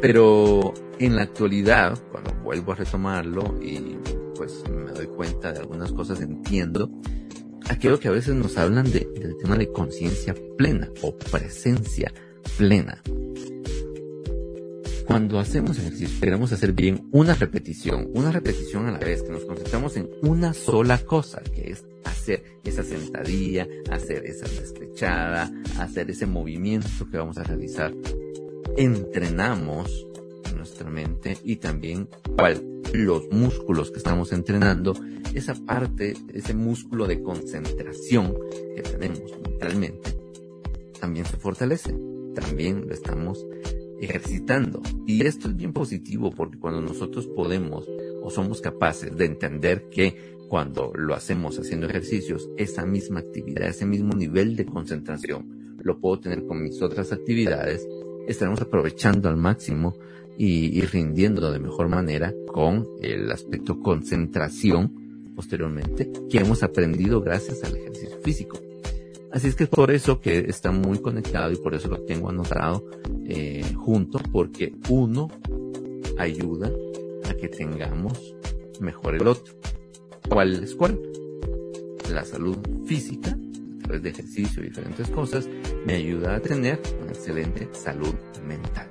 pero 0.00 0.72
en 0.98 1.16
la 1.16 1.22
actualidad, 1.22 1.98
cuando 2.10 2.34
vuelvo 2.42 2.72
a 2.72 2.76
retomarlo 2.76 3.58
y 3.62 3.96
pues 4.34 4.62
me 4.68 4.92
doy 4.92 5.06
cuenta 5.06 5.52
de 5.52 5.60
algunas 5.60 5.92
cosas, 5.92 6.20
entiendo 6.20 6.90
aquello 7.68 8.00
que 8.00 8.08
a 8.08 8.12
veces 8.12 8.34
nos 8.34 8.56
hablan 8.58 8.90
de, 8.90 9.08
del 9.14 9.36
tema 9.36 9.56
de 9.56 9.70
conciencia 9.70 10.34
plena 10.56 10.88
o 11.02 11.16
presencia 11.16 12.12
plena. 12.56 13.02
cuando 15.06 15.38
hacemos 15.38 15.78
ejercicio 15.78 16.20
queremos 16.20 16.52
hacer 16.52 16.72
bien 16.72 17.08
una 17.10 17.34
repetición, 17.34 18.10
una 18.14 18.30
repetición 18.30 18.86
a 18.86 18.92
la 18.92 18.98
vez, 18.98 19.22
que 19.22 19.32
nos 19.32 19.44
concentramos 19.44 19.96
en 19.96 20.08
una 20.22 20.54
sola 20.54 20.98
cosa, 20.98 21.42
que 21.54 21.72
es 21.72 21.84
hacer 22.04 22.44
esa 22.64 22.82
sentadilla, 22.82 23.66
hacer 23.90 24.24
esa 24.24 24.46
despechada, 24.48 25.50
hacer 25.78 26.10
ese 26.10 26.26
movimiento 26.26 26.88
que 27.10 27.18
vamos 27.18 27.38
a 27.38 27.42
realizar. 27.42 27.92
Entrenamos 28.76 30.06
nuestra 30.56 30.90
mente 30.90 31.38
y 31.44 31.56
también 31.56 32.08
cuál 32.36 32.62
los 32.92 33.30
músculos 33.30 33.90
que 33.90 33.98
estamos 33.98 34.32
entrenando, 34.32 34.94
esa 35.34 35.54
parte, 35.54 36.14
ese 36.32 36.54
músculo 36.54 37.06
de 37.06 37.22
concentración 37.22 38.34
que 38.74 38.82
tenemos 38.82 39.38
mentalmente, 39.42 40.16
también 41.00 41.24
se 41.26 41.36
fortalece. 41.36 41.94
También 42.34 42.86
lo 42.86 42.94
estamos 42.94 43.44
ejercitando. 44.00 44.82
Y 45.06 45.26
esto 45.26 45.48
es 45.48 45.56
bien 45.56 45.72
positivo 45.72 46.30
porque 46.30 46.58
cuando 46.58 46.80
nosotros 46.80 47.26
podemos 47.26 47.88
o 48.22 48.30
somos 48.30 48.60
capaces 48.60 49.16
de 49.16 49.24
entender 49.26 49.88
que 49.90 50.36
cuando 50.48 50.92
lo 50.94 51.14
hacemos 51.14 51.58
haciendo 51.58 51.86
ejercicios, 51.86 52.48
esa 52.56 52.84
misma 52.84 53.20
actividad, 53.20 53.68
ese 53.68 53.86
mismo 53.86 54.14
nivel 54.14 54.56
de 54.56 54.66
concentración, 54.66 55.76
lo 55.82 56.00
puedo 56.00 56.20
tener 56.20 56.44
con 56.44 56.62
mis 56.62 56.82
otras 56.82 57.12
actividades, 57.12 57.86
estaremos 58.26 58.60
aprovechando 58.60 59.28
al 59.28 59.36
máximo 59.36 59.94
y, 60.36 60.80
rindiendo 60.82 61.52
de 61.52 61.58
mejor 61.58 61.88
manera 61.88 62.32
con 62.46 62.88
el 63.02 63.30
aspecto 63.30 63.78
concentración 63.80 65.32
posteriormente 65.36 66.10
que 66.30 66.38
hemos 66.38 66.62
aprendido 66.62 67.20
gracias 67.20 67.62
al 67.62 67.76
ejercicio 67.76 68.16
físico. 68.22 68.58
Así 69.32 69.48
es 69.48 69.54
que 69.54 69.64
es 69.64 69.70
por 69.70 69.90
eso 69.90 70.20
que 70.20 70.38
está 70.48 70.72
muy 70.72 70.98
conectado 70.98 71.52
y 71.52 71.56
por 71.56 71.74
eso 71.74 71.88
lo 71.88 72.00
tengo 72.04 72.30
anotado 72.30 72.84
eh, 73.26 73.74
junto, 73.76 74.18
porque 74.32 74.74
uno 74.88 75.28
ayuda 76.18 76.72
a 77.28 77.34
que 77.34 77.48
tengamos 77.48 78.34
mejor 78.80 79.14
el 79.14 79.28
otro. 79.28 79.54
¿Cuál 80.28 80.64
es 80.64 80.74
cuál? 80.74 80.98
La 82.12 82.24
salud 82.24 82.56
física, 82.86 83.38
través 83.90 84.02
de 84.02 84.10
ejercicio 84.10 84.62
y 84.62 84.68
diferentes 84.68 85.08
cosas, 85.08 85.48
me 85.84 85.94
ayuda 85.94 86.36
a 86.36 86.40
tener 86.40 86.80
una 87.02 87.10
excelente 87.10 87.68
salud 87.72 88.14
mental. 88.46 88.86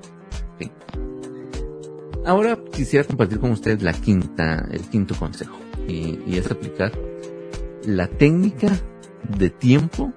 Ahora 2.26 2.60
quisiera 2.74 3.08
compartir 3.08 3.40
con 3.40 3.52
ustedes 3.52 3.82
la 3.82 3.94
quinta, 3.94 4.68
el 4.72 4.82
quinto 4.82 5.16
consejo 5.16 5.58
y, 5.88 6.20
y 6.28 6.38
es 6.38 6.52
aplicar 6.52 6.92
la 7.86 8.08
técnica 8.08 8.68
de 9.38 9.50
tiempo 9.50 10.14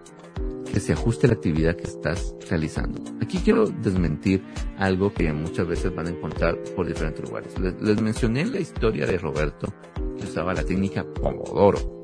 que 0.72 0.80
se 0.80 0.92
ajuste 0.92 1.28
la 1.28 1.34
actividad 1.34 1.76
que 1.76 1.84
estás 1.84 2.34
realizando. 2.50 3.02
Aquí 3.20 3.38
quiero 3.38 3.66
desmentir 3.68 4.42
algo 4.78 5.12
que 5.12 5.32
muchas 5.32 5.66
veces 5.66 5.94
van 5.94 6.08
a 6.08 6.10
encontrar 6.10 6.58
por 6.74 6.86
diferentes 6.86 7.24
lugares. 7.24 7.58
Les, 7.60 7.80
les, 7.80 8.02
mencioné 8.02 8.46
la 8.46 8.58
historia 8.58 9.06
de 9.06 9.16
Roberto 9.16 9.72
que 10.18 10.24
usaba 10.24 10.52
la 10.52 10.64
técnica 10.64 11.04
Pomodoro. 11.04 12.02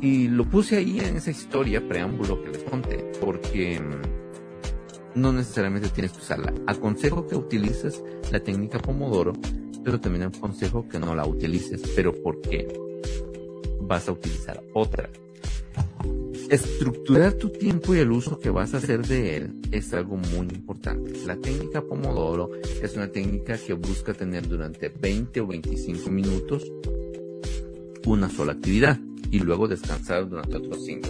Y 0.00 0.28
lo 0.28 0.48
puse 0.48 0.78
ahí 0.78 0.98
en 1.00 1.16
esa 1.16 1.30
historia, 1.30 1.86
preámbulo 1.86 2.42
que 2.42 2.50
les 2.50 2.62
conté, 2.64 3.12
porque 3.20 3.80
no 5.14 5.32
necesariamente 5.32 5.90
tienes 5.90 6.12
que 6.12 6.20
usarla. 6.20 6.54
Aconsejo 6.66 7.26
que 7.26 7.36
utilices 7.36 8.02
la 8.32 8.40
técnica 8.40 8.78
Pomodoro, 8.78 9.34
pero 9.84 10.00
también 10.00 10.24
aconsejo 10.24 10.88
que 10.88 10.98
no 10.98 11.14
la 11.14 11.26
utilices, 11.26 11.82
pero 11.94 12.14
porque 12.22 12.66
vas 13.82 14.08
a 14.08 14.12
utilizar 14.12 14.62
otra. 14.72 15.10
Estructurar 16.48 17.34
tu 17.34 17.50
tiempo 17.50 17.94
y 17.94 17.98
el 17.98 18.10
uso 18.10 18.40
que 18.40 18.50
vas 18.50 18.72
a 18.72 18.78
hacer 18.78 19.06
de 19.06 19.36
él 19.36 19.60
es 19.70 19.92
algo 19.92 20.16
muy 20.16 20.46
importante. 20.46 21.12
La 21.26 21.36
técnica 21.36 21.82
Pomodoro 21.82 22.50
es 22.82 22.96
una 22.96 23.08
técnica 23.08 23.58
que 23.58 23.74
busca 23.74 24.14
tener 24.14 24.48
durante 24.48 24.88
20 24.88 25.42
o 25.42 25.46
25 25.46 26.10
minutos 26.10 26.66
una 28.06 28.30
sola 28.30 28.52
actividad 28.52 28.98
y 29.30 29.38
luego 29.40 29.68
descansar 29.68 30.28
durante 30.28 30.56
otros 30.56 30.84
5. 30.84 31.08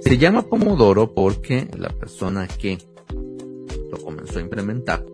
Se 0.00 0.18
llama 0.18 0.42
Pomodoro 0.42 1.12
porque 1.14 1.68
la 1.76 1.88
persona 1.88 2.46
que 2.46 2.78
lo 3.90 3.98
comenzó 3.98 4.38
a 4.38 4.42
implementar 4.42 5.04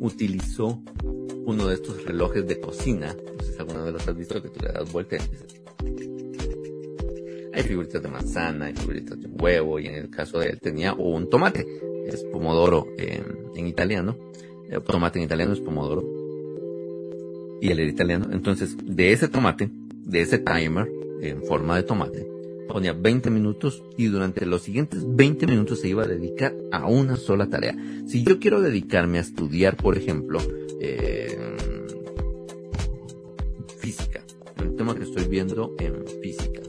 utilizó 0.00 0.82
uno 1.46 1.68
de 1.68 1.74
estos 1.74 2.04
relojes 2.04 2.46
de 2.46 2.60
cocina. 2.60 3.14
No 3.14 3.42
sé 3.42 3.52
si 3.52 3.58
alguna 3.58 3.82
vez 3.82 3.92
los 3.94 4.08
has 4.08 4.16
visto 4.16 4.42
que 4.42 4.48
tú 4.48 4.60
le 4.60 4.72
das 4.72 4.92
vuelta 4.92 5.16
Hay 7.54 7.62
figuritas 7.62 8.02
de 8.02 8.08
manzana, 8.08 8.66
hay 8.66 8.74
figuritas 8.74 9.18
de 9.20 9.28
huevo 9.28 9.78
y 9.78 9.86
en 9.86 9.94
el 9.94 10.10
caso 10.10 10.38
de 10.38 10.50
él 10.50 10.60
tenía 10.60 10.92
un 10.92 11.30
tomate. 11.30 11.66
Es 12.06 12.22
pomodoro 12.24 12.86
en 12.98 13.66
italiano. 13.66 14.16
Tomate 14.84 15.18
en 15.18 15.24
italiano 15.24 15.52
es 15.52 15.60
pomodoro. 15.60 16.04
Y 17.60 17.70
él 17.70 17.78
era 17.78 17.90
italiano. 17.90 18.28
Entonces, 18.30 18.76
de 18.84 19.12
ese 19.12 19.28
tomate, 19.28 19.70
de 20.06 20.22
ese 20.22 20.38
timer 20.38 20.90
en 21.20 21.42
forma 21.42 21.76
de 21.76 21.82
tomate, 21.82 22.26
ponía 22.68 22.92
20 22.92 23.30
minutos 23.30 23.82
y 23.96 24.06
durante 24.06 24.46
los 24.46 24.62
siguientes 24.62 25.02
20 25.06 25.46
minutos 25.46 25.80
se 25.80 25.88
iba 25.88 26.04
a 26.04 26.08
dedicar 26.08 26.54
a 26.72 26.86
una 26.86 27.16
sola 27.16 27.48
tarea. 27.48 27.76
Si 28.06 28.22
yo 28.22 28.38
quiero 28.38 28.60
dedicarme 28.60 29.18
a 29.18 29.22
estudiar, 29.22 29.76
por 29.76 29.96
ejemplo, 29.98 30.38
eh, 30.80 31.36
física, 33.78 34.22
el 34.58 34.76
tema 34.76 34.94
que 34.94 35.04
estoy 35.04 35.26
viendo 35.26 35.74
en 35.78 36.06
física, 36.22 36.62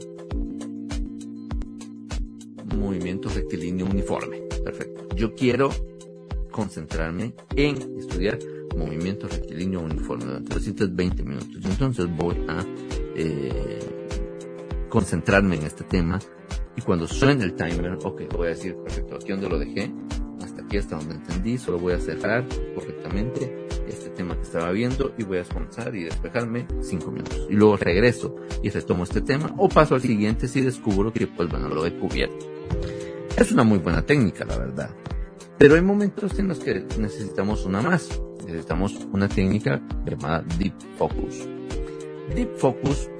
movimiento 2.76 3.28
rectilíneo 3.28 3.86
uniforme, 3.86 4.42
perfecto. 4.64 5.14
Yo 5.14 5.34
quiero 5.34 5.70
concentrarme 6.50 7.34
en 7.54 7.98
estudiar 7.98 8.38
movimiento 8.78 9.28
rectilíneo 9.28 9.80
uniforme 9.80 10.24
durante 10.24 10.54
los 10.54 10.62
siguientes 10.62 10.94
20 10.94 11.22
minutos. 11.22 11.64
Entonces 11.64 12.06
voy 12.16 12.36
a 12.48 12.64
eh, 13.16 13.78
concentrarme 14.88 15.56
en 15.56 15.64
este 15.64 15.84
tema 15.84 16.18
y 16.76 16.80
cuando 16.80 17.06
suene 17.06 17.44
el 17.44 17.54
timer, 17.54 17.98
ok, 18.04 18.22
voy 18.36 18.46
a 18.46 18.50
decir, 18.50 18.76
perfecto, 18.76 19.16
aquí 19.16 19.32
donde 19.32 19.48
lo 19.48 19.58
dejé, 19.58 19.92
hasta 20.42 20.62
aquí 20.62 20.76
hasta 20.76 20.96
donde 20.96 21.16
entendí, 21.16 21.58
solo 21.58 21.78
voy 21.78 21.94
a 21.94 21.98
cerrar 21.98 22.46
correctamente 22.74 23.66
este 23.88 24.10
tema 24.10 24.36
que 24.36 24.42
estaba 24.42 24.70
viendo 24.70 25.12
y 25.18 25.24
voy 25.24 25.38
a 25.38 25.40
descansar 25.40 25.94
y 25.94 26.04
despejarme 26.04 26.66
cinco 26.80 27.10
minutos. 27.10 27.46
Y 27.50 27.54
luego 27.54 27.76
regreso 27.76 28.36
y 28.62 28.70
retomo 28.70 29.04
este 29.04 29.20
tema 29.20 29.52
o 29.56 29.68
paso 29.68 29.94
al 29.94 30.02
siguiente 30.02 30.46
si 30.46 30.60
descubro 30.60 31.12
que 31.12 31.26
pues 31.26 31.48
bueno, 31.48 31.68
lo 31.68 31.84
he 31.84 31.94
cubierto. 31.98 32.46
Es 33.36 33.52
una 33.52 33.64
muy 33.64 33.78
buena 33.78 34.04
técnica, 34.04 34.44
la 34.44 34.58
verdad. 34.58 34.90
Pero 35.58 35.74
hay 35.74 35.82
momentos 35.82 36.38
en 36.38 36.48
los 36.48 36.60
que 36.60 36.86
necesitamos 36.98 37.64
una 37.64 37.82
más. 37.82 38.08
Necesitamos 38.48 38.98
una 39.12 39.28
técnica 39.28 39.82
llamada 40.06 40.42
Deep 40.58 40.72
Focus. 40.96 41.46
Deep 42.34 42.56
Focus 42.56 43.10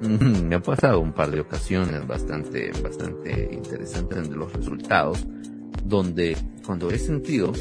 me 0.00 0.54
ha 0.54 0.62
pasado 0.62 1.00
un 1.00 1.12
par 1.12 1.30
de 1.30 1.40
ocasiones 1.40 2.06
bastante, 2.06 2.72
bastante 2.82 3.50
interesantes 3.52 4.30
de 4.30 4.34
los 4.34 4.50
resultados, 4.50 5.26
donde 5.84 6.38
cuando 6.64 6.90
he 6.90 6.98
sentido, 6.98 7.52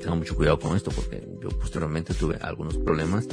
tengo 0.00 0.16
mucho 0.16 0.34
cuidado 0.34 0.58
con 0.58 0.74
esto 0.74 0.90
porque 0.90 1.28
yo 1.42 1.50
posteriormente 1.50 2.14
tuve 2.14 2.38
algunos 2.40 2.78
problemas, 2.78 3.28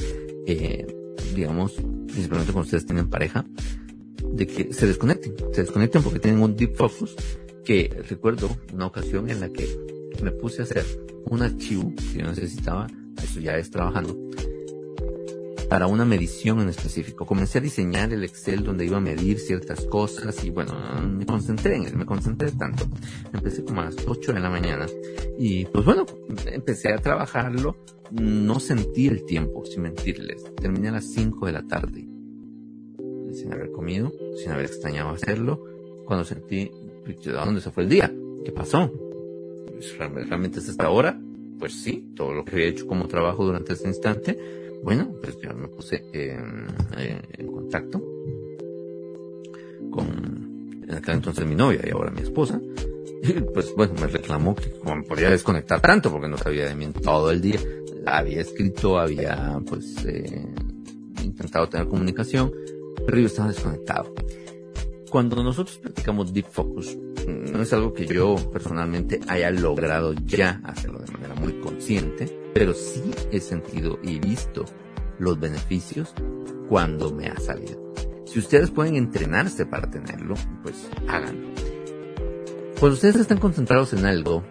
eh, 0.46 0.86
digamos, 1.34 1.72
principalmente 1.72 2.52
cuando 2.52 2.66
ustedes 2.66 2.84
tienen 2.84 3.08
pareja, 3.08 3.46
de 4.30 4.46
que 4.46 4.74
se 4.74 4.86
desconecten, 4.86 5.34
se 5.52 5.62
desconecten 5.62 6.02
porque 6.02 6.18
tienen 6.18 6.42
un 6.42 6.54
deep 6.54 6.74
focus, 6.74 7.16
que 7.64 8.04
recuerdo 8.10 8.50
una 8.74 8.86
ocasión 8.86 9.30
en 9.30 9.40
la 9.40 9.48
que 9.48 9.66
me 10.22 10.32
puse 10.32 10.60
a 10.60 10.64
hacer 10.64 11.05
un 11.30 11.42
archivo 11.42 11.92
que 11.94 12.20
yo 12.20 12.26
necesitaba, 12.26 12.86
eso 13.22 13.40
ya 13.40 13.56
es 13.56 13.70
trabajando, 13.70 14.16
para 15.68 15.86
una 15.86 16.04
medición 16.04 16.60
en 16.60 16.68
específico. 16.68 17.26
Comencé 17.26 17.58
a 17.58 17.60
diseñar 17.60 18.12
el 18.12 18.24
Excel 18.24 18.62
donde 18.62 18.86
iba 18.86 18.98
a 18.98 19.00
medir 19.00 19.38
ciertas 19.38 19.84
cosas 19.86 20.44
y 20.44 20.50
bueno, 20.50 20.74
me 21.02 21.26
concentré 21.26 21.76
en 21.76 21.84
él, 21.84 21.96
me 21.96 22.06
concentré 22.06 22.52
tanto. 22.52 22.84
Empecé 23.32 23.64
como 23.64 23.80
a 23.80 23.86
las 23.86 23.96
8 24.06 24.32
de 24.32 24.40
la 24.40 24.50
mañana 24.50 24.86
y 25.38 25.64
pues 25.66 25.84
bueno, 25.84 26.06
empecé 26.46 26.92
a 26.92 26.98
trabajarlo. 26.98 27.76
No 28.12 28.60
sentí 28.60 29.08
el 29.08 29.24
tiempo, 29.24 29.64
sin 29.64 29.82
mentirles. 29.82 30.44
Terminé 30.54 30.90
a 30.90 30.92
las 30.92 31.06
5 31.12 31.46
de 31.46 31.52
la 31.52 31.66
tarde. 31.66 32.08
Sin 33.32 33.52
haber 33.52 33.72
comido, 33.72 34.12
sin 34.36 34.52
haber 34.52 34.66
extrañado 34.66 35.10
hacerlo. 35.10 35.64
Cuando 36.04 36.24
sentí, 36.24 36.70
¿de 37.04 37.32
dónde 37.32 37.60
se 37.60 37.72
fue 37.72 37.82
el 37.82 37.88
día? 37.88 38.14
¿Qué 38.44 38.52
pasó? 38.52 38.92
Pues, 39.76 39.98
¿Realmente 39.98 40.58
es 40.58 40.68
esta 40.68 40.90
hora? 40.90 41.18
Pues 41.58 41.72
sí, 41.72 42.12
todo 42.14 42.34
lo 42.34 42.44
que 42.44 42.52
había 42.52 42.66
hecho 42.66 42.86
como 42.86 43.08
trabajo 43.08 43.44
durante 43.44 43.72
ese 43.72 43.88
instante 43.88 44.38
bueno, 44.86 45.12
pues 45.20 45.36
yo 45.40 45.52
me 45.54 45.68
puse 45.68 46.04
en, 46.12 47.46
contacto 47.46 48.00
con, 49.90 50.84
en 50.84 50.94
aquel 50.94 51.14
entonces 51.14 51.44
mi 51.44 51.54
novia 51.54 51.80
y 51.84 51.90
ahora 51.90 52.10
mi 52.10 52.22
esposa. 52.22 52.60
Y 53.22 53.32
pues 53.32 53.74
bueno, 53.74 53.94
me 54.00 54.06
reclamó 54.06 54.54
que 54.54 54.70
como 54.78 55.02
podía 55.02 55.30
desconectar 55.30 55.80
tanto 55.80 56.12
porque 56.12 56.28
no 56.28 56.38
sabía 56.38 56.68
de 56.68 56.76
mí 56.76 56.86
todo 57.02 57.30
el 57.32 57.40
día. 57.40 57.58
Había 58.06 58.40
escrito, 58.40 58.98
había 58.98 59.60
pues 59.66 60.04
eh, 60.04 60.46
intentado 61.24 61.68
tener 61.68 61.88
comunicación, 61.88 62.52
pero 63.04 63.18
yo 63.18 63.26
estaba 63.26 63.48
desconectado. 63.48 64.14
Cuando 65.16 65.42
nosotros 65.42 65.78
practicamos 65.78 66.34
Deep 66.34 66.44
Focus, 66.44 66.94
no 67.26 67.62
es 67.62 67.72
algo 67.72 67.94
que 67.94 68.06
yo 68.06 68.36
personalmente 68.52 69.18
haya 69.28 69.50
logrado 69.50 70.12
ya 70.12 70.60
hacerlo 70.62 70.98
de 70.98 71.10
manera 71.10 71.34
muy 71.34 71.54
consciente, 71.54 72.50
pero 72.52 72.74
sí 72.74 73.02
he 73.32 73.40
sentido 73.40 73.98
y 74.02 74.18
visto 74.18 74.66
los 75.18 75.40
beneficios 75.40 76.12
cuando 76.68 77.14
me 77.14 77.28
ha 77.28 77.40
salido. 77.40 77.94
Si 78.26 78.40
ustedes 78.40 78.70
pueden 78.70 78.96
entrenarse 78.96 79.64
para 79.64 79.90
tenerlo, 79.90 80.34
pues 80.62 80.86
háganlo. 81.08 81.48
Cuando 82.78 82.92
ustedes 82.96 83.16
están 83.16 83.38
concentrados 83.38 83.94
en 83.94 84.04
algo 84.04 84.44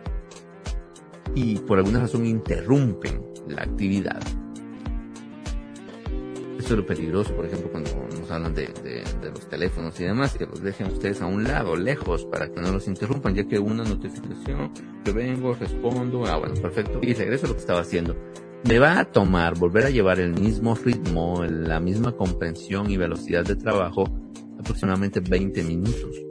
y 1.35 1.59
por 1.59 1.77
alguna 1.77 1.99
razón 1.99 2.25
interrumpen 2.25 3.21
la 3.47 3.61
actividad, 3.61 4.19
esto 6.57 6.73
es 6.73 6.79
lo 6.79 6.85
peligroso, 6.87 7.35
por 7.35 7.45
ejemplo, 7.45 7.69
cuando 7.71 7.91
hablan 8.31 8.53
de, 8.53 9.03
los 9.23 9.47
teléfonos 9.47 9.99
y 9.99 10.03
demás, 10.03 10.37
que 10.37 10.45
los 10.45 10.61
dejen 10.61 10.87
ustedes 10.87 11.21
a 11.21 11.25
un 11.25 11.43
lado, 11.43 11.75
lejos, 11.75 12.25
para 12.25 12.49
que 12.51 12.61
no 12.61 12.71
los 12.71 12.87
interrumpan, 12.87 13.35
ya 13.35 13.47
que 13.47 13.59
una 13.59 13.83
notificación, 13.83 14.71
yo 15.05 15.13
vengo, 15.13 15.53
respondo, 15.53 16.25
ah, 16.25 16.37
bueno, 16.37 16.55
perfecto, 16.55 16.99
y 17.01 17.13
regreso 17.13 17.45
a 17.45 17.49
lo 17.49 17.55
que 17.55 17.61
estaba 17.61 17.81
haciendo. 17.81 18.15
Me 18.67 18.79
va 18.79 18.99
a 18.99 19.05
tomar 19.05 19.57
volver 19.57 19.85
a 19.85 19.89
llevar 19.89 20.19
el 20.19 20.33
mismo 20.33 20.75
ritmo, 20.75 21.43
la 21.43 21.79
misma 21.79 22.13
comprensión 22.13 22.89
y 22.89 22.97
velocidad 22.97 23.45
de 23.45 23.55
trabajo 23.55 24.05
aproximadamente 24.59 25.19
20 25.19 25.63
minutos. 25.63 26.23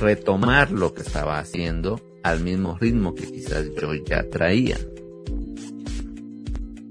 Retomar 0.00 0.72
lo 0.72 0.92
que 0.92 1.02
estaba 1.02 1.38
haciendo 1.38 2.00
al 2.24 2.40
mismo 2.40 2.76
ritmo 2.78 3.14
que 3.14 3.30
quizás 3.30 3.66
yo 3.80 3.94
ya 3.94 4.28
traía. 4.28 4.76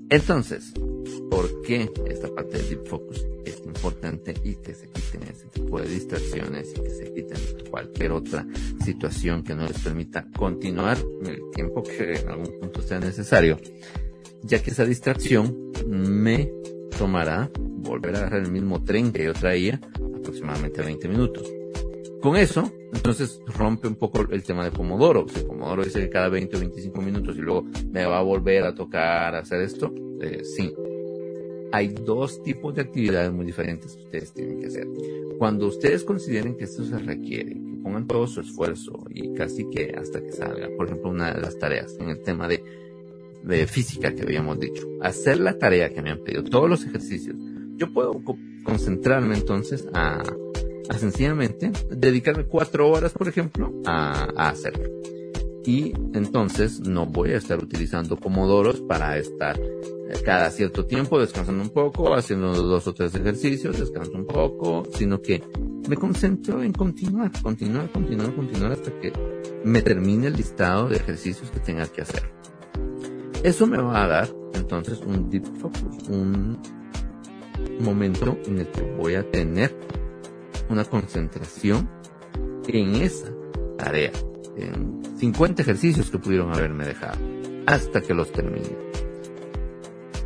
Entonces, 0.09 0.73
¿por 1.29 1.61
qué 1.63 1.91
esta 2.07 2.33
parte 2.33 2.57
del 2.57 2.69
Deep 2.69 2.87
Focus 2.87 3.25
importante 3.75 4.33
y 4.43 4.55
que 4.55 4.73
se 4.73 4.87
quiten 4.87 5.23
ese 5.23 5.47
tipo 5.47 5.79
de 5.79 5.87
distracciones 5.87 6.71
y 6.75 6.81
que 6.81 6.89
se 6.89 7.13
quiten 7.13 7.37
cualquier 7.69 8.11
otra 8.11 8.47
situación 8.83 9.43
que 9.43 9.55
no 9.55 9.67
les 9.67 9.79
permita 9.79 10.27
continuar 10.35 10.97
el 11.25 11.41
tiempo 11.53 11.83
que 11.83 12.13
en 12.13 12.29
algún 12.29 12.59
punto 12.59 12.81
sea 12.81 12.99
necesario? 12.99 13.59
Ya 14.43 14.61
que 14.61 14.71
esa 14.71 14.85
distracción 14.85 15.71
me 15.87 16.51
tomará 16.97 17.49
volver 17.57 18.15
a 18.15 18.19
agarrar 18.19 18.41
el 18.41 18.51
mismo 18.51 18.83
tren 18.83 19.11
que 19.11 19.25
yo 19.25 19.33
traía 19.33 19.79
aproximadamente 20.17 20.81
20 20.81 21.07
minutos. 21.07 21.51
Con 22.21 22.37
eso, 22.37 22.71
entonces 22.91 23.39
rompe 23.45 23.87
un 23.87 23.95
poco 23.95 24.21
el 24.31 24.43
tema 24.43 24.63
de 24.63 24.71
Pomodoro. 24.71 25.27
Si 25.27 25.41
Pomodoro 25.41 25.83
dice 25.83 25.99
que 25.99 26.09
cada 26.09 26.29
20 26.29 26.55
o 26.55 26.59
25 26.59 27.01
minutos 27.01 27.37
y 27.37 27.41
luego 27.41 27.65
me 27.91 28.05
va 28.05 28.17
a 28.17 28.23
volver 28.23 28.63
a 28.63 28.73
tocar 28.73 29.35
hacer 29.35 29.61
esto, 29.61 29.93
eh, 30.21 30.43
sí. 30.43 30.73
Hay 31.71 31.89
dos 31.89 32.41
tipos 32.43 32.75
de 32.75 32.81
actividades 32.81 33.31
muy 33.31 33.45
diferentes 33.45 33.95
que 33.95 34.03
ustedes 34.03 34.33
tienen 34.33 34.59
que 34.59 34.67
hacer. 34.67 34.87
Cuando 35.37 35.67
ustedes 35.67 36.03
consideren 36.03 36.55
que 36.55 36.65
esto 36.65 36.83
se 36.83 36.97
requiere, 36.97 37.53
que 37.53 37.77
pongan 37.83 38.07
todo 38.07 38.27
su 38.27 38.41
esfuerzo 38.41 39.05
y 39.09 39.33
casi 39.33 39.69
que 39.69 39.95
hasta 39.97 40.21
que 40.21 40.31
salga, 40.31 40.69
por 40.77 40.87
ejemplo, 40.87 41.09
una 41.09 41.33
de 41.33 41.41
las 41.41 41.57
tareas 41.57 41.97
en 41.99 42.09
el 42.09 42.21
tema 42.21 42.47
de, 42.47 42.63
de 43.43 43.67
física 43.67 44.13
que 44.15 44.23
habíamos 44.23 44.59
dicho, 44.59 44.87
hacer 45.01 45.39
la 45.39 45.57
tarea 45.57 45.89
que 45.89 46.01
me 46.01 46.11
han 46.11 46.23
pedido, 46.23 46.43
todos 46.43 46.69
los 46.69 46.85
ejercicios, 46.85 47.35
yo 47.75 47.91
puedo 47.91 48.21
concentrarme 48.63 49.35
entonces 49.35 49.87
a 49.93 50.23
a 50.89 50.97
sencillamente 50.97 51.71
dedicarme 51.89 52.45
cuatro 52.45 52.89
horas, 52.89 53.13
por 53.13 53.27
ejemplo, 53.27 53.73
a, 53.85 54.49
hacerlo. 54.49 54.89
Y 55.65 55.93
entonces 56.13 56.79
no 56.81 57.05
voy 57.07 57.31
a 57.31 57.37
estar 57.37 57.61
utilizando 57.61 58.17
pomodoros 58.17 58.81
para 58.81 59.17
estar 59.17 59.59
eh, 59.59 60.13
cada 60.23 60.51
cierto 60.51 60.85
tiempo 60.85 61.19
descansando 61.19 61.63
un 61.63 61.69
poco, 61.69 62.13
haciendo 62.13 62.53
dos 62.53 62.85
o 62.87 62.93
tres 62.93 63.15
ejercicios, 63.15 63.79
descanso 63.79 64.11
un 64.13 64.27
poco, 64.27 64.83
sino 64.93 65.21
que 65.21 65.43
me 65.89 65.95
concentro 65.95 66.61
en 66.61 66.71
continuar, 66.71 67.31
continuar, 67.41 67.91
continuar, 67.91 68.35
continuar 68.35 68.71
hasta 68.73 68.91
que 68.99 69.11
me 69.63 69.81
termine 69.81 70.27
el 70.27 70.33
listado 70.33 70.89
de 70.89 70.97
ejercicios 70.97 71.49
que 71.49 71.59
tenga 71.59 71.87
que 71.87 72.01
hacer. 72.01 72.31
Eso 73.43 73.65
me 73.65 73.77
va 73.77 74.03
a 74.03 74.07
dar 74.07 74.29
entonces 74.53 74.99
un 75.01 75.29
deep 75.29 75.45
focus, 75.59 76.09
un 76.09 76.59
momento 77.79 78.37
en 78.45 78.59
el 78.59 78.67
que 78.67 78.81
voy 78.81 79.15
a 79.15 79.29
tener 79.31 79.75
una 80.69 80.85
concentración 80.85 81.89
en 82.67 82.95
esa 82.95 83.31
tarea, 83.77 84.11
50 85.17 85.61
ejercicios 85.61 86.11
que 86.11 86.17
pudieron 86.17 86.51
haberme 86.53 86.85
dejado, 86.85 87.17
hasta 87.65 88.01
que 88.01 88.13
los 88.13 88.31
termine. 88.31 88.75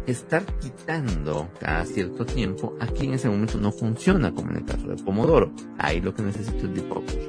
Estar 0.07 0.43
quitando 0.59 1.49
cada 1.59 1.85
cierto 1.85 2.25
tiempo, 2.25 2.75
aquí 2.79 3.05
en 3.05 3.13
ese 3.13 3.29
momento 3.29 3.59
no 3.59 3.71
funciona 3.71 4.33
como 4.33 4.49
en 4.49 4.57
el 4.57 4.65
caso 4.65 4.87
de 4.87 4.95
Pomodoro. 5.03 5.51
Ahí 5.77 6.01
lo 6.01 6.13
que 6.15 6.23
necesito 6.23 6.65
es 6.65 6.73
de 6.73 6.81
focus. 6.81 7.19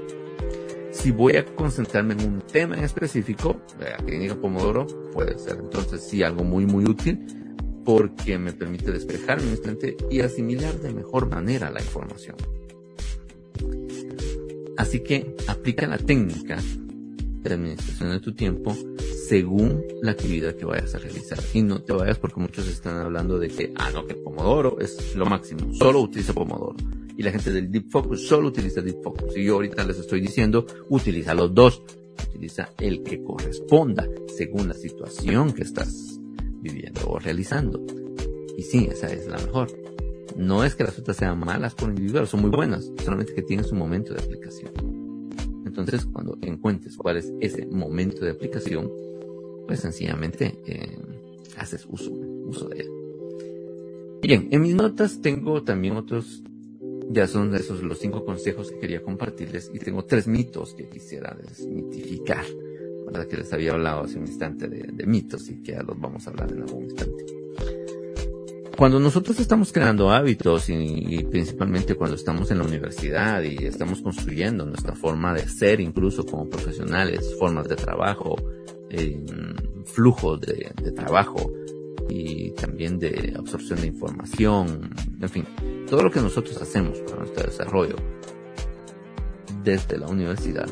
Si 0.90 1.10
voy 1.10 1.36
a 1.36 1.44
concentrarme 1.44 2.14
en 2.14 2.22
un 2.22 2.40
tema 2.40 2.76
en 2.76 2.84
específico, 2.84 3.60
aquí 3.98 4.12
diga 4.12 4.34
Pomodoro, 4.34 4.86
puede 5.12 5.38
ser 5.38 5.58
entonces 5.58 6.02
sí 6.02 6.22
algo 6.22 6.42
muy 6.42 6.64
muy 6.66 6.84
útil 6.84 7.26
porque 7.84 8.38
me 8.38 8.52
permite 8.52 8.92
despejar 8.92 9.42
mi 9.42 9.50
instante 9.50 9.96
y 10.10 10.20
asimilar 10.20 10.74
de 10.80 10.92
mejor 10.92 11.28
manera 11.28 11.70
la 11.70 11.80
información. 11.80 12.36
Así 14.76 15.00
que 15.00 15.36
aplica 15.46 15.86
la 15.86 15.98
técnica 15.98 16.58
de 17.42 17.54
administración 17.54 18.10
de 18.10 18.20
tu 18.20 18.34
tiempo 18.34 18.76
según 19.28 19.84
la 20.02 20.12
actividad 20.12 20.54
que 20.56 20.64
vayas 20.64 20.94
a 20.94 20.98
realizar. 20.98 21.38
Y 21.54 21.62
no 21.62 21.82
te 21.82 21.92
vayas 21.92 22.18
porque 22.18 22.40
muchos 22.40 22.66
están 22.66 22.96
hablando 22.98 23.38
de 23.38 23.48
que, 23.48 23.72
ah, 23.76 23.90
no, 23.92 24.06
que 24.06 24.14
Pomodoro 24.14 24.78
es 24.80 25.14
lo 25.14 25.26
máximo. 25.26 25.72
Solo 25.74 26.00
utiliza 26.00 26.32
Pomodoro. 26.32 26.76
Y 27.16 27.22
la 27.22 27.30
gente 27.30 27.52
del 27.52 27.70
Deep 27.70 27.90
Focus 27.90 28.26
solo 28.26 28.48
utiliza 28.48 28.80
Deep 28.80 29.02
Focus. 29.02 29.36
Y 29.36 29.44
yo 29.44 29.54
ahorita 29.54 29.84
les 29.84 29.98
estoy 29.98 30.20
diciendo, 30.20 30.66
utiliza 30.88 31.34
los 31.34 31.54
dos. 31.54 31.82
Utiliza 32.28 32.70
el 32.78 33.02
que 33.02 33.22
corresponda 33.22 34.08
según 34.36 34.68
la 34.68 34.74
situación 34.74 35.52
que 35.52 35.62
estás 35.62 36.18
viviendo 36.60 37.02
o 37.06 37.18
realizando. 37.18 37.84
Y 38.56 38.62
sí, 38.62 38.88
esa 38.90 39.06
es 39.12 39.26
la 39.26 39.38
mejor. 39.38 39.68
No 40.36 40.64
es 40.64 40.74
que 40.74 40.84
las 40.84 40.98
otras 40.98 41.16
sean 41.16 41.38
malas 41.38 41.74
por 41.74 41.88
individual, 41.88 42.26
son 42.26 42.40
muy 42.40 42.50
buenas, 42.50 42.90
solamente 43.04 43.34
que 43.34 43.42
tienen 43.42 43.64
su 43.64 43.74
momento 43.74 44.14
de 44.14 44.22
aplicación. 44.22 44.89
Entonces, 45.80 46.08
cuando 46.12 46.38
encuentres 46.42 46.96
cuál 46.96 47.16
es 47.16 47.32
ese 47.40 47.66
momento 47.66 48.24
de 48.24 48.32
aplicación, 48.32 48.90
pues 49.66 49.80
sencillamente 49.80 50.58
eh, 50.66 50.98
haces 51.56 51.86
uso, 51.88 52.10
uso 52.12 52.68
de 52.68 52.80
él. 52.80 52.88
Bien, 54.22 54.48
en 54.50 54.62
mis 54.62 54.74
notas 54.74 55.20
tengo 55.20 55.62
también 55.62 55.96
otros, 55.96 56.42
ya 57.10 57.26
son 57.26 57.54
esos 57.54 57.82
los 57.82 57.98
cinco 57.98 58.24
consejos 58.24 58.70
que 58.70 58.78
quería 58.78 59.02
compartirles 59.02 59.70
y 59.72 59.78
tengo 59.78 60.04
tres 60.04 60.26
mitos 60.26 60.74
que 60.74 60.88
quisiera 60.88 61.36
desmitificar, 61.42 62.44
¿verdad? 63.06 63.26
Que 63.26 63.38
les 63.38 63.52
había 63.52 63.72
hablado 63.72 64.02
hace 64.02 64.18
un 64.18 64.26
instante 64.26 64.68
de, 64.68 64.90
de 64.92 65.06
mitos 65.06 65.48
y 65.48 65.62
que 65.62 65.72
ya 65.72 65.82
los 65.82 65.98
vamos 65.98 66.26
a 66.26 66.30
hablar 66.30 66.52
en 66.52 66.62
algún 66.62 66.84
instante 66.84 67.39
cuando 68.80 68.98
nosotros 68.98 69.38
estamos 69.38 69.74
creando 69.74 70.10
hábitos 70.10 70.70
y, 70.70 71.22
principalmente 71.30 71.96
cuando 71.96 72.16
estamos 72.16 72.50
en 72.50 72.60
la 72.60 72.64
universidad 72.64 73.42
y 73.42 73.66
estamos 73.66 74.00
construyendo 74.00 74.64
nuestra 74.64 74.94
forma 74.94 75.34
de 75.34 75.46
ser 75.46 75.82
incluso 75.82 76.24
como 76.24 76.48
profesionales, 76.48 77.36
formas 77.38 77.68
de 77.68 77.76
trabajo, 77.76 78.36
eh, 78.88 79.22
flujos 79.84 80.40
de, 80.40 80.72
de 80.82 80.92
trabajo 80.92 81.52
y 82.08 82.52
también 82.52 82.98
de 82.98 83.34
absorción 83.36 83.82
de 83.82 83.88
información, 83.88 84.94
en 85.20 85.28
fin, 85.28 85.44
todo 85.86 86.02
lo 86.02 86.10
que 86.10 86.22
nosotros 86.22 86.56
hacemos 86.62 87.00
para 87.00 87.18
nuestro 87.18 87.44
desarrollo 87.44 87.96
desde 89.62 89.98
la 89.98 90.06
universidad. 90.06 90.70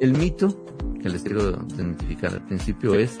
El 0.00 0.18
mito 0.18 0.66
que 1.00 1.08
les 1.08 1.22
quiero 1.22 1.64
identificar 1.76 2.32
al 2.32 2.44
principio 2.44 2.96
es 2.96 3.18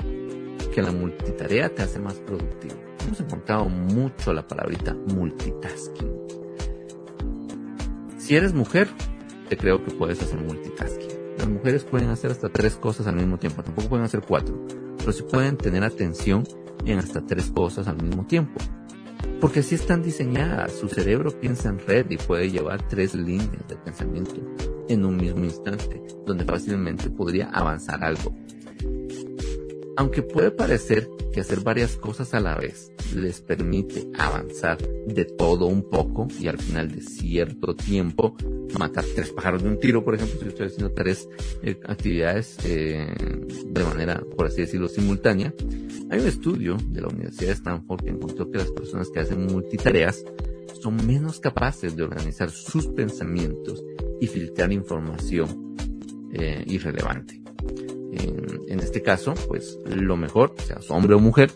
que 0.74 0.82
la 0.82 0.90
multitarea 0.90 1.72
te 1.72 1.82
hace 1.82 2.00
más 2.00 2.14
productivo 2.14 2.91
hemos 3.06 3.20
encontrado 3.20 3.68
mucho 3.68 4.32
la 4.32 4.46
palabrita 4.46 4.94
multitasking. 4.94 6.10
Si 8.18 8.36
eres 8.36 8.54
mujer, 8.54 8.88
te 9.48 9.56
creo 9.56 9.84
que 9.84 9.90
puedes 9.90 10.22
hacer 10.22 10.40
multitasking. 10.40 11.10
Las 11.38 11.48
mujeres 11.48 11.84
pueden 11.84 12.10
hacer 12.10 12.30
hasta 12.30 12.48
tres 12.48 12.76
cosas 12.76 13.06
al 13.06 13.16
mismo 13.16 13.38
tiempo, 13.38 13.62
tampoco 13.62 13.88
pueden 13.88 14.04
hacer 14.04 14.22
cuatro, 14.26 14.66
pero 14.98 15.12
sí 15.12 15.22
pueden 15.22 15.56
tener 15.56 15.82
atención 15.82 16.44
en 16.84 16.98
hasta 16.98 17.24
tres 17.26 17.50
cosas 17.50 17.88
al 17.88 18.02
mismo 18.02 18.26
tiempo. 18.26 18.60
Porque 19.40 19.60
así 19.60 19.74
están 19.74 20.02
diseñadas, 20.02 20.72
su 20.72 20.88
cerebro 20.88 21.30
piensa 21.40 21.68
en 21.68 21.80
red 21.80 22.08
y 22.10 22.16
puede 22.16 22.50
llevar 22.50 22.86
tres 22.86 23.14
líneas 23.14 23.66
de 23.68 23.76
pensamiento 23.76 24.36
en 24.88 25.04
un 25.04 25.16
mismo 25.16 25.44
instante, 25.44 26.00
donde 26.24 26.44
fácilmente 26.44 27.10
podría 27.10 27.50
avanzar 27.50 28.04
algo. 28.04 28.34
Aunque 29.96 30.22
puede 30.22 30.50
parecer 30.50 31.08
que 31.32 31.40
hacer 31.40 31.60
varias 31.60 31.96
cosas 31.96 32.34
a 32.34 32.40
la 32.40 32.56
vez 32.56 32.92
les 33.14 33.40
permite 33.40 34.08
avanzar 34.18 34.78
de 34.78 35.24
todo 35.24 35.66
un 35.66 35.88
poco 35.88 36.28
y 36.40 36.48
al 36.48 36.58
final 36.58 36.90
de 36.90 37.00
cierto 37.02 37.74
tiempo 37.74 38.36
matar 38.78 39.04
tres 39.14 39.30
pájaros 39.30 39.62
de 39.62 39.68
un 39.68 39.78
tiro, 39.78 40.04
por 40.04 40.14
ejemplo, 40.14 40.40
si 40.40 40.48
estoy 40.48 40.66
haciendo 40.66 40.92
tres 40.94 41.28
eh, 41.62 41.78
actividades 41.84 42.56
eh, 42.64 43.06
de 43.66 43.84
manera, 43.84 44.22
por 44.36 44.46
así 44.46 44.62
decirlo, 44.62 44.88
simultánea. 44.88 45.52
Hay 46.10 46.20
un 46.20 46.26
estudio 46.26 46.76
de 46.88 47.00
la 47.00 47.08
Universidad 47.08 47.48
de 47.48 47.54
Stanford 47.54 48.04
que 48.04 48.10
encontró 48.10 48.50
que 48.50 48.58
las 48.58 48.70
personas 48.70 49.10
que 49.10 49.20
hacen 49.20 49.46
multitareas 49.46 50.24
son 50.80 51.06
menos 51.06 51.38
capaces 51.38 51.96
de 51.96 52.02
organizar 52.02 52.50
sus 52.50 52.86
pensamientos 52.88 53.84
y 54.20 54.26
filtrar 54.26 54.72
información 54.72 55.76
eh, 56.32 56.64
irrelevante. 56.66 57.41
En, 58.12 58.80
este 58.80 59.02
caso, 59.02 59.34
pues 59.48 59.78
lo 59.86 60.16
mejor, 60.16 60.54
seas 60.58 60.90
hombre 60.90 61.14
o 61.14 61.18
mujer. 61.18 61.50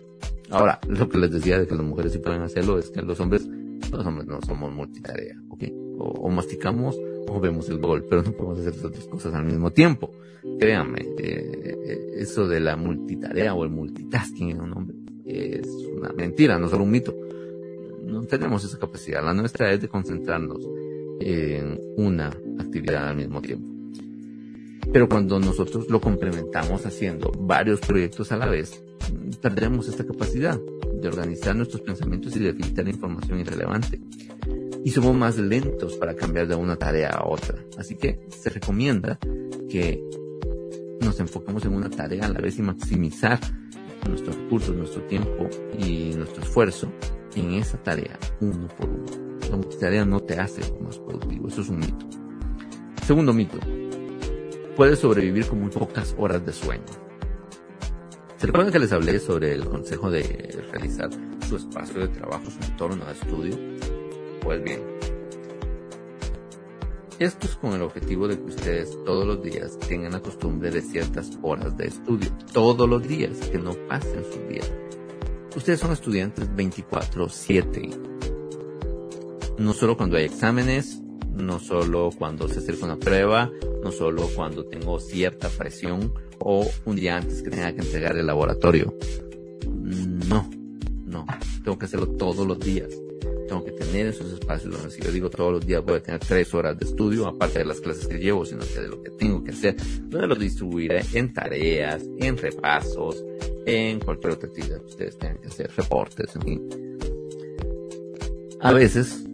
Ahora, 0.50 0.80
lo 0.88 1.08
que 1.08 1.18
les 1.18 1.30
decía 1.30 1.58
de 1.58 1.66
que 1.66 1.74
las 1.74 1.84
mujeres 1.84 2.12
sí 2.12 2.18
pueden 2.18 2.42
hacerlo 2.42 2.78
es 2.78 2.90
que 2.90 3.02
los 3.02 3.18
hombres, 3.20 3.46
los 3.90 4.06
hombres 4.06 4.26
no 4.26 4.40
somos 4.40 4.72
multitarea, 4.72 5.34
¿ok? 5.50 5.64
O, 5.98 6.30
masticamos 6.30 6.98
o 7.28 7.40
vemos 7.40 7.68
el 7.68 7.78
gol, 7.78 8.06
pero 8.08 8.22
no 8.22 8.32
podemos 8.32 8.60
hacer 8.60 8.74
esas 8.74 8.92
dos 8.92 9.06
cosas 9.08 9.34
al 9.34 9.44
mismo 9.44 9.70
tiempo. 9.70 10.12
Créanme, 10.58 11.00
eh, 11.18 11.76
eh, 11.86 12.06
eso 12.18 12.46
de 12.46 12.60
la 12.60 12.76
multitarea 12.76 13.54
o 13.54 13.64
el 13.64 13.70
multitasking 13.70 14.50
en 14.50 14.60
un 14.60 14.72
hombre 14.72 14.96
es 15.26 15.66
una 15.96 16.12
mentira, 16.12 16.58
no 16.58 16.68
solo 16.68 16.84
un 16.84 16.90
mito. 16.90 17.14
No 18.02 18.22
tenemos 18.22 18.64
esa 18.64 18.78
capacidad. 18.78 19.24
La 19.24 19.34
nuestra 19.34 19.72
es 19.72 19.80
de 19.80 19.88
concentrarnos 19.88 20.60
en 21.20 21.78
una 21.96 22.28
actividad 22.58 23.08
al 23.08 23.16
mismo 23.16 23.42
tiempo. 23.42 23.75
Pero 24.92 25.08
cuando 25.08 25.38
nosotros 25.38 25.88
lo 25.88 26.00
complementamos 26.00 26.86
haciendo 26.86 27.32
varios 27.38 27.80
proyectos 27.80 28.32
a 28.32 28.36
la 28.36 28.46
vez, 28.46 28.82
tendremos 29.40 29.88
esta 29.88 30.06
capacidad 30.06 30.58
de 30.58 31.08
organizar 31.08 31.54
nuestros 31.54 31.82
pensamientos 31.82 32.34
y 32.36 32.40
de 32.40 32.54
filtrar 32.54 32.88
información 32.88 33.40
irrelevante. 33.40 34.00
Y 34.84 34.90
somos 34.90 35.14
más 35.16 35.36
lentos 35.36 35.94
para 35.96 36.14
cambiar 36.14 36.46
de 36.46 36.54
una 36.54 36.76
tarea 36.76 37.10
a 37.10 37.28
otra. 37.28 37.56
Así 37.76 37.96
que 37.96 38.20
se 38.28 38.50
recomienda 38.50 39.18
que 39.68 40.02
nos 41.00 41.18
enfoquemos 41.20 41.64
en 41.64 41.74
una 41.74 41.90
tarea 41.90 42.26
a 42.26 42.28
la 42.28 42.40
vez 42.40 42.58
y 42.58 42.62
maximizar 42.62 43.40
nuestros 44.08 44.36
recursos, 44.36 44.74
nuestro 44.74 45.02
tiempo 45.02 45.48
y 45.78 46.12
nuestro 46.14 46.42
esfuerzo 46.42 46.92
en 47.34 47.54
esa 47.54 47.82
tarea 47.82 48.18
uno 48.40 48.68
por 48.68 48.88
uno. 48.88 49.26
La 49.50 49.78
tarea 49.78 50.04
no 50.04 50.20
te 50.20 50.38
hace 50.38 50.60
más 50.80 50.98
productivo, 50.98 51.48
eso 51.48 51.60
es 51.60 51.68
un 51.68 51.78
mito. 51.78 52.06
Segundo 53.06 53.32
mito, 53.32 53.58
puedes 54.76 54.98
sobrevivir 54.98 55.46
con 55.46 55.60
muy 55.60 55.70
pocas 55.70 56.14
horas 56.18 56.44
de 56.44 56.52
sueño. 56.52 56.84
¿Se 58.36 58.46
recuerdan 58.46 58.72
que 58.72 58.78
les 58.78 58.92
hablé 58.92 59.18
sobre 59.18 59.52
el 59.52 59.64
consejo 59.64 60.10
de 60.10 60.64
realizar 60.70 61.08
su 61.48 61.56
espacio 61.56 62.00
de 62.00 62.08
trabajo, 62.08 62.44
su 62.50 62.62
entorno 62.70 63.04
de 63.06 63.12
estudio? 63.12 63.58
Pues 64.42 64.62
bien, 64.62 64.82
esto 67.18 67.46
es 67.46 67.56
con 67.56 67.72
el 67.72 67.80
objetivo 67.80 68.28
de 68.28 68.36
que 68.36 68.44
ustedes 68.44 69.02
todos 69.06 69.26
los 69.26 69.42
días 69.42 69.78
tengan 69.88 70.12
la 70.12 70.20
costumbre 70.20 70.70
de 70.70 70.82
ciertas 70.82 71.30
horas 71.40 71.74
de 71.78 71.86
estudio. 71.86 72.30
Todos 72.52 72.86
los 72.86 73.08
días, 73.08 73.38
que 73.50 73.58
no 73.58 73.72
pasen 73.88 74.22
sus 74.24 74.46
días. 74.46 74.70
Ustedes 75.56 75.80
son 75.80 75.92
estudiantes 75.92 76.54
24/7. 76.54 77.98
No 79.58 79.72
solo 79.72 79.96
cuando 79.96 80.18
hay 80.18 80.24
exámenes, 80.24 81.00
no 81.32 81.58
solo 81.58 82.10
cuando 82.18 82.48
se 82.48 82.58
acerca 82.58 82.84
una 82.84 82.98
prueba, 82.98 83.50
no 83.86 83.92
solo 83.92 84.28
cuando 84.34 84.64
tengo 84.64 84.98
cierta 84.98 85.48
presión 85.48 86.12
o 86.40 86.68
un 86.86 86.96
día 86.96 87.18
antes 87.18 87.40
que 87.40 87.50
tenga 87.50 87.72
que 87.72 87.82
entregar 87.82 88.16
el 88.16 88.26
laboratorio. 88.26 88.92
No, 89.64 90.50
no, 91.04 91.24
tengo 91.62 91.78
que 91.78 91.86
hacerlo 91.86 92.08
todos 92.08 92.44
los 92.44 92.58
días 92.58 92.90
tengo 93.46 93.64
que 93.64 93.70
tener 93.70 94.06
esos 94.06 94.32
espacios 94.32 94.74
donde 94.74 94.90
si 94.90 95.00
yo 95.00 95.12
digo 95.12 95.30
todos 95.30 95.52
los 95.52 95.64
días 95.64 95.84
voy 95.84 95.98
a 95.98 96.02
tener 96.02 96.18
tres 96.18 96.52
horas 96.52 96.76
de 96.76 96.84
estudio, 96.84 97.28
aparte 97.28 97.60
de 97.60 97.64
las 97.64 97.80
clases 97.80 98.08
que 98.08 98.18
llevo, 98.18 98.44
sino 98.44 98.62
que 98.66 98.80
de 98.80 98.88
lo 98.88 99.00
que 99.00 99.10
tengo 99.10 99.44
que 99.44 99.52
hacer, 99.52 99.76
donde 100.08 100.26
lo 100.26 100.34
distribuiré 100.34 101.04
en 101.12 101.32
tareas, 101.32 102.02
en 102.18 102.36
repasos, 102.36 103.24
en 103.64 104.00
cualquier 104.00 104.32
otra 104.32 104.48
actividad 104.48 104.80
que 104.80 104.86
ustedes 104.86 105.16
tengan 105.16 105.38
que 105.38 105.46
hacer, 105.46 105.70
reportes, 105.76 106.34
en 106.34 106.42
fin. 106.42 106.98
A 108.60 108.72
veces 108.72 109.25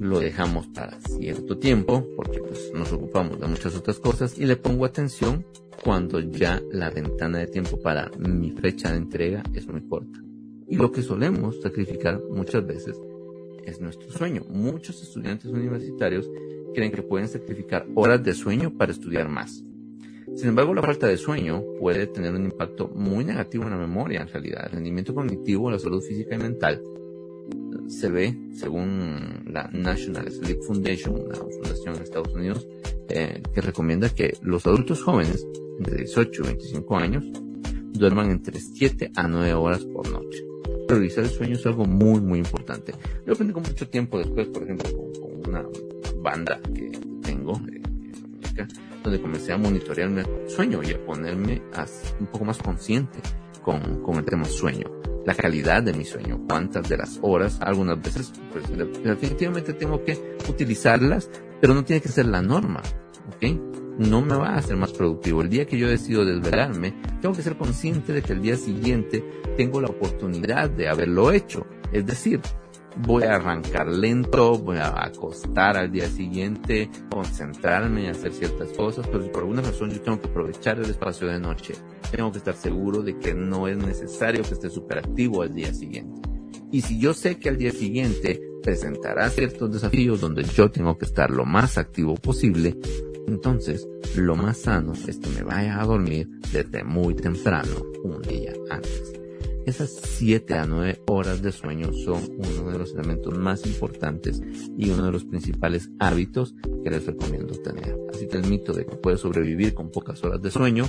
lo 0.00 0.18
dejamos 0.18 0.66
para 0.68 0.98
cierto 1.02 1.58
tiempo, 1.58 2.06
porque 2.16 2.40
pues, 2.40 2.72
nos 2.74 2.90
ocupamos 2.90 3.38
de 3.38 3.46
muchas 3.46 3.76
otras 3.76 4.00
cosas, 4.00 4.38
y 4.38 4.46
le 4.46 4.56
pongo 4.56 4.86
atención 4.86 5.44
cuando 5.84 6.20
ya 6.20 6.60
la 6.72 6.90
ventana 6.90 7.38
de 7.38 7.46
tiempo 7.46 7.78
para 7.80 8.10
mi 8.18 8.50
fecha 8.50 8.90
de 8.90 8.96
entrega 8.96 9.42
es 9.54 9.68
muy 9.68 9.82
corta. 9.82 10.18
Y 10.66 10.76
lo 10.76 10.90
que 10.90 11.02
solemos 11.02 11.60
sacrificar 11.60 12.20
muchas 12.30 12.66
veces 12.66 12.98
es 13.64 13.80
nuestro 13.80 14.10
sueño. 14.10 14.42
Muchos 14.48 15.02
estudiantes 15.02 15.50
universitarios 15.50 16.30
creen 16.74 16.92
que 16.92 17.02
pueden 17.02 17.28
sacrificar 17.28 17.86
horas 17.94 18.24
de 18.24 18.32
sueño 18.32 18.72
para 18.76 18.92
estudiar 18.92 19.28
más. 19.28 19.62
Sin 20.34 20.48
embargo, 20.48 20.72
la 20.72 20.82
falta 20.82 21.08
de 21.08 21.18
sueño 21.18 21.62
puede 21.78 22.06
tener 22.06 22.32
un 22.34 22.44
impacto 22.44 22.88
muy 22.88 23.24
negativo 23.24 23.64
en 23.64 23.70
la 23.70 23.76
memoria, 23.76 24.22
en 24.22 24.28
realidad. 24.28 24.64
El 24.66 24.72
rendimiento 24.72 25.14
cognitivo, 25.14 25.70
la 25.70 25.78
salud 25.78 26.00
física 26.00 26.36
y 26.36 26.38
mental 26.38 26.80
se 27.88 28.08
ve, 28.08 28.38
según 28.54 29.44
la 29.46 29.68
National 29.72 30.30
Sleep 30.30 30.62
Foundation, 30.62 31.20
una 31.20 31.34
fundación 31.34 31.96
en 31.96 32.02
Estados 32.02 32.34
Unidos, 32.34 32.68
eh, 33.08 33.42
que 33.54 33.60
recomienda 33.60 34.08
que 34.08 34.36
los 34.42 34.66
adultos 34.66 35.02
jóvenes, 35.02 35.46
entre 35.78 35.98
18 35.98 36.42
y 36.42 36.46
25 36.46 36.96
años, 36.96 37.24
duerman 37.92 38.30
entre 38.30 38.60
7 38.60 39.12
a 39.16 39.28
9 39.28 39.54
horas 39.54 39.84
por 39.84 40.10
noche 40.10 40.50
priorizar 40.90 41.22
el 41.22 41.30
sueño 41.30 41.54
es 41.54 41.64
algo 41.66 41.84
muy, 41.84 42.20
muy 42.20 42.40
importante. 42.40 42.92
Yo 43.24 43.34
aprendí 43.34 43.54
mucho 43.54 43.88
tiempo 43.88 44.18
después, 44.18 44.48
por 44.48 44.64
ejemplo, 44.64 44.90
con, 44.92 45.48
una 45.48 45.64
banda 46.16 46.60
que 46.74 46.90
tengo, 47.22 47.60
eh, 47.72 48.66
donde 49.02 49.20
comencé 49.20 49.52
a 49.52 49.56
monitorear 49.56 50.10
mi 50.10 50.22
sueño 50.48 50.82
y 50.82 50.90
a 50.90 51.04
ponerme 51.04 51.62
un 52.18 52.26
poco 52.26 52.44
más 52.44 52.58
consciente 52.58 53.20
con, 53.62 54.02
con 54.02 54.16
el 54.16 54.24
tema 54.24 54.44
sueño. 54.44 54.99
La 55.26 55.34
calidad 55.34 55.82
de 55.82 55.92
mi 55.92 56.04
sueño, 56.04 56.40
cuántas 56.48 56.88
de 56.88 56.96
las 56.96 57.18
horas, 57.22 57.58
algunas 57.60 58.00
veces, 58.02 58.32
pues 58.52 58.64
definitivamente 59.04 59.74
tengo 59.74 60.02
que 60.04 60.36
utilizarlas, 60.48 61.30
pero 61.60 61.74
no 61.74 61.84
tiene 61.84 62.00
que 62.00 62.08
ser 62.08 62.26
la 62.26 62.42
norma, 62.42 62.80
¿ok? 63.36 63.70
no 64.00 64.22
me 64.22 64.34
va 64.34 64.48
a 64.48 64.56
hacer 64.56 64.76
más 64.76 64.92
productivo. 64.92 65.42
El 65.42 65.50
día 65.50 65.66
que 65.66 65.78
yo 65.78 65.86
decido 65.86 66.24
desvelarme, 66.24 66.94
tengo 67.20 67.34
que 67.34 67.42
ser 67.42 67.56
consciente 67.56 68.14
de 68.14 68.22
que 68.22 68.32
el 68.32 68.40
día 68.40 68.56
siguiente 68.56 69.22
tengo 69.58 69.80
la 69.80 69.88
oportunidad 69.88 70.70
de 70.70 70.88
haberlo 70.88 71.32
hecho. 71.32 71.66
Es 71.92 72.06
decir, 72.06 72.40
voy 72.96 73.24
a 73.24 73.36
arrancar 73.36 73.88
lento, 73.88 74.58
voy 74.58 74.78
a 74.78 75.04
acostar 75.04 75.76
al 75.76 75.90
día 75.90 76.08
siguiente, 76.08 76.90
concentrarme 77.10 78.04
en 78.04 78.10
hacer 78.10 78.32
ciertas 78.32 78.68
cosas, 78.72 79.06
pero 79.06 79.22
si 79.22 79.28
por 79.30 79.42
alguna 79.42 79.62
razón 79.62 79.90
yo 79.90 80.00
tengo 80.00 80.20
que 80.20 80.28
aprovechar 80.28 80.78
el 80.78 80.90
espacio 80.90 81.28
de 81.28 81.38
noche, 81.38 81.74
tengo 82.10 82.30
que 82.32 82.38
estar 82.38 82.54
seguro 82.54 83.02
de 83.02 83.18
que 83.18 83.34
no 83.34 83.68
es 83.68 83.76
necesario 83.76 84.42
que 84.42 84.54
esté 84.54 84.70
superactivo 84.70 85.42
al 85.42 85.54
día 85.54 85.72
siguiente. 85.72 86.28
Y 86.72 86.82
si 86.82 87.00
yo 87.00 87.14
sé 87.14 87.38
que 87.38 87.48
al 87.48 87.56
día 87.56 87.72
siguiente 87.72 88.40
presentará 88.62 89.28
ciertos 89.30 89.72
desafíos 89.72 90.20
donde 90.20 90.44
yo 90.44 90.70
tengo 90.70 90.98
que 90.98 91.06
estar 91.06 91.30
lo 91.30 91.44
más 91.44 91.78
activo 91.78 92.14
posible, 92.14 92.76
entonces, 93.26 93.86
lo 94.16 94.34
más 94.34 94.58
sano 94.58 94.92
es 94.92 95.18
que 95.18 95.28
me 95.30 95.42
vaya 95.42 95.80
a 95.80 95.84
dormir 95.84 96.28
desde 96.52 96.82
muy 96.82 97.14
temprano, 97.14 97.76
un 98.02 98.20
día 98.22 98.52
antes. 98.70 99.19
Esas 99.70 100.00
7 100.18 100.54
a 100.54 100.66
9 100.66 101.02
horas 101.06 101.42
de 101.42 101.52
sueño 101.52 101.92
son 101.92 102.20
uno 102.36 102.72
de 102.72 102.78
los 102.80 102.92
elementos 102.92 103.38
más 103.38 103.64
importantes 103.64 104.42
y 104.76 104.90
uno 104.90 105.04
de 105.04 105.12
los 105.12 105.24
principales 105.24 105.90
hábitos 106.00 106.56
que 106.82 106.90
les 106.90 107.06
recomiendo 107.06 107.54
tener. 107.54 107.96
Así 108.12 108.26
que 108.26 108.38
el 108.38 108.48
mito 108.48 108.72
de 108.72 108.84
que 108.84 108.96
puedes 108.96 109.20
sobrevivir 109.20 109.72
con 109.72 109.92
pocas 109.92 110.24
horas 110.24 110.42
de 110.42 110.50
sueño, 110.50 110.86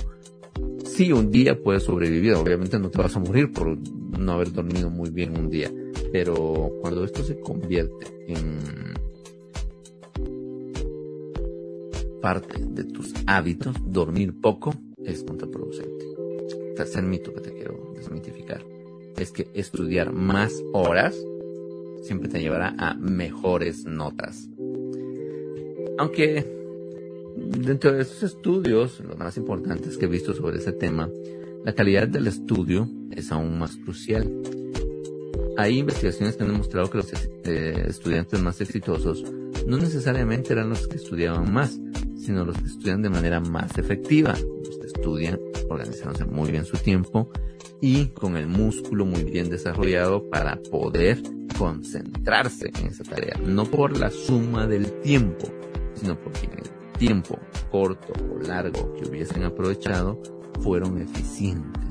sí, 0.84 1.12
un 1.12 1.30
día 1.30 1.62
puedes 1.62 1.84
sobrevivir, 1.84 2.34
obviamente 2.34 2.76
no 2.80 2.90
te 2.90 2.98
vas 2.98 3.14
a 3.14 3.20
morir 3.20 3.52
por 3.52 3.78
no 3.78 4.32
haber 4.32 4.52
dormido 4.52 4.90
muy 4.90 5.10
bien 5.10 5.38
un 5.38 5.48
día, 5.48 5.72
pero 6.10 6.72
cuando 6.80 7.04
esto 7.04 7.22
se 7.22 7.38
convierte 7.38 8.06
en 8.26 8.94
parte 12.20 12.58
de 12.66 12.82
tus 12.82 13.14
hábitos, 13.28 13.76
dormir 13.86 14.40
poco 14.40 14.74
es 15.04 15.22
contraproducente. 15.22 16.04
Tercer 16.74 17.04
mito 17.04 17.32
que 17.32 17.42
te 17.42 17.52
quiero 17.52 17.92
desmitificar 17.94 18.71
es 19.16 19.32
que 19.32 19.48
estudiar 19.54 20.12
más 20.12 20.52
horas 20.72 21.14
siempre 22.02 22.28
te 22.28 22.40
llevará 22.40 22.74
a 22.78 22.94
mejores 22.94 23.84
notas. 23.84 24.48
Aunque 25.98 26.44
dentro 27.36 27.92
de 27.92 28.02
esos 28.02 28.22
estudios, 28.22 29.00
los 29.00 29.16
más 29.16 29.36
importantes 29.36 29.96
que 29.96 30.06
he 30.06 30.08
visto 30.08 30.34
sobre 30.34 30.58
ese 30.58 30.72
tema, 30.72 31.08
la 31.64 31.74
calidad 31.74 32.08
del 32.08 32.26
estudio 32.26 32.88
es 33.10 33.30
aún 33.30 33.58
más 33.58 33.76
crucial. 33.76 34.30
Hay 35.56 35.78
investigaciones 35.78 36.36
que 36.36 36.42
han 36.42 36.50
demostrado 36.50 36.90
que 36.90 36.98
los 36.98 37.12
eh, 37.44 37.84
estudiantes 37.86 38.42
más 38.42 38.60
exitosos 38.60 39.22
no 39.66 39.76
necesariamente 39.76 40.52
eran 40.52 40.70
los 40.70 40.88
que 40.88 40.96
estudiaban 40.96 41.52
más, 41.52 41.78
sino 42.16 42.44
los 42.44 42.56
que 42.58 42.66
estudian 42.66 43.02
de 43.02 43.10
manera 43.10 43.38
más 43.40 43.78
efectiva, 43.78 44.34
los 44.64 44.78
que 44.78 44.86
estudian 44.86 45.38
organizándose 45.68 46.24
muy 46.24 46.50
bien 46.50 46.64
su 46.64 46.76
tiempo 46.78 47.30
y 47.82 48.06
con 48.06 48.36
el 48.36 48.46
músculo 48.46 49.04
muy 49.04 49.24
bien 49.24 49.50
desarrollado 49.50 50.30
para 50.30 50.56
poder 50.70 51.20
concentrarse 51.58 52.70
en 52.78 52.86
esa 52.86 53.02
tarea, 53.02 53.36
no 53.44 53.64
por 53.64 53.98
la 53.98 54.08
suma 54.08 54.68
del 54.68 55.00
tiempo, 55.00 55.48
sino 55.94 56.16
porque 56.16 56.46
en 56.46 56.52
el 56.60 56.70
tiempo 56.96 57.40
corto 57.72 58.12
o 58.32 58.38
largo 58.38 58.94
que 58.94 59.08
hubiesen 59.08 59.42
aprovechado 59.42 60.22
fueron 60.60 61.02
eficientes. 61.02 61.82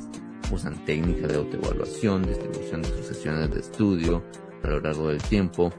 Usan 0.50 0.84
técnicas 0.86 1.30
de 1.30 1.36
autoevaluación, 1.36 2.24
distribución 2.24 2.82
de 2.84 2.88
sus 2.88 3.06
sesiones 3.08 3.52
de 3.52 3.60
estudio 3.60 4.24
a 4.64 4.68
lo 4.70 4.80
largo 4.80 5.10
del 5.10 5.22
tiempo, 5.22 5.74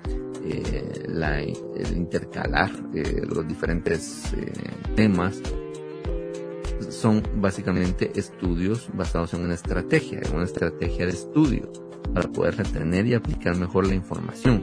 eh, 0.45 1.05
la, 1.09 1.41
el 1.41 1.97
intercalar 1.97 2.71
eh, 2.95 3.23
los 3.27 3.49
diferentes 3.49 4.35
eh, 4.35 4.53
temas 4.95 5.41
son 7.03 7.21
básicamente 7.37 8.13
estudios 8.15 8.89
basados 8.95 9.35
en 9.35 9.43
una 9.43 9.55
estrategia, 9.55 10.21
en 10.25 10.37
una 10.37 10.45
estrategia 10.45 11.05
de 11.05 11.13
estudio 11.13 11.73
para 12.15 12.31
poder 12.31 12.57
retener 12.57 13.07
y 13.07 13.15
aplicar 13.15 13.57
mejor 13.57 13.89
la 13.89 13.95
información. 13.97 14.63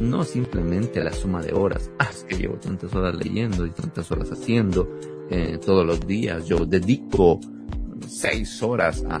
No 0.00 0.22
simplemente 0.22 1.02
la 1.02 1.12
suma 1.12 1.42
de 1.42 1.52
horas. 1.52 1.90
Ah, 1.98 2.08
es 2.08 2.22
que 2.22 2.36
llevo 2.36 2.54
tantas 2.54 2.94
horas 2.94 3.16
leyendo 3.16 3.66
y 3.66 3.70
tantas 3.70 4.08
horas 4.12 4.30
haciendo 4.30 4.88
eh, 5.30 5.58
todos 5.64 5.84
los 5.84 6.06
días. 6.06 6.46
Yo 6.46 6.64
dedico 6.64 7.40
seis 8.06 8.62
horas 8.62 9.04
a, 9.08 9.20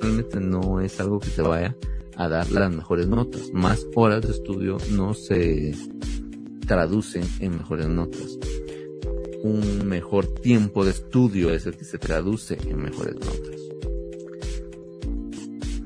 realmente 0.00 0.40
no 0.40 0.80
es 0.80 0.98
algo 1.00 1.20
que 1.20 1.28
se 1.28 1.42
vaya 1.42 1.76
a 2.16 2.28
dar 2.28 2.50
las 2.50 2.74
mejores 2.74 3.06
notas. 3.08 3.50
Más 3.52 3.86
horas 3.94 4.22
de 4.22 4.30
estudio 4.30 4.78
no 4.92 5.12
se 5.12 5.74
traducen 6.66 7.24
en 7.40 7.58
mejores 7.58 7.88
notas. 7.88 8.38
Un 9.42 9.88
mejor 9.88 10.26
tiempo 10.26 10.84
de 10.84 10.90
estudio 10.90 11.50
es 11.50 11.66
el 11.66 11.76
que 11.76 11.84
se 11.84 11.98
traduce 11.98 12.58
en 12.68 12.82
mejores 12.82 13.14
notas. 13.14 13.60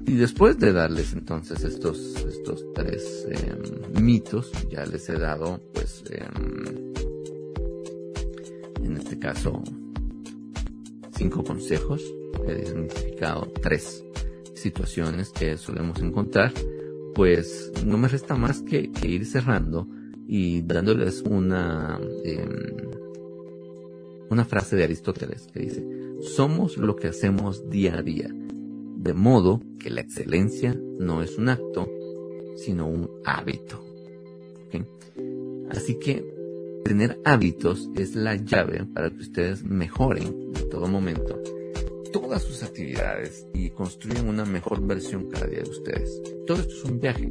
Y 0.07 0.17
después 0.17 0.59
de 0.59 0.73
darles 0.73 1.13
entonces 1.13 1.65
estos, 1.65 1.99
estos 2.17 2.65
tres 2.75 3.27
em, 3.31 4.03
mitos, 4.03 4.53
ya 4.71 4.85
les 4.85 5.09
he 5.09 5.19
dado, 5.19 5.61
pues, 5.73 6.05
em, 6.11 6.93
en 8.85 8.97
este 8.97 9.19
caso, 9.19 9.63
cinco 11.17 11.43
consejos. 11.43 12.03
He 12.47 12.63
identificado 12.63 13.51
tres 13.63 14.05
situaciones 14.55 15.31
que 15.31 15.57
solemos 15.57 16.01
encontrar. 16.01 16.53
Pues 17.15 17.73
no 17.87 17.97
me 17.97 18.09
resta 18.09 18.35
más 18.37 18.61
que, 18.63 18.91
ir 19.03 19.25
cerrando 19.25 19.89
y 20.27 20.63
dándoles 20.63 21.23
una, 21.23 21.99
em, 22.25 22.77
una 24.31 24.45
frase 24.45 24.77
de 24.77 24.85
Aristóteles 24.85 25.47
que 25.53 25.61
dice, 25.61 25.85
somos 26.21 26.77
lo 26.77 26.97
que 26.97 27.09
hacemos 27.09 27.69
día 27.69 27.99
a 27.99 28.03
día 28.03 28.29
de 29.05 29.13
modo 29.13 29.61
que 29.79 29.91
la 29.91 30.01
excelencia 30.01 30.75
no 30.99 31.23
es 31.23 31.37
un 31.37 31.51
acto, 31.51 31.87
sino 32.57 32.87
un 32.89 33.11
hábito. 33.25 33.85
Así 35.71 35.99
que 35.99 36.25
tener 36.85 37.19
hábitos 37.25 37.91
es 37.97 38.15
la 38.15 38.37
llave 38.37 38.87
para 38.95 39.11
que 39.11 39.17
ustedes 39.17 39.65
mejoren 39.65 40.53
en 40.55 40.71
todo 40.71 40.87
momento 40.87 41.43
todas 42.13 42.43
sus 42.43 42.63
actividades 42.63 43.47
y 43.53 43.71
construyan 43.71 44.29
una 44.29 44.45
mejor 44.45 44.87
versión 44.87 45.29
cada 45.29 45.47
día 45.47 45.63
de 45.63 45.71
ustedes. 45.71 46.23
Todo 46.47 46.61
esto 46.61 46.75
es 46.75 46.85
un 46.85 47.01
viaje. 47.01 47.31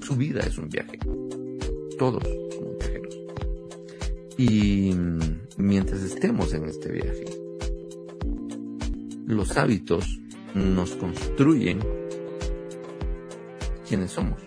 Su 0.00 0.16
vida 0.16 0.40
es 0.40 0.56
un 0.56 0.68
viaje. 0.68 0.98
Todos. 1.98 2.49
Y 4.40 4.94
mientras 5.58 6.00
estemos 6.00 6.54
en 6.54 6.64
este 6.64 6.90
viaje, 6.90 7.26
los 9.26 9.54
hábitos 9.58 10.18
nos 10.54 10.92
construyen 10.92 11.78
quienes 13.86 14.12
somos. 14.12 14.40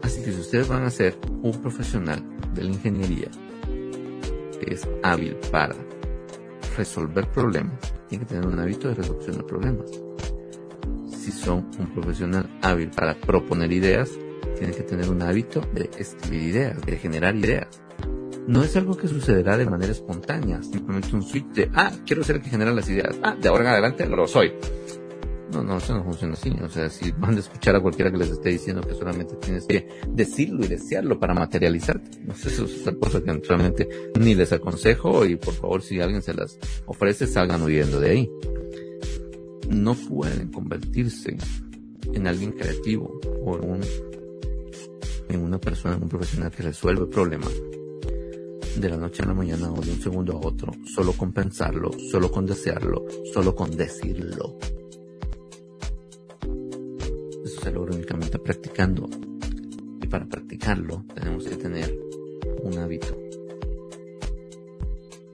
Así 0.00 0.22
que 0.22 0.30
si 0.30 0.40
ustedes 0.42 0.68
van 0.68 0.84
a 0.84 0.90
ser 0.90 1.18
un 1.42 1.60
profesional 1.60 2.24
de 2.54 2.62
la 2.62 2.70
ingeniería 2.70 3.28
que 4.60 4.74
es 4.74 4.88
hábil 5.02 5.34
para 5.50 5.74
resolver 6.76 7.28
problemas, 7.32 7.80
tienen 8.08 8.28
que 8.28 8.34
tener 8.34 8.48
un 8.48 8.60
hábito 8.60 8.86
de 8.86 8.94
resolución 8.94 9.38
de 9.38 9.42
problemas. 9.42 9.90
Si 11.18 11.32
son 11.32 11.68
un 11.80 11.92
profesional 11.92 12.48
hábil 12.62 12.90
para 12.90 13.20
proponer 13.20 13.72
ideas, 13.72 14.08
tienen 14.62 14.76
que 14.76 14.84
tener 14.84 15.10
un 15.10 15.22
hábito 15.22 15.60
de 15.74 15.90
escribir 15.98 16.42
ideas, 16.50 16.80
de 16.86 16.96
generar 16.96 17.34
ideas 17.34 17.82
no 18.46 18.64
es 18.64 18.76
algo 18.76 18.96
que 18.96 19.06
sucederá 19.06 19.56
de 19.56 19.66
manera 19.66 19.92
espontánea, 19.92 20.60
simplemente 20.62 21.14
un 21.14 21.22
switch 21.22 21.46
de, 21.52 21.70
ah, 21.74 21.92
quiero 22.04 22.24
ser 22.24 22.36
el 22.36 22.42
que 22.42 22.50
genera 22.50 22.72
las 22.72 22.88
ideas, 22.88 23.16
ah, 23.22 23.36
de 23.40 23.48
ahora 23.48 23.62
en 23.62 23.70
adelante 23.70 24.04
lo 24.06 24.26
soy. 24.26 24.52
No, 25.52 25.62
no, 25.62 25.76
eso 25.76 25.94
no 25.94 26.02
funciona 26.02 26.34
así. 26.34 26.50
O 26.62 26.68
sea, 26.68 26.88
si 26.88 27.12
van 27.12 27.36
a 27.36 27.38
escuchar 27.38 27.76
a 27.76 27.80
cualquiera 27.80 28.10
que 28.10 28.16
les 28.16 28.30
esté 28.30 28.48
diciendo 28.48 28.82
que 28.82 28.94
solamente 28.94 29.36
tienes 29.36 29.66
que 29.66 29.86
decirlo 30.08 30.64
y 30.64 30.68
desearlo 30.68 31.20
para 31.20 31.34
materializarte. 31.34 32.18
No 32.24 32.34
sé, 32.34 32.48
eso 32.48 32.64
es 32.64 32.80
otra 32.80 32.94
cosa 32.94 33.22
que 33.22 33.32
realmente 33.32 33.88
ni 34.18 34.34
les 34.34 34.52
aconsejo 34.52 35.24
y 35.24 35.36
por 35.36 35.54
favor, 35.54 35.82
si 35.82 36.00
alguien 36.00 36.22
se 36.22 36.34
las 36.34 36.58
ofrece, 36.86 37.26
salgan 37.26 37.62
huyendo 37.62 38.00
de 38.00 38.10
ahí. 38.10 38.30
No 39.68 39.94
pueden 39.94 40.50
convertirse 40.50 41.36
en 42.12 42.26
alguien 42.26 42.52
creativo 42.52 43.20
o 43.44 43.56
en, 43.56 43.70
un, 43.70 43.80
en 45.34 45.42
una 45.42 45.58
persona, 45.58 45.96
un 45.96 46.08
profesional 46.08 46.50
que 46.50 46.62
resuelve 46.62 47.06
problemas 47.06 47.52
de 48.76 48.88
la 48.88 48.96
noche 48.96 49.22
a 49.22 49.26
la 49.26 49.34
mañana 49.34 49.70
o 49.72 49.80
de 49.80 49.90
un 49.90 50.00
segundo 50.00 50.32
a 50.32 50.46
otro, 50.46 50.72
solo 50.86 51.12
con 51.12 51.32
pensarlo, 51.32 51.90
solo 52.10 52.30
con 52.30 52.46
desearlo, 52.46 53.04
solo 53.32 53.54
con 53.54 53.70
decirlo. 53.76 54.58
Eso 57.44 57.60
se 57.60 57.70
logra 57.70 57.94
únicamente 57.94 58.38
practicando. 58.38 59.08
Y 60.02 60.06
para 60.06 60.26
practicarlo 60.26 61.04
tenemos 61.14 61.44
que 61.44 61.56
tener 61.56 61.98
un 62.62 62.78
hábito. 62.78 63.16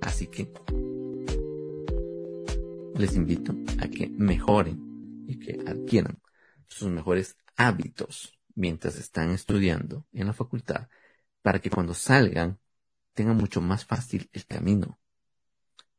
Así 0.01 0.26
que 0.26 0.51
les 2.96 3.14
invito 3.16 3.55
a 3.80 3.88
que 3.88 4.09
mejoren 4.09 5.24
y 5.26 5.38
que 5.38 5.59
adquieran 5.66 6.18
sus 6.66 6.88
mejores 6.90 7.36
hábitos 7.57 8.38
mientras 8.59 8.96
están 8.96 9.30
estudiando 9.30 10.04
en 10.12 10.26
la 10.26 10.32
facultad 10.32 10.88
para 11.42 11.61
que 11.61 11.70
cuando 11.70 11.94
salgan 11.94 12.59
tenga 13.14 13.32
mucho 13.32 13.61
más 13.61 13.84
fácil 13.84 14.28
el 14.32 14.46
camino. 14.46 14.98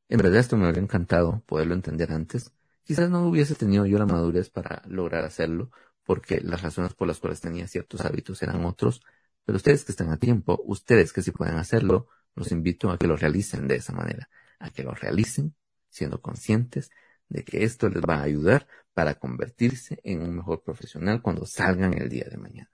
En 0.10 0.18
verdad 0.18 0.40
esto 0.40 0.58
me 0.58 0.66
habría 0.66 0.84
encantado 0.84 1.42
poderlo 1.46 1.74
entender 1.74 2.12
antes. 2.12 2.52
Quizás 2.84 3.10
no 3.10 3.26
hubiese 3.28 3.56
tenido 3.56 3.86
yo 3.86 3.98
la 3.98 4.06
madurez 4.06 4.50
para 4.50 4.82
lograr 4.88 5.24
hacerlo, 5.24 5.72
porque 6.04 6.42
las 6.42 6.62
razones 6.62 6.94
por 6.94 7.08
las 7.08 7.20
cuales 7.20 7.40
tenía 7.40 7.68
ciertos 7.68 8.02
hábitos 8.02 8.44
eran 8.44 8.66
otros, 8.66 9.02
pero 9.46 9.56
ustedes 9.56 9.86
que 9.86 9.94
están 9.94 10.12
a 10.12 10.18
tiempo, 10.18 10.62
ustedes 10.66 11.14
que 11.14 11.22
sí 11.22 11.32
pueden 11.32 11.56
hacerlo, 11.56 12.08
los 12.36 12.52
invito 12.52 12.92
a 12.92 12.98
que 12.98 13.08
lo 13.08 13.16
realicen 13.16 13.68
de 13.68 13.76
esa 13.76 13.94
manera, 13.94 14.30
a 14.60 14.70
que 14.70 14.84
lo 14.84 14.94
realicen 14.94 15.56
siendo 15.90 16.22
conscientes 16.22 16.92
de 17.30 17.44
que 17.44 17.64
esto 17.64 17.88
les 17.90 18.02
va 18.02 18.16
a 18.16 18.24
ayudar 18.24 18.68
para 18.94 19.16
convertirse 19.16 20.00
en 20.04 20.22
un 20.22 20.36
mejor 20.36 20.62
profesional 20.64 21.22
cuando 21.22 21.46
salgan 21.46 21.94
el 21.94 22.10
día 22.10 22.28
de 22.30 22.38
mañana. 22.38 22.72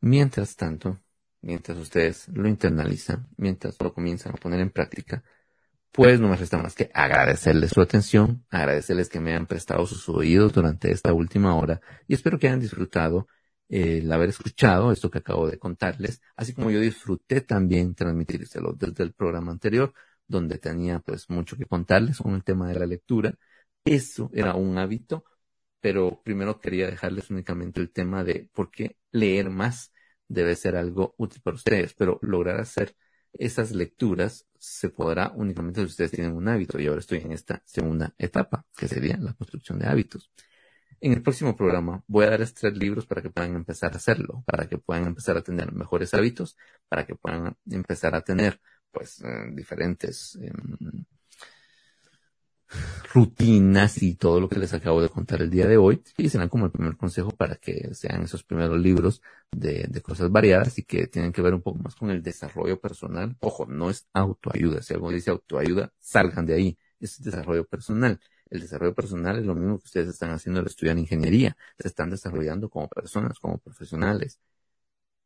Mientras 0.00 0.56
tanto, 0.56 0.98
mientras 1.40 1.78
ustedes 1.78 2.28
lo 2.28 2.48
internalizan, 2.48 3.28
mientras 3.36 3.76
lo 3.80 3.92
comienzan 3.92 4.32
a 4.32 4.36
poner 4.36 4.60
en 4.60 4.70
práctica, 4.70 5.22
pues 5.92 6.20
no 6.20 6.28
me 6.28 6.36
resta 6.36 6.58
más 6.58 6.74
que 6.74 6.90
agradecerles 6.94 7.70
su 7.70 7.80
atención, 7.80 8.44
agradecerles 8.50 9.08
que 9.08 9.20
me 9.20 9.30
hayan 9.30 9.46
prestado 9.46 9.86
sus 9.86 10.08
oídos 10.08 10.52
durante 10.52 10.92
esta 10.92 11.12
última 11.12 11.56
hora 11.56 11.80
y 12.06 12.14
espero 12.14 12.38
que 12.38 12.46
hayan 12.46 12.60
disfrutado 12.60 13.26
el 13.68 14.10
haber 14.10 14.30
escuchado 14.30 14.92
esto 14.92 15.10
que 15.10 15.18
acabo 15.18 15.48
de 15.48 15.58
contarles, 15.58 16.22
así 16.36 16.54
como 16.54 16.70
yo 16.70 16.80
disfruté 16.80 17.40
también 17.42 17.94
transmitírselo 17.94 18.72
desde 18.72 19.04
el 19.04 19.12
programa 19.12 19.52
anterior, 19.52 19.92
donde 20.28 20.58
tenía 20.58 21.00
pues 21.00 21.28
mucho 21.30 21.56
que 21.56 21.66
contarles 21.66 22.18
con 22.18 22.34
el 22.34 22.44
tema 22.44 22.68
de 22.68 22.78
la 22.78 22.86
lectura. 22.86 23.34
Eso 23.84 24.30
era 24.34 24.54
un 24.54 24.78
hábito, 24.78 25.24
pero 25.80 26.22
primero 26.22 26.60
quería 26.60 26.86
dejarles 26.90 27.30
únicamente 27.30 27.80
el 27.80 27.90
tema 27.90 28.24
de 28.24 28.50
por 28.52 28.70
qué 28.70 28.96
leer 29.12 29.50
más 29.50 29.92
debe 30.28 30.54
ser 30.56 30.76
algo 30.76 31.14
útil 31.18 31.40
para 31.42 31.56
ustedes, 31.56 31.94
pero 31.94 32.18
lograr 32.22 32.60
hacer 32.60 32.94
esas 33.32 33.72
lecturas 33.72 34.46
se 34.58 34.90
podrá 34.90 35.32
únicamente 35.34 35.80
si 35.80 35.86
ustedes 35.86 36.10
tienen 36.12 36.36
un 36.36 36.48
hábito 36.48 36.78
y 36.78 36.86
ahora 36.86 37.00
estoy 37.00 37.18
en 37.20 37.32
esta 37.32 37.62
segunda 37.64 38.14
etapa, 38.18 38.64
que 38.76 38.88
sería 38.88 39.16
la 39.18 39.34
construcción 39.34 39.78
de 39.78 39.86
hábitos. 39.86 40.30
En 41.00 41.12
el 41.12 41.22
próximo 41.22 41.56
programa 41.56 42.02
voy 42.08 42.26
a 42.26 42.30
darles 42.30 42.54
tres 42.54 42.76
libros 42.76 43.06
para 43.06 43.22
que 43.22 43.30
puedan 43.30 43.54
empezar 43.54 43.92
a 43.92 43.96
hacerlo, 43.96 44.42
para 44.46 44.68
que 44.68 44.78
puedan 44.78 45.06
empezar 45.06 45.36
a 45.36 45.42
tener 45.42 45.72
mejores 45.72 46.12
hábitos, 46.14 46.56
para 46.88 47.06
que 47.06 47.14
puedan 47.14 47.56
empezar 47.70 48.14
a 48.16 48.22
tener 48.22 48.60
pues 48.98 49.20
eh, 49.20 49.50
diferentes 49.52 50.36
em, 50.42 51.04
rutinas 53.14 54.02
y 54.02 54.16
todo 54.16 54.40
lo 54.40 54.48
que 54.48 54.58
les 54.58 54.74
acabo 54.74 55.00
de 55.00 55.08
contar 55.08 55.40
el 55.40 55.50
día 55.50 55.68
de 55.68 55.76
hoy 55.76 56.02
y 56.16 56.28
serán 56.28 56.48
como 56.48 56.66
el 56.66 56.72
primer 56.72 56.96
consejo 56.96 57.30
para 57.30 57.54
que 57.54 57.94
sean 57.94 58.22
esos 58.22 58.42
primeros 58.42 58.78
libros 58.80 59.22
de, 59.52 59.86
de, 59.88 60.02
cosas 60.02 60.32
variadas 60.32 60.78
y 60.78 60.82
que 60.82 61.06
tienen 61.06 61.32
que 61.32 61.42
ver 61.42 61.54
un 61.54 61.62
poco 61.62 61.78
más 61.78 61.94
con 61.94 62.10
el 62.10 62.24
desarrollo 62.24 62.80
personal. 62.80 63.36
Ojo, 63.40 63.66
no 63.66 63.88
es 63.88 64.08
autoayuda. 64.12 64.82
Si 64.82 64.94
algo 64.94 65.12
dice 65.12 65.30
autoayuda, 65.30 65.92
salgan 66.00 66.44
de 66.44 66.54
ahí. 66.54 66.78
Es 66.98 67.22
desarrollo 67.22 67.64
personal. 67.66 68.18
El 68.50 68.60
desarrollo 68.60 68.94
personal 68.94 69.38
es 69.38 69.46
lo 69.46 69.54
mismo 69.54 69.78
que 69.78 69.84
ustedes 69.84 70.08
están 70.08 70.30
haciendo 70.32 70.60
al 70.60 70.66
estudiar 70.66 70.98
ingeniería. 70.98 71.56
Se 71.78 71.86
están 71.86 72.10
desarrollando 72.10 72.68
como 72.68 72.88
personas, 72.88 73.38
como 73.38 73.58
profesionales, 73.58 74.40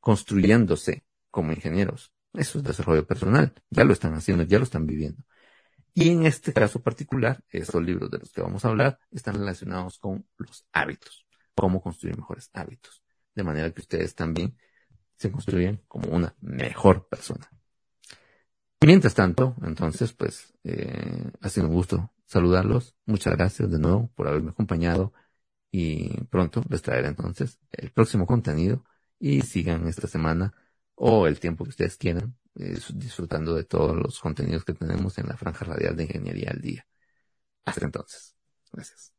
construyéndose 0.01 1.05
como 1.31 1.53
ingenieros. 1.53 2.13
Eso 2.35 2.59
es 2.59 2.65
desarrollo 2.65 3.07
personal. 3.07 3.53
Ya 3.71 3.85
lo 3.85 3.93
están 3.93 4.15
haciendo, 4.15 4.45
ya 4.45 4.59
lo 4.59 4.65
están 4.65 4.87
viviendo. 4.87 5.23
Y 5.95 6.11
en 6.11 6.25
este 6.25 6.53
caso 6.53 6.81
particular, 6.83 7.43
estos 7.51 7.83
libros 7.83 8.11
de 8.11 8.19
los 8.19 8.33
que 8.33 8.41
vamos 8.41 8.65
a 8.65 8.69
hablar 8.69 8.99
están 9.11 9.35
relacionados 9.35 9.99
con 9.99 10.27
los 10.39 10.67
hábitos, 10.73 11.27
cómo 11.55 11.83
construir 11.83 12.17
mejores 12.17 12.49
hábitos, 12.55 13.03
de 13.35 13.43
manera 13.43 13.71
que 13.71 13.83
ustedes 13.83 14.15
también 14.15 14.57
se 15.17 15.31
construyen 15.31 15.83
como 15.89 16.09
una 16.11 16.35
mejor 16.41 17.09
persona. 17.09 17.51
Mientras 18.81 19.15
tanto, 19.15 19.55
entonces, 19.63 20.13
pues, 20.13 20.55
eh, 20.65 21.31
ha 21.41 21.49
sido 21.49 21.69
un 21.69 21.75
gusto 21.75 22.11
saludarlos. 22.25 22.97
Muchas 23.07 23.37
gracias 23.37 23.71
de 23.71 23.79
nuevo 23.79 24.11
por 24.15 24.27
haberme 24.27 24.51
acompañado 24.51 25.13
y 25.71 26.25
pronto 26.25 26.63
les 26.69 26.83
traeré 26.83 27.09
entonces 27.09 27.61
el 27.71 27.93
próximo 27.93 28.27
contenido 28.27 28.85
y 29.19 29.43
sigan 29.43 29.87
esta 29.87 30.09
semana 30.09 30.53
o 31.05 31.27
el 31.27 31.41
tiempo 31.41 31.65
que 31.65 31.71
ustedes 31.71 31.97
quieran 31.97 32.37
disfrutando 32.55 33.55
de 33.55 33.65
todos 33.65 33.97
los 33.97 34.21
contenidos 34.21 34.65
que 34.65 34.73
tenemos 34.73 35.19
en 35.19 35.27
la 35.27 35.37
franja 35.37 35.65
radial 35.65 35.97
de 35.97 36.05
Ingeniería 36.05 36.51
al 36.51 36.61
Día. 36.61 36.87
Hasta 37.65 37.87
entonces. 37.87 38.37
Gracias. 38.71 39.13